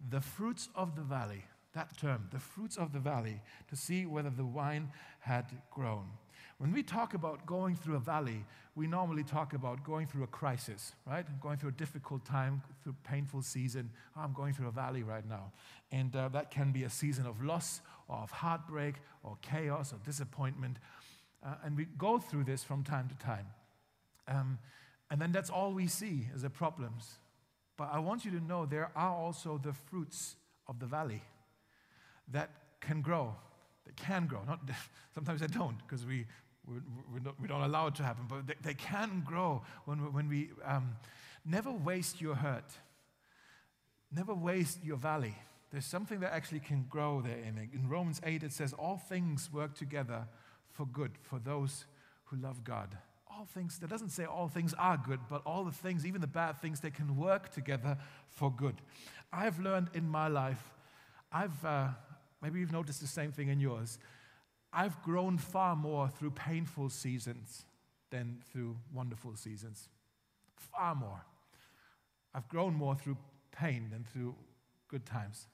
the 0.10 0.22
fruits 0.22 0.70
of 0.76 0.96
the 0.96 1.04
valley. 1.04 1.44
That 1.74 1.98
term, 1.98 2.28
the 2.32 2.40
fruits 2.40 2.78
of 2.78 2.92
the 2.92 3.00
valley, 3.00 3.42
to 3.70 3.76
see 3.76 4.06
whether 4.06 4.30
the 4.30 4.46
wine 4.46 4.90
had 5.20 5.46
grown. 5.70 6.06
When 6.58 6.72
we 6.72 6.84
talk 6.84 7.14
about 7.14 7.46
going 7.46 7.76
through 7.76 7.96
a 7.96 8.00
valley, 8.00 8.46
we 8.76 8.88
normally 8.88 9.24
talk 9.24 9.54
about 9.54 9.84
going 9.84 10.06
through 10.06 10.24
a 10.24 10.28
crisis, 10.28 10.94
right? 11.08 11.26
Going 11.42 11.58
through 11.58 11.70
a 11.70 11.74
difficult 11.74 12.24
time, 12.26 12.62
through 12.84 12.96
a 13.04 13.08
painful 13.08 13.42
season. 13.42 13.90
Oh, 14.16 14.22
I'm 14.22 14.34
going 14.34 14.54
through 14.54 14.68
a 14.68 14.72
valley 14.72 15.02
right 15.02 15.28
now. 15.28 15.52
And 15.92 16.16
uh, 16.16 16.30
that 16.30 16.52
can 16.52 16.72
be 16.72 16.84
a 16.84 16.90
season 16.90 17.26
of 17.26 17.42
loss 17.44 17.82
or 18.08 18.18
of 18.18 18.32
heartbreak 18.32 18.96
or 19.24 19.38
chaos 19.42 19.92
or 19.92 19.98
disappointment. 20.06 20.78
Uh, 21.44 21.56
and 21.64 21.76
we 21.76 21.86
go 21.98 22.20
through 22.20 22.44
this 22.44 22.64
from 22.64 22.84
time 22.84 23.10
to 23.10 23.26
time. 23.26 23.48
Um, 24.28 24.60
and 25.12 25.22
then 25.22 25.34
that's 25.34 25.50
all 25.50 25.74
we 25.74 25.88
see 25.88 26.30
as 26.34 26.44
the 26.44 26.50
problems. 26.50 27.18
But 27.76 27.90
I 27.92 28.00
want 28.00 28.24
you 28.24 28.32
to 28.32 28.40
know 28.40 28.66
there 28.66 28.92
are 28.96 29.14
also 29.14 29.60
the 29.62 29.74
fruits 29.74 30.38
of 30.68 30.80
the 30.80 30.86
valley 30.86 31.22
that 32.30 32.50
can 32.80 33.02
grow. 33.02 33.36
They 33.86 33.92
can 33.98 34.26
grow. 34.26 34.40
Not, 34.48 34.62
sometimes 35.14 35.42
they 35.42 35.48
don't 35.48 35.78
because 35.80 36.06
we, 36.06 36.26
we 36.66 37.48
don't 37.48 37.62
allow 37.62 37.88
it 37.88 37.96
to 37.96 38.04
happen, 38.04 38.24
but 38.30 38.48
they, 38.48 38.54
they 38.62 38.74
can 38.74 39.22
grow 39.26 39.64
when 39.84 40.02
we, 40.02 40.10
when 40.10 40.30
we 40.30 40.50
um, 40.64 40.96
never 41.46 41.72
waste 41.72 42.22
your 42.22 42.36
hurt, 42.36 42.72
never 44.16 44.34
waste 44.34 44.80
your 44.82 44.96
valley. 44.96 45.36
There's 45.72 45.86
something 45.86 46.22
that 46.22 46.32
actually 46.32 46.62
can 46.62 46.86
grow 46.90 47.22
there 47.22 47.38
in 47.38 47.58
it. 47.58 47.70
In 47.74 47.90
Romans 47.90 48.22
8, 48.24 48.44
it 48.44 48.54
says, 48.54 48.72
All 48.72 48.98
things 48.98 49.50
work 49.52 49.74
together 49.74 50.26
for 50.70 50.86
good 50.86 51.12
for 51.22 51.38
those 51.38 51.86
who 52.26 52.38
love 52.38 52.64
God 52.64 52.96
all 53.42 53.48
things, 53.48 53.80
that 53.80 53.90
doesn't 53.90 54.10
say 54.10 54.24
all 54.24 54.48
things 54.48 54.76
are 54.78 54.98
good, 55.04 55.20
but 55.28 55.42
all 55.48 55.64
the 55.64 55.72
things, 55.72 56.06
even 56.06 56.22
the 56.22 56.28
bad 56.28 56.62
things, 56.62 56.80
they 56.80 56.92
can 56.92 57.18
work 57.18 57.50
together 57.50 57.98
for 58.30 58.52
good. 58.52 58.76
I've 59.34 59.60
learned 59.60 59.90
in 59.96 60.08
my 60.08 60.28
life, 60.28 60.72
I've, 61.32 61.66
uh, 61.66 61.88
maybe 62.44 62.60
you've 62.60 62.72
noticed 62.72 63.02
the 63.02 63.08
same 63.08 63.32
thing 63.32 63.48
in 63.48 63.60
yours, 63.60 63.98
I've 64.72 65.02
grown 65.02 65.40
far 65.40 65.76
more 65.76 66.08
through 66.08 66.32
painful 66.32 66.90
seasons 66.90 67.66
than 68.12 68.44
through 68.52 68.78
wonderful 68.94 69.36
seasons. 69.36 69.90
Far 70.56 70.94
more. 70.94 71.26
I've 72.36 72.48
grown 72.48 72.76
more 72.76 72.94
through 72.94 73.18
pain 73.52 73.88
than 73.92 74.04
through 74.04 74.36
good 74.88 75.08
times. 75.08 75.48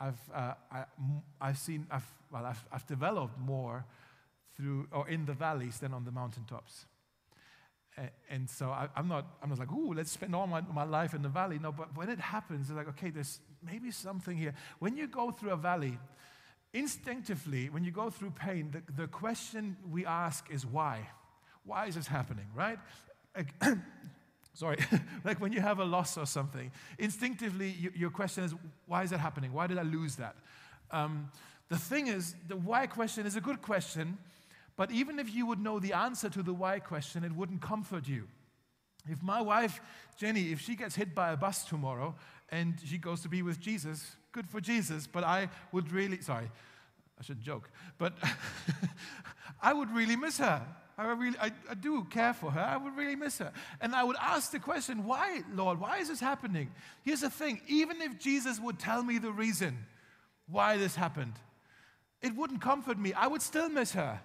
I've, 0.00 0.18
uh, 0.34 0.54
I, 0.72 1.46
have 1.46 1.58
seen, 1.58 1.86
I've, 1.88 2.10
well, 2.32 2.46
I've, 2.46 2.64
I've 2.72 2.86
developed 2.88 3.38
more 3.38 3.84
through, 4.56 4.88
or 4.90 5.08
in 5.08 5.24
the 5.24 5.34
valleys 5.34 5.78
than 5.78 5.94
on 5.94 6.04
the 6.04 6.10
mountaintops. 6.10 6.86
And 8.30 8.48
so 8.48 8.70
I, 8.70 8.88
am 8.96 9.08
not, 9.08 9.26
I'm 9.42 9.48
not 9.48 9.58
like, 9.58 9.72
ooh, 9.72 9.92
let's 9.92 10.10
spend 10.10 10.34
all 10.34 10.46
my, 10.46 10.60
my 10.60 10.84
life 10.84 11.14
in 11.14 11.22
the 11.22 11.28
valley. 11.28 11.58
No, 11.58 11.72
but 11.72 11.96
when 11.96 12.08
it 12.08 12.20
happens, 12.20 12.68
it's 12.68 12.76
like, 12.76 12.88
okay, 12.88 13.10
there's 13.10 13.40
maybe 13.64 13.90
something 13.90 14.36
here. 14.36 14.54
When 14.78 14.96
you 14.96 15.06
go 15.06 15.30
through 15.30 15.50
a 15.50 15.56
valley, 15.56 15.98
instinctively, 16.72 17.70
when 17.70 17.84
you 17.84 17.90
go 17.90 18.10
through 18.10 18.30
pain, 18.30 18.70
the, 18.70 19.02
the 19.02 19.08
question 19.08 19.76
we 19.90 20.06
ask 20.06 20.48
is 20.50 20.64
why? 20.64 21.08
Why 21.64 21.86
is 21.86 21.94
this 21.96 22.06
happening, 22.06 22.46
right? 22.54 22.78
Sorry, 24.54 24.78
like 25.24 25.40
when 25.40 25.52
you 25.52 25.60
have 25.60 25.78
a 25.78 25.84
loss 25.84 26.16
or 26.16 26.26
something, 26.26 26.70
instinctively 26.98 27.70
you, 27.78 27.92
your 27.94 28.10
question 28.10 28.44
is, 28.44 28.54
why 28.86 29.02
is 29.02 29.10
that 29.10 29.20
happening? 29.20 29.52
Why 29.52 29.66
did 29.66 29.78
I 29.78 29.82
lose 29.82 30.16
that? 30.16 30.36
Um, 30.90 31.30
the 31.68 31.78
thing 31.78 32.08
is, 32.08 32.34
the 32.48 32.56
why 32.56 32.86
question 32.86 33.26
is 33.26 33.36
a 33.36 33.40
good 33.40 33.62
question, 33.62 34.18
but 34.78 34.92
even 34.92 35.18
if 35.18 35.34
you 35.34 35.44
would 35.44 35.58
know 35.58 35.80
the 35.80 35.92
answer 35.92 36.30
to 36.30 36.40
the 36.40 36.54
why 36.54 36.78
question, 36.78 37.24
it 37.24 37.32
wouldn't 37.32 37.60
comfort 37.60 38.06
you. 38.06 38.28
If 39.10 39.24
my 39.24 39.42
wife, 39.42 39.80
Jenny, 40.16 40.52
if 40.52 40.60
she 40.60 40.76
gets 40.76 40.94
hit 40.94 41.16
by 41.16 41.32
a 41.32 41.36
bus 41.36 41.64
tomorrow 41.64 42.14
and 42.48 42.76
she 42.84 42.96
goes 42.96 43.20
to 43.22 43.28
be 43.28 43.42
with 43.42 43.58
Jesus, 43.58 44.14
good 44.30 44.48
for 44.48 44.60
Jesus, 44.60 45.08
but 45.08 45.24
I 45.24 45.48
would 45.72 45.90
really, 45.90 46.20
sorry, 46.20 46.48
I 47.18 47.24
should 47.24 47.40
joke, 47.42 47.68
but 47.98 48.12
I 49.60 49.72
would 49.72 49.90
really 49.90 50.14
miss 50.14 50.38
her. 50.38 50.64
I, 50.96 51.10
really, 51.10 51.38
I, 51.40 51.50
I, 51.68 51.74
do 51.74 52.04
care 52.04 52.32
for 52.32 52.52
her. 52.52 52.60
I 52.60 52.76
would 52.76 52.96
really 52.96 53.16
miss 53.16 53.38
her. 53.38 53.52
And 53.80 53.96
I 53.96 54.04
would 54.04 54.16
ask 54.20 54.52
the 54.52 54.60
question, 54.60 55.04
why, 55.04 55.42
Lord? 55.54 55.80
Why 55.80 55.98
is 55.98 56.08
this 56.08 56.20
happening? 56.20 56.70
Here's 57.04 57.22
the 57.22 57.30
thing 57.30 57.60
even 57.66 58.00
if 58.00 58.18
Jesus 58.18 58.60
would 58.60 58.78
tell 58.78 59.02
me 59.02 59.18
the 59.18 59.32
reason 59.32 59.76
why 60.48 60.76
this 60.76 60.94
happened, 60.94 61.34
it 62.22 62.34
wouldn't 62.36 62.60
comfort 62.60 62.96
me. 62.96 63.12
I 63.12 63.26
would 63.26 63.42
still 63.42 63.68
miss 63.68 63.92
her. 63.92 64.20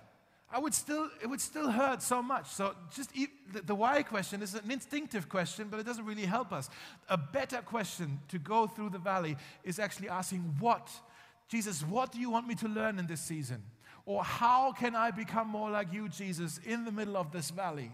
I 0.53 0.59
would 0.59 0.75
still, 0.75 1.09
it 1.21 1.27
would 1.27 1.41
still 1.41 1.71
hurt 1.71 2.03
so 2.03 2.21
much. 2.21 2.47
So 2.47 2.75
just 2.95 3.11
the, 3.11 3.27
the 3.65 3.73
why 3.73 4.03
question 4.03 4.43
is 4.43 4.53
an 4.53 4.69
instinctive 4.69 5.27
question, 5.27 5.67
but 5.69 5.79
it 5.79 5.85
doesn't 5.85 6.05
really 6.05 6.25
help 6.25 6.53
us. 6.53 6.69
A 7.09 7.17
better 7.17 7.57
question 7.57 8.19
to 8.27 8.37
go 8.37 8.67
through 8.67 8.91
the 8.91 8.99
valley 8.99 9.35
is 9.63 9.79
actually 9.79 10.09
asking, 10.09 10.41
what? 10.59 10.89
Jesus, 11.47 11.81
what 11.81 12.11
do 12.11 12.19
you 12.19 12.29
want 12.29 12.47
me 12.47 12.53
to 12.55 12.67
learn 12.67 12.99
in 12.99 13.07
this 13.07 13.19
season? 13.19 13.63
Or 14.05 14.23
how 14.23 14.73
can 14.73 14.95
I 14.95 15.09
become 15.09 15.47
more 15.47 15.71
like 15.71 15.91
you, 15.91 16.07
Jesus, 16.07 16.59
in 16.63 16.85
the 16.85 16.91
middle 16.91 17.17
of 17.17 17.31
this 17.31 17.49
valley? 17.49 17.91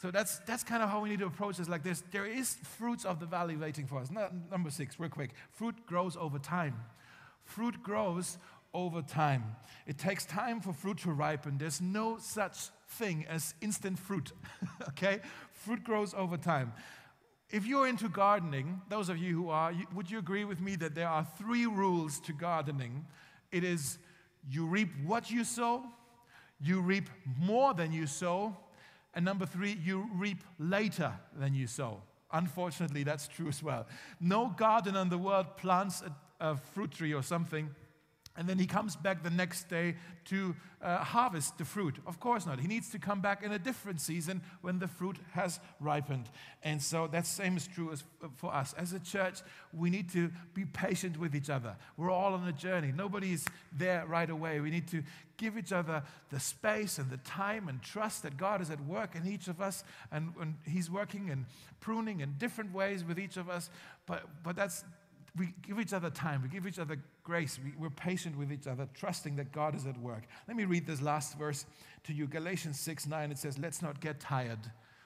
So 0.00 0.10
that's, 0.10 0.38
that's 0.40 0.62
kind 0.62 0.82
of 0.82 0.88
how 0.88 1.00
we 1.00 1.10
need 1.10 1.18
to 1.18 1.26
approach 1.26 1.58
this 1.58 1.68
like 1.68 1.82
this. 1.82 2.02
There 2.12 2.26
is 2.26 2.54
fruits 2.78 3.04
of 3.04 3.20
the 3.20 3.26
valley 3.26 3.56
waiting 3.56 3.86
for 3.86 3.98
us. 3.98 4.10
number 4.50 4.70
six, 4.70 4.98
real 4.98 5.10
quick. 5.10 5.30
Fruit 5.50 5.74
grows 5.86 6.16
over 6.16 6.38
time. 6.38 6.76
Fruit 7.44 7.82
grows 7.82 8.38
over 8.74 9.00
time. 9.00 9.56
It 9.86 9.98
takes 9.98 10.26
time 10.26 10.60
for 10.60 10.72
fruit 10.72 10.98
to 10.98 11.12
ripen. 11.12 11.58
There's 11.58 11.80
no 11.80 12.18
such 12.18 12.68
thing 12.88 13.24
as 13.28 13.54
instant 13.60 13.98
fruit. 13.98 14.32
okay? 14.88 15.20
Fruit 15.52 15.84
grows 15.84 16.12
over 16.14 16.36
time. 16.36 16.72
If 17.50 17.66
you're 17.66 17.86
into 17.86 18.08
gardening, 18.08 18.80
those 18.88 19.08
of 19.08 19.18
you 19.18 19.34
who 19.34 19.50
are, 19.50 19.72
would 19.94 20.10
you 20.10 20.18
agree 20.18 20.44
with 20.44 20.60
me 20.60 20.76
that 20.76 20.94
there 20.94 21.08
are 21.08 21.26
three 21.38 21.66
rules 21.66 22.18
to 22.20 22.32
gardening? 22.32 23.06
It 23.52 23.62
is 23.62 23.98
you 24.50 24.66
reap 24.66 24.90
what 25.04 25.30
you 25.30 25.44
sow, 25.44 25.84
you 26.60 26.80
reap 26.80 27.08
more 27.38 27.72
than 27.72 27.92
you 27.92 28.06
sow, 28.06 28.56
and 29.14 29.24
number 29.24 29.46
three, 29.46 29.78
you 29.84 30.08
reap 30.14 30.42
later 30.58 31.12
than 31.38 31.54
you 31.54 31.66
sow. 31.66 32.02
Unfortunately, 32.32 33.04
that's 33.04 33.28
true 33.28 33.46
as 33.46 33.62
well. 33.62 33.86
No 34.20 34.52
gardener 34.56 35.00
in 35.02 35.08
the 35.08 35.18
world 35.18 35.56
plants 35.56 36.02
a, 36.02 36.12
a 36.44 36.56
fruit 36.56 36.90
tree 36.90 37.14
or 37.14 37.22
something 37.22 37.70
and 38.36 38.48
then 38.48 38.58
he 38.58 38.66
comes 38.66 38.96
back 38.96 39.22
the 39.22 39.30
next 39.30 39.68
day 39.68 39.94
to 40.24 40.56
uh, 40.82 40.98
harvest 40.98 41.56
the 41.56 41.64
fruit. 41.64 41.96
Of 42.04 42.18
course 42.18 42.46
not. 42.46 42.58
He 42.58 42.66
needs 42.66 42.90
to 42.90 42.98
come 42.98 43.20
back 43.20 43.44
in 43.44 43.52
a 43.52 43.60
different 43.60 44.00
season 44.00 44.42
when 44.60 44.80
the 44.80 44.88
fruit 44.88 45.18
has 45.32 45.60
ripened. 45.78 46.28
And 46.64 46.82
so 46.82 47.06
that 47.12 47.26
same 47.26 47.56
is 47.56 47.68
true 47.68 47.92
as 47.92 48.02
for 48.36 48.52
us. 48.52 48.72
As 48.76 48.92
a 48.92 48.98
church, 48.98 49.40
we 49.72 49.88
need 49.88 50.10
to 50.10 50.32
be 50.52 50.64
patient 50.64 51.16
with 51.16 51.36
each 51.36 51.48
other. 51.48 51.76
We're 51.96 52.10
all 52.10 52.34
on 52.34 52.46
a 52.48 52.52
journey. 52.52 52.92
Nobody's 52.94 53.46
there 53.72 54.04
right 54.06 54.28
away. 54.28 54.58
We 54.58 54.70
need 54.70 54.88
to 54.88 55.04
give 55.36 55.56
each 55.56 55.72
other 55.72 56.02
the 56.30 56.40
space 56.40 56.98
and 56.98 57.10
the 57.10 57.18
time 57.18 57.68
and 57.68 57.80
trust 57.82 58.24
that 58.24 58.36
God 58.36 58.60
is 58.60 58.70
at 58.70 58.80
work 58.80 59.14
in 59.14 59.28
each 59.28 59.46
of 59.46 59.60
us 59.60 59.84
and, 60.10 60.32
and 60.40 60.56
He's 60.66 60.90
working 60.90 61.30
and 61.30 61.46
pruning 61.78 62.20
in 62.20 62.34
different 62.38 62.74
ways 62.74 63.04
with 63.04 63.18
each 63.18 63.36
of 63.36 63.48
us. 63.48 63.70
But, 64.06 64.24
but 64.42 64.56
that's 64.56 64.84
we 65.36 65.52
give 65.62 65.80
each 65.80 65.92
other 65.92 66.10
time, 66.10 66.42
we 66.42 66.48
give 66.48 66.66
each 66.66 66.78
other 66.78 66.96
grace, 67.24 67.58
we, 67.62 67.72
we're 67.78 67.90
patient 67.90 68.36
with 68.36 68.52
each 68.52 68.66
other, 68.66 68.86
trusting 68.94 69.36
that 69.36 69.50
God 69.50 69.74
is 69.74 69.86
at 69.86 69.98
work. 69.98 70.22
Let 70.46 70.56
me 70.56 70.66
read 70.66 70.86
this 70.86 71.02
last 71.02 71.36
verse 71.38 71.66
to 72.04 72.12
you 72.12 72.26
Galatians 72.26 72.78
6 72.78 73.06
9. 73.06 73.32
It 73.32 73.38
says, 73.38 73.58
Let's 73.58 73.82
not 73.82 74.00
get 74.00 74.20
tired 74.20 74.60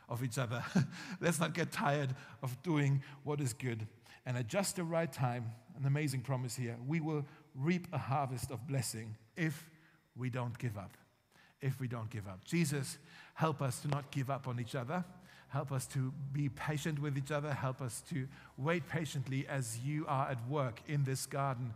of 0.08 0.22
each 0.22 0.36
other. 0.36 0.62
Let's 1.20 1.38
not 1.40 1.54
get 1.54 1.72
tired 1.72 2.14
of 2.42 2.60
doing 2.62 3.02
what 3.24 3.40
is 3.40 3.52
good. 3.52 3.86
And 4.26 4.36
at 4.36 4.48
just 4.48 4.76
the 4.76 4.84
right 4.84 5.10
time, 5.10 5.52
an 5.78 5.86
amazing 5.86 6.20
promise 6.20 6.56
here, 6.56 6.76
we 6.86 7.00
will 7.00 7.24
reap 7.54 7.86
a 7.92 7.98
harvest 7.98 8.50
of 8.50 8.66
blessing 8.66 9.16
if 9.36 9.70
we 10.16 10.28
don't 10.28 10.58
give 10.58 10.76
up. 10.76 10.96
If 11.60 11.80
we 11.80 11.88
don't 11.88 12.10
give 12.10 12.28
up. 12.28 12.44
Jesus, 12.44 12.98
help 13.34 13.62
us 13.62 13.80
to 13.80 13.88
not 13.88 14.10
give 14.10 14.28
up 14.28 14.46
on 14.48 14.60
each 14.60 14.74
other. 14.74 15.04
Help 15.48 15.72
us 15.72 15.86
to 15.86 16.12
be 16.32 16.50
patient 16.50 16.98
with 16.98 17.16
each 17.16 17.30
other. 17.30 17.52
Help 17.52 17.80
us 17.80 18.02
to 18.10 18.28
wait 18.58 18.86
patiently 18.86 19.46
as 19.48 19.78
you 19.78 20.04
are 20.06 20.28
at 20.28 20.46
work 20.46 20.82
in 20.86 21.04
this 21.04 21.24
garden, 21.24 21.72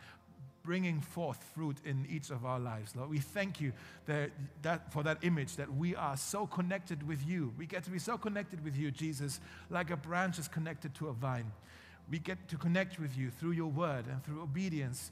bringing 0.63 1.01
forth 1.01 1.43
fruit 1.55 1.79
in 1.85 2.07
each 2.09 2.31
of 2.31 2.45
our 2.45 2.61
lives. 2.61 2.95
Lord, 2.95 3.11
we 3.11 3.19
thank 3.19 3.61
you 3.61 3.73
that, 4.07 4.31
that, 4.63 4.93
for 4.93 5.03
that 5.03 5.19
image 5.23 5.57
that 5.57 5.73
we 5.75 5.95
are 5.97 6.17
so 6.17 6.47
connected 6.47 7.07
with 7.07 7.27
you. 7.27 7.53
We 7.59 7.67
get 7.67 7.85
to 7.85 7.91
be 7.91 7.99
so 7.99 8.17
connected 8.17 8.63
with 8.65 8.77
you, 8.77 8.91
Jesus, 8.91 9.41
like 9.71 9.91
a 9.91 9.97
branch 9.97 10.39
is 10.39 10.49
connected 10.49 10.95
to 10.97 11.09
a 11.09 11.13
vine. 11.13 11.51
We 12.11 12.19
get 12.19 12.49
to 12.49 12.57
connect 12.57 12.99
with 12.99 13.17
you 13.17 13.31
through 13.31 13.53
your 13.53 13.71
word 13.71 14.07
and 14.07 14.23
through 14.25 14.43
obedience 14.43 15.11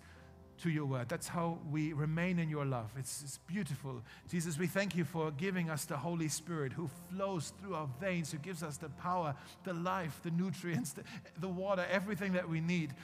to 0.62 0.70
your 0.70 0.84
word. 0.84 1.08
That's 1.08 1.28
how 1.28 1.58
we 1.70 1.92
remain 1.92 2.38
in 2.38 2.50
your 2.50 2.64
love. 2.64 2.90
It's, 2.98 3.22
it's, 3.22 3.38
beautiful. 3.38 4.02
Jesus, 4.28 4.58
we 4.58 4.66
thank 4.66 4.94
you 4.94 5.04
for 5.04 5.30
giving 5.30 5.70
us 5.70 5.84
the 5.84 5.96
Holy 5.96 6.28
Spirit 6.28 6.72
who 6.72 6.90
flows 7.10 7.52
through 7.60 7.74
our 7.74 7.88
veins, 8.00 8.30
who 8.30 8.38
gives 8.38 8.62
us 8.62 8.76
the 8.76 8.90
power, 8.90 9.34
the 9.64 9.72
life, 9.72 10.20
the 10.22 10.30
nutrients, 10.30 10.92
the, 10.92 11.02
the 11.40 11.48
water, 11.48 11.86
everything 11.90 12.32
that 12.34 12.48
we 12.48 12.60
need. 12.60 12.94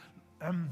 Um, 0.41 0.71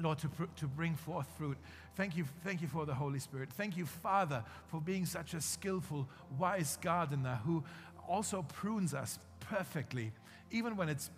Lord, 0.00 0.18
to, 0.18 0.30
to 0.56 0.66
bring 0.66 0.94
forth 0.94 1.26
fruit. 1.38 1.56
Thank 1.94 2.16
you, 2.16 2.26
thank 2.44 2.60
you 2.60 2.68
for 2.68 2.84
the 2.84 2.94
Holy 2.94 3.18
Spirit. 3.18 3.50
Thank 3.52 3.76
you, 3.76 3.86
Father, 3.86 4.44
for 4.68 4.80
being 4.80 5.06
such 5.06 5.34
a 5.34 5.40
skillful, 5.40 6.08
wise 6.38 6.76
gardener 6.82 7.40
who 7.44 7.64
also 8.08 8.42
prunes 8.42 8.94
us 8.94 9.18
perfectly, 9.40 10.12
even 10.50 10.76
when 10.76 10.88
it's 10.88 11.10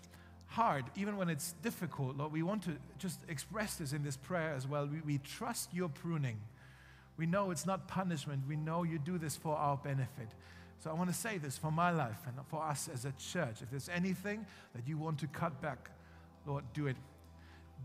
hard, 0.47 0.85
even 0.97 1.17
when 1.17 1.29
it's 1.29 1.53
difficult, 1.63 2.17
Lord, 2.17 2.33
we 2.33 2.43
want 2.43 2.63
to 2.65 2.77
just 2.99 3.21
express 3.29 3.77
this 3.77 3.93
in 3.93 4.03
this 4.03 4.17
prayer 4.17 4.55
as 4.55 4.67
well. 4.67 4.87
We, 4.87 5.01
we 5.01 5.19
trust 5.19 5.75
your 5.75 5.89
pruning. 5.89 6.39
We 7.17 7.27
know 7.27 7.51
it's 7.51 7.67
not 7.67 7.89
punishment. 7.89 8.45
We 8.49 8.57
know 8.57 8.83
you 8.85 8.99
do 8.99 9.19
this 9.19 9.37
for 9.37 9.57
our 9.57 9.77
benefit. 9.77 10.29
So 10.79 10.91
I 10.91 10.95
want 10.95 11.11
to 11.11 11.17
say 11.17 11.39
this 11.39 11.59
for 11.59 11.73
my 11.73 11.91
life 11.91 12.21
and 12.27 12.37
for 12.47 12.63
us 12.63 12.89
as 12.93 13.05
a 13.05 13.13
church. 13.13 13.63
If 13.63 13.71
there's 13.71 13.89
anything 13.89 14.47
that 14.75 14.87
you 14.87 14.97
want 14.97 15.19
to 15.21 15.27
cut 15.27 15.61
back, 15.61 15.91
Lord, 16.47 16.65
do 16.73 16.87
it. 16.87 16.97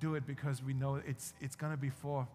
Do 0.04 0.16
it 0.16 0.28
because 0.28 0.62
we 0.62 0.74
know 0.74 1.00
it's, 1.08 1.34
it's 1.40 1.56
going 1.56 1.72
to 1.72 1.78
be 1.78 1.90
for 1.90 2.28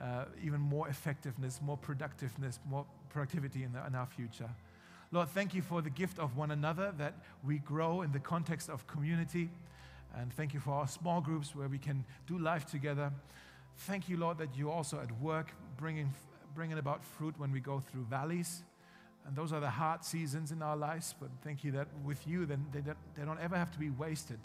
uh, 0.00 0.24
even 0.44 0.60
more 0.60 0.88
effectiveness, 0.88 1.60
more 1.62 1.76
productiveness, 1.76 2.58
more 2.68 2.84
productivity 3.10 3.62
in, 3.62 3.72
the, 3.72 3.86
in 3.86 3.94
our 3.94 4.06
future. 4.06 4.50
Lord, 5.12 5.28
thank 5.28 5.54
you 5.54 5.62
for 5.62 5.80
the 5.82 5.90
gift 5.90 6.18
of 6.18 6.36
one 6.36 6.50
another 6.50 6.92
that 6.98 7.14
we 7.44 7.58
grow 7.58 8.02
in 8.02 8.10
the 8.10 8.18
context 8.18 8.68
of 8.68 8.88
community. 8.88 9.50
And 10.18 10.32
thank 10.32 10.52
you 10.52 10.58
for 10.58 10.72
our 10.72 10.88
small 10.88 11.20
groups 11.20 11.54
where 11.54 11.68
we 11.68 11.78
can 11.78 12.04
do 12.26 12.38
life 12.38 12.66
together. 12.66 13.12
Thank 13.76 14.08
you, 14.08 14.16
Lord, 14.16 14.38
that 14.38 14.48
you're 14.56 14.72
also 14.72 14.98
at 14.98 15.12
work 15.20 15.52
bringing, 15.76 16.12
bringing 16.56 16.78
about 16.78 17.04
fruit 17.04 17.38
when 17.38 17.52
we 17.52 17.60
go 17.60 17.78
through 17.78 18.06
valleys. 18.10 18.64
And 19.28 19.36
those 19.36 19.52
are 19.52 19.60
the 19.60 19.70
hard 19.70 20.04
seasons 20.04 20.50
in 20.50 20.60
our 20.60 20.76
lives. 20.76 21.14
But 21.20 21.30
thank 21.44 21.62
you 21.62 21.70
that 21.72 21.86
with 22.04 22.26
you, 22.26 22.46
then 22.46 22.66
they 22.72 22.80
don't, 22.80 22.98
they 23.14 23.24
don't 23.24 23.38
ever 23.38 23.56
have 23.56 23.70
to 23.70 23.78
be 23.78 23.90
wasted, 23.90 24.40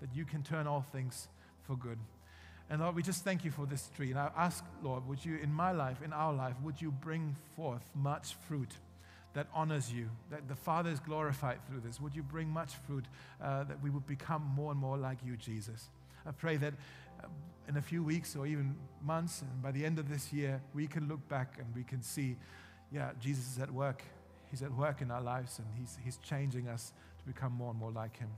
that 0.00 0.08
you 0.14 0.24
can 0.24 0.42
turn 0.42 0.66
all 0.66 0.80
things 0.80 1.28
for 1.66 1.76
good. 1.76 1.98
And 2.72 2.80
Lord, 2.80 2.96
we 2.96 3.02
just 3.02 3.22
thank 3.22 3.44
you 3.44 3.50
for 3.50 3.66
this 3.66 3.90
tree. 3.94 4.12
And 4.12 4.18
I 4.18 4.30
ask, 4.34 4.64
Lord, 4.82 5.06
would 5.06 5.22
you, 5.22 5.36
in 5.36 5.52
my 5.52 5.72
life, 5.72 5.98
in 6.02 6.10
our 6.14 6.32
life, 6.32 6.54
would 6.62 6.80
you 6.80 6.90
bring 6.90 7.36
forth 7.54 7.82
much 7.94 8.34
fruit? 8.48 8.70
that 9.34 9.46
honors 9.54 9.90
you, 9.90 10.10
that 10.30 10.46
the 10.46 10.54
Father 10.54 10.90
is 10.90 11.00
glorified 11.00 11.58
through 11.66 11.80
this. 11.80 11.98
Would 11.98 12.14
you 12.14 12.22
bring 12.22 12.48
much 12.48 12.74
fruit 12.86 13.06
uh, 13.42 13.64
that 13.64 13.82
we 13.82 13.88
would 13.88 14.06
become 14.06 14.42
more 14.54 14.70
and 14.70 14.78
more 14.78 14.98
like 14.98 15.16
you, 15.24 15.38
Jesus? 15.38 15.88
I 16.26 16.32
pray 16.32 16.58
that 16.58 16.74
uh, 17.22 17.28
in 17.66 17.78
a 17.78 17.82
few 17.82 18.02
weeks 18.02 18.36
or 18.36 18.46
even 18.46 18.76
months, 19.02 19.40
and 19.40 19.62
by 19.62 19.70
the 19.70 19.86
end 19.86 19.98
of 19.98 20.10
this 20.10 20.34
year, 20.34 20.60
we 20.74 20.86
can 20.86 21.08
look 21.08 21.26
back 21.30 21.56
and 21.58 21.66
we 21.74 21.82
can 21.82 22.02
see, 22.02 22.36
yeah, 22.92 23.12
Jesus 23.20 23.56
is 23.56 23.58
at 23.58 23.70
work. 23.70 24.02
He's 24.50 24.62
at 24.62 24.72
work 24.72 25.00
in 25.00 25.10
our 25.10 25.22
lives 25.22 25.58
and 25.58 25.66
he's, 25.78 25.96
he's 26.04 26.18
changing 26.18 26.68
us 26.68 26.92
to 27.18 27.24
become 27.24 27.52
more 27.52 27.70
and 27.70 27.78
more 27.78 27.90
like 27.90 28.18
him. 28.18 28.28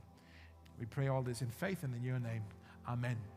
We 0.79 0.85
pray 0.85 1.09
all 1.09 1.23
this 1.23 1.41
in 1.41 1.49
faith 1.49 1.83
and 1.83 1.93
in 1.93 2.03
your 2.03 2.19
name. 2.19 2.43
Amen. 2.87 3.34